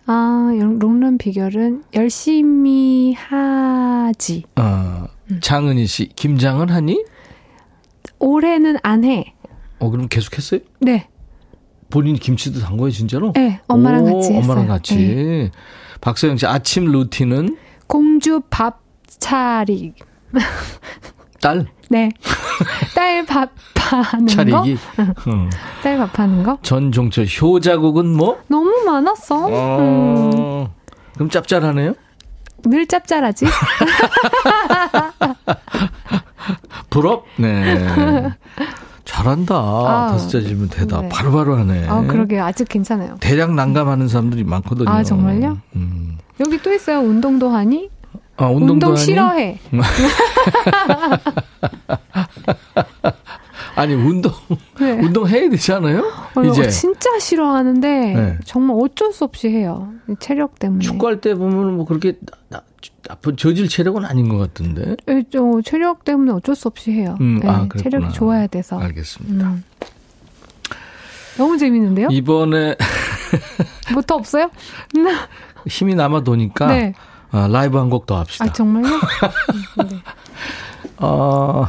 아, 0.07 0.51
영- 0.59 0.79
롱런 0.79 1.19
비결은 1.19 1.85
열심히 1.95 3.15
하지. 3.15 4.45
어, 4.57 5.07
음. 5.31 5.41
장은희 5.43 5.87
씨 5.87 6.07
김장은 6.09 6.71
하니? 6.71 7.05
올해는 8.19 8.77
안 8.83 9.05
해. 9.05 9.35
어 9.81 9.91
그럼 9.91 10.09
계속 10.09 10.37
했어요? 10.39 10.61
네, 10.81 11.09
본인이 11.91 12.19
김치도 12.19 12.61
담궈요 12.61 12.91
진짜로? 12.91 13.33
네, 13.33 13.61
엄마랑 13.69 14.05
오, 14.05 14.15
같이 14.21 14.33
했어요. 14.33 14.39
엄마랑 14.43 14.67
같이. 14.69 14.97
네. 14.97 15.51
박서영 16.01 16.37
씨 16.37 16.47
아침 16.47 16.87
루틴은 16.87 17.57
공주 17.87 18.41
밥 18.51 18.81
차리. 19.07 19.95
딸 21.41 21.67
네, 21.91 22.11
딸 22.95 23.25
밥하는 23.27 24.27
거. 24.27 24.33
차리기. 24.33 24.79
어. 24.99 25.51
딸 25.83 25.99
밥하는 25.99 26.43
거. 26.43 26.59
전종철 26.63 27.27
효자국은 27.27 28.07
뭐? 28.17 28.41
너무 28.49 28.71
많았어. 28.87 29.47
음, 29.49 29.53
어. 29.53 30.75
그럼 31.15 31.31
짭짤하네요. 31.31 31.95
늘 32.65 32.87
짭짤하지. 32.87 33.45
부럽? 36.91 37.27
네. 37.37 37.87
잘한다. 39.05 39.55
아, 39.55 40.09
다섯 40.13 40.29
자 40.29 40.41
질문 40.41 40.69
대답. 40.69 41.03
네. 41.03 41.09
바로바로 41.09 41.57
하네. 41.57 41.87
아, 41.89 42.03
그러게 42.07 42.39
아직 42.41 42.69
괜찮아요. 42.69 43.17
대략 43.21 43.53
난감하는 43.55 44.09
사람들이 44.09 44.45
많거든요. 44.45 44.89
아, 44.89 45.03
정말요? 45.03 45.59
음. 45.77 46.19
여기 46.41 46.61
또 46.63 46.73
있어요. 46.73 47.01
운동도 47.01 47.51
하니? 47.51 47.91
아, 48.37 48.47
운동도 48.47 48.73
운동 48.73 48.91
하니? 48.93 49.01
싫어해. 49.01 49.59
아니, 53.77 53.95
운동, 53.95 54.33
네. 54.81 54.93
운동 54.93 55.27
해야 55.29 55.49
되잖아요? 55.51 56.05
어, 56.37 56.43
이제. 56.45 56.69
진짜 56.69 57.19
싫어하는데 57.19 57.89
네. 58.15 58.39
정말 58.45 58.77
어쩔 58.81 59.13
수 59.13 59.25
없이 59.25 59.49
해요. 59.49 59.89
이 60.09 60.15
체력 60.21 60.59
때문에. 60.59 60.81
축구할 60.85 61.21
때 61.21 61.35
보면 61.35 61.77
뭐 61.77 61.85
그렇게 61.85 62.17
나, 62.49 62.63
나쁜 63.03 63.37
저질 63.37 63.69
체력은 63.69 64.05
아닌 64.05 64.29
것 64.29 64.39
같은데. 64.39 64.97
예, 65.09 65.23
저 65.33 65.61
체력 65.65 66.05
때문에 66.05 66.33
어쩔 66.33 66.55
수 66.55 66.69
없이 66.69 66.93
해요. 66.93 67.17
음, 67.21 67.41
네, 67.41 67.49
아. 67.49 67.69
체력이 67.79 68.13
좋아야 68.13 68.47
돼서. 68.47 68.79
알겠습니다. 68.79 69.47
음. 69.47 69.65
너무 71.37 71.59
재밌는데요? 71.59 72.09
이번에 72.11 72.77
뭐 73.93 74.03
더 74.03 74.15
없어요? 74.17 74.51
힘이 75.67 75.95
남아 75.95 76.23
도니까 76.25 76.67
네. 76.69 76.95
아, 77.31 77.49
라이브 77.49 77.79
한 77.79 77.91
곡 77.91 78.07
더 78.07 78.19
합시다. 78.19 78.45
아 78.45 78.53
정말요? 78.53 78.87
음, 79.81 79.89
네. 79.89 79.97
어, 80.99 81.67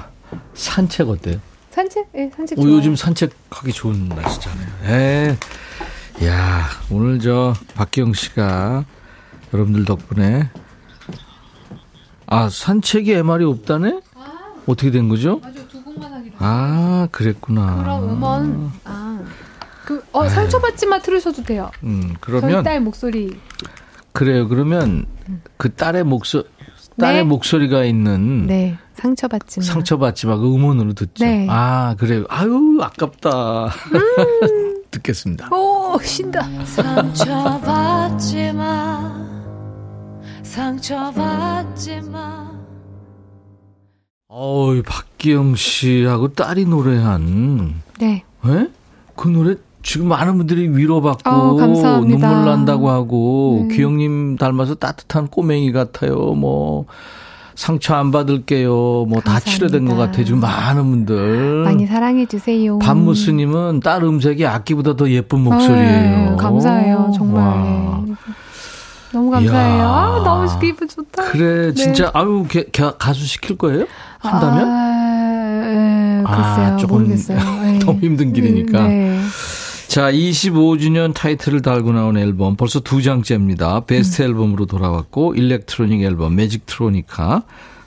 산책 0.53 1.09
어때요? 1.09 1.39
산책? 1.71 2.07
예, 2.15 2.29
산책 2.35 2.59
오. 2.59 2.63
요즘 2.69 2.95
산책하기 2.95 3.73
좋은 3.73 4.07
날씨잖아요. 4.09 4.67
에, 4.85 5.37
야 6.25 6.65
오늘 6.91 7.19
저 7.19 7.53
박기영 7.73 8.13
씨가 8.13 8.85
여러분들 9.53 9.85
덕분에 9.85 10.49
아 12.27 12.49
산책이 12.49 13.13
MR이 13.13 13.45
없다네? 13.45 13.99
어떻게 14.67 14.89
된 14.91 15.07
거죠? 15.09 15.39
맞아, 15.43 15.59
두 15.67 15.81
곡만 15.83 16.11
하기로. 16.11 16.35
아 16.39 17.07
그랬구나. 17.11 17.77
그럼 17.77 18.09
음원 18.09 18.71
아. 18.83 19.23
그, 19.85 20.03
어, 20.11 20.27
상처받지만 20.27 21.01
들으셔도 21.03 21.43
돼요. 21.43 21.69
음 21.83 22.01
저희 22.07 22.15
그러면 22.19 22.63
딸 22.63 22.81
목소리. 22.81 23.39
그래요. 24.11 24.47
그러면 24.47 25.05
그 25.57 25.73
딸의 25.73 26.03
목소 26.05 26.43
딸의 26.97 27.17
네. 27.17 27.23
목소리가 27.23 27.83
있는 27.83 28.47
네, 28.47 28.77
상처받지만. 28.93 29.65
상처받지 29.65 30.25
마. 30.27 30.37
그 30.37 30.45
음원으로 30.53 30.93
듣죠. 30.93 31.23
네. 31.25 31.45
아 31.49 31.95
그래요. 31.99 32.25
아유 32.29 32.79
아깝다. 32.81 33.65
음. 33.67 34.81
듣겠습니다. 34.91 35.49
오, 35.53 35.99
신다. 36.01 36.47
상처받지 36.63 38.53
마 38.53 39.34
상처받지 40.55 41.99
마 42.09 42.49
어우 44.29 44.81
박기영 44.83 45.55
씨하고 45.55 46.29
딸이 46.29 46.65
노래한 46.65 47.81
네. 47.99 48.23
에? 48.45 48.67
그 49.17 49.27
노래 49.27 49.55
지금 49.83 50.07
많은 50.07 50.37
분들이 50.37 50.69
위로받고 50.69 51.29
어. 51.29 51.99
눈물 51.99 52.19
난다고 52.19 52.89
하고 52.89 53.65
네. 53.67 53.75
귀영님 53.75 54.37
닮아서 54.37 54.75
따뜻한 54.75 55.27
꼬맹이 55.27 55.73
같아요. 55.73 56.33
뭐 56.33 56.85
상처 57.55 57.95
안 57.95 58.11
받을게요. 58.11 58.71
뭐 58.71 59.21
다. 59.23 59.39
치료된 59.41 59.85
것 59.85 59.95
같아요. 59.95 60.25
지금 60.25 60.39
많은 60.39 60.89
분들. 60.89 61.63
많이 61.65 61.85
사랑해주세요. 61.85 62.79
밤무스님은 62.79 63.81
딸 63.81 64.03
음색이 64.03 64.45
악기보다 64.45 64.95
더 64.95 65.09
예쁜 65.09 65.41
목소리예요. 65.41 66.31
네, 66.31 66.35
감사해요. 66.37 67.11
정말. 67.15 67.43
와. 67.43 68.05
너무 69.15 69.31
감사해요. 69.31 69.77
이야. 69.77 69.85
아, 69.87 70.21
너무 70.25 70.59
기분 70.59 70.87
좋다. 70.89 71.23
그래 71.31 71.67
네. 71.67 71.73
진짜 71.73 72.11
아유 72.13 72.45
개- 72.49 72.65
개- 72.65 72.91
가수 72.99 73.25
시킬 73.25 73.57
거예요? 73.57 73.85
한다면? 74.19 74.67
아, 74.67 75.63
에, 75.63 76.23
글쎄요. 76.25 76.73
아, 76.73 76.77
조금 76.77 76.97
모르겠어요. 76.97 77.37
네. 77.61 77.79
너무 77.85 77.99
힘든 78.01 78.33
길이니까. 78.33 78.87
네. 78.87 79.19
자, 79.87 80.11
25주년 80.11 81.13
타이틀을 81.13 81.61
달고 81.61 81.93
나온 81.93 82.17
앨범 82.17 82.57
벌써 82.57 82.81
두 82.81 83.01
장째입니다. 83.01 83.81
베스트 83.85 84.21
음. 84.21 84.27
앨범으로 84.27 84.65
돌아왔고 84.65 85.35
electronic 85.35 86.01
앨범 86.01 86.35
매직 86.35 86.65
트로니카 86.65 87.43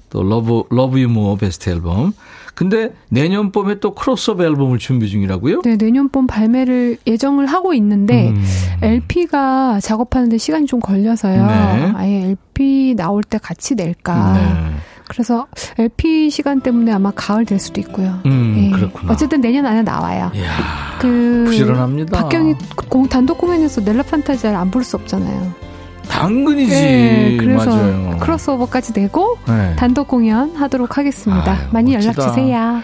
또 0.08 0.22
Love 0.22 0.62
Love 0.70 0.98
You 0.98 1.15
More 1.15 1.36
베스트 1.36 1.68
앨범 1.68 2.14
근데 2.58 2.92
내년 3.08 3.52
봄에 3.52 3.78
또 3.78 3.94
크로스오버 3.94 4.42
앨범을 4.42 4.78
준비 4.78 5.08
중이라고요? 5.08 5.62
네, 5.62 5.76
내년 5.76 6.08
봄 6.08 6.26
발매를 6.26 6.96
예정을 7.06 7.46
하고 7.46 7.72
있는데 7.72 8.30
음. 8.30 8.44
LP가 8.82 9.78
작업하는데 9.78 10.36
시간이 10.38 10.66
좀 10.66 10.80
걸려서요. 10.80 11.46
네. 11.46 11.92
아예 11.94 12.30
LP 12.30 12.96
나올 12.96 13.22
때 13.22 13.38
같이 13.38 13.76
낼까. 13.76 14.32
네. 14.32 14.74
그래서 15.06 15.46
LP 15.78 16.30
시간 16.30 16.60
때문에 16.60 16.90
아마 16.90 17.12
가을 17.14 17.44
될 17.44 17.60
수도 17.60 17.80
있고요. 17.80 18.18
음, 18.26 18.56
예. 18.58 18.70
그렇구나. 18.76 19.12
어쨌든 19.12 19.40
내년 19.40 19.64
안에 19.64 19.82
나와요. 19.82 20.32
이야, 20.34 20.50
그 20.98 21.44
부지런합니다. 21.46 22.22
박기영 22.22 22.56
공 22.88 23.08
단독 23.08 23.38
공연에서 23.38 23.82
Nella 23.82 24.02
Fantasia를 24.02 24.56
안 24.56 24.68
부를 24.72 24.84
수 24.84 24.96
없잖아요. 24.96 25.67
당근이지. 26.08 26.74
예, 26.74 27.36
그래서 27.38 27.70
맞아요. 27.70 28.16
크로스오버까지 28.20 28.92
내고 28.98 29.38
네. 29.46 29.74
단독 29.76 30.08
공연 30.08 30.54
하도록 30.56 30.96
하겠습니다. 30.98 31.52
아유, 31.52 31.58
많이. 31.70 31.94
연락 31.94 32.14
주세요. 32.14 32.82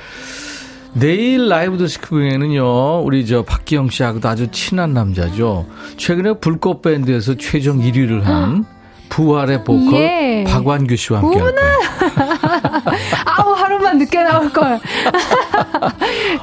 내일 0.95 1.49
라이브 1.49 1.85
공연은요, 2.09 3.01
우리 3.03 3.27
저 3.27 3.43
박기영 3.43 3.91
씨하고도 3.91 4.29
아주 4.29 4.51
친한 4.53 4.95
남자죠. 4.95 5.66
최근에 5.97 6.35
불꽃 6.35 6.83
밴드에서 6.83 7.35
최종 7.37 7.81
1위를 7.81 8.22
한 8.22 8.64
부활의 9.11 9.64
보컬 9.64 9.95
예. 10.01 10.45
박완규 10.47 10.97
씨와 10.97 11.20
함께 11.20 11.39
할 11.41 11.55
거예요. 11.55 11.79
아우 13.27 13.53
하루만 13.53 13.99
늦게 13.99 14.22
나올 14.22 14.51
걸. 14.51 14.81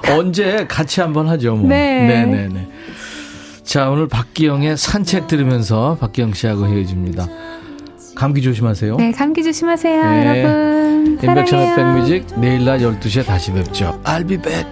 언제 0.18 0.66
같이 0.68 1.02
한번 1.02 1.28
하죠, 1.30 1.56
뭐. 1.56 1.68
네. 1.68 2.06
네네네. 2.08 2.68
자, 3.72 3.90
오늘 3.90 4.10
박기영의 4.10 4.76
산책 4.76 5.28
들으면서 5.28 5.96
박기영 6.02 6.34
씨하고 6.34 6.68
헤어집니다. 6.68 7.26
감기 8.16 8.42
조심하세요. 8.42 8.98
네, 8.98 9.14
감기 9.14 9.46
조심하세요, 9.46 10.04
네. 10.04 10.26
여러분. 10.44 11.18
인백션의. 11.24 11.76
백뮤직 11.76 12.26
내일 12.38 12.66
낮 12.66 12.80
12시에 12.80 13.26
다시 13.26 13.54
뵙죠. 13.54 13.98
I'll 14.04 14.28
be 14.28 14.36
back. 14.36 14.68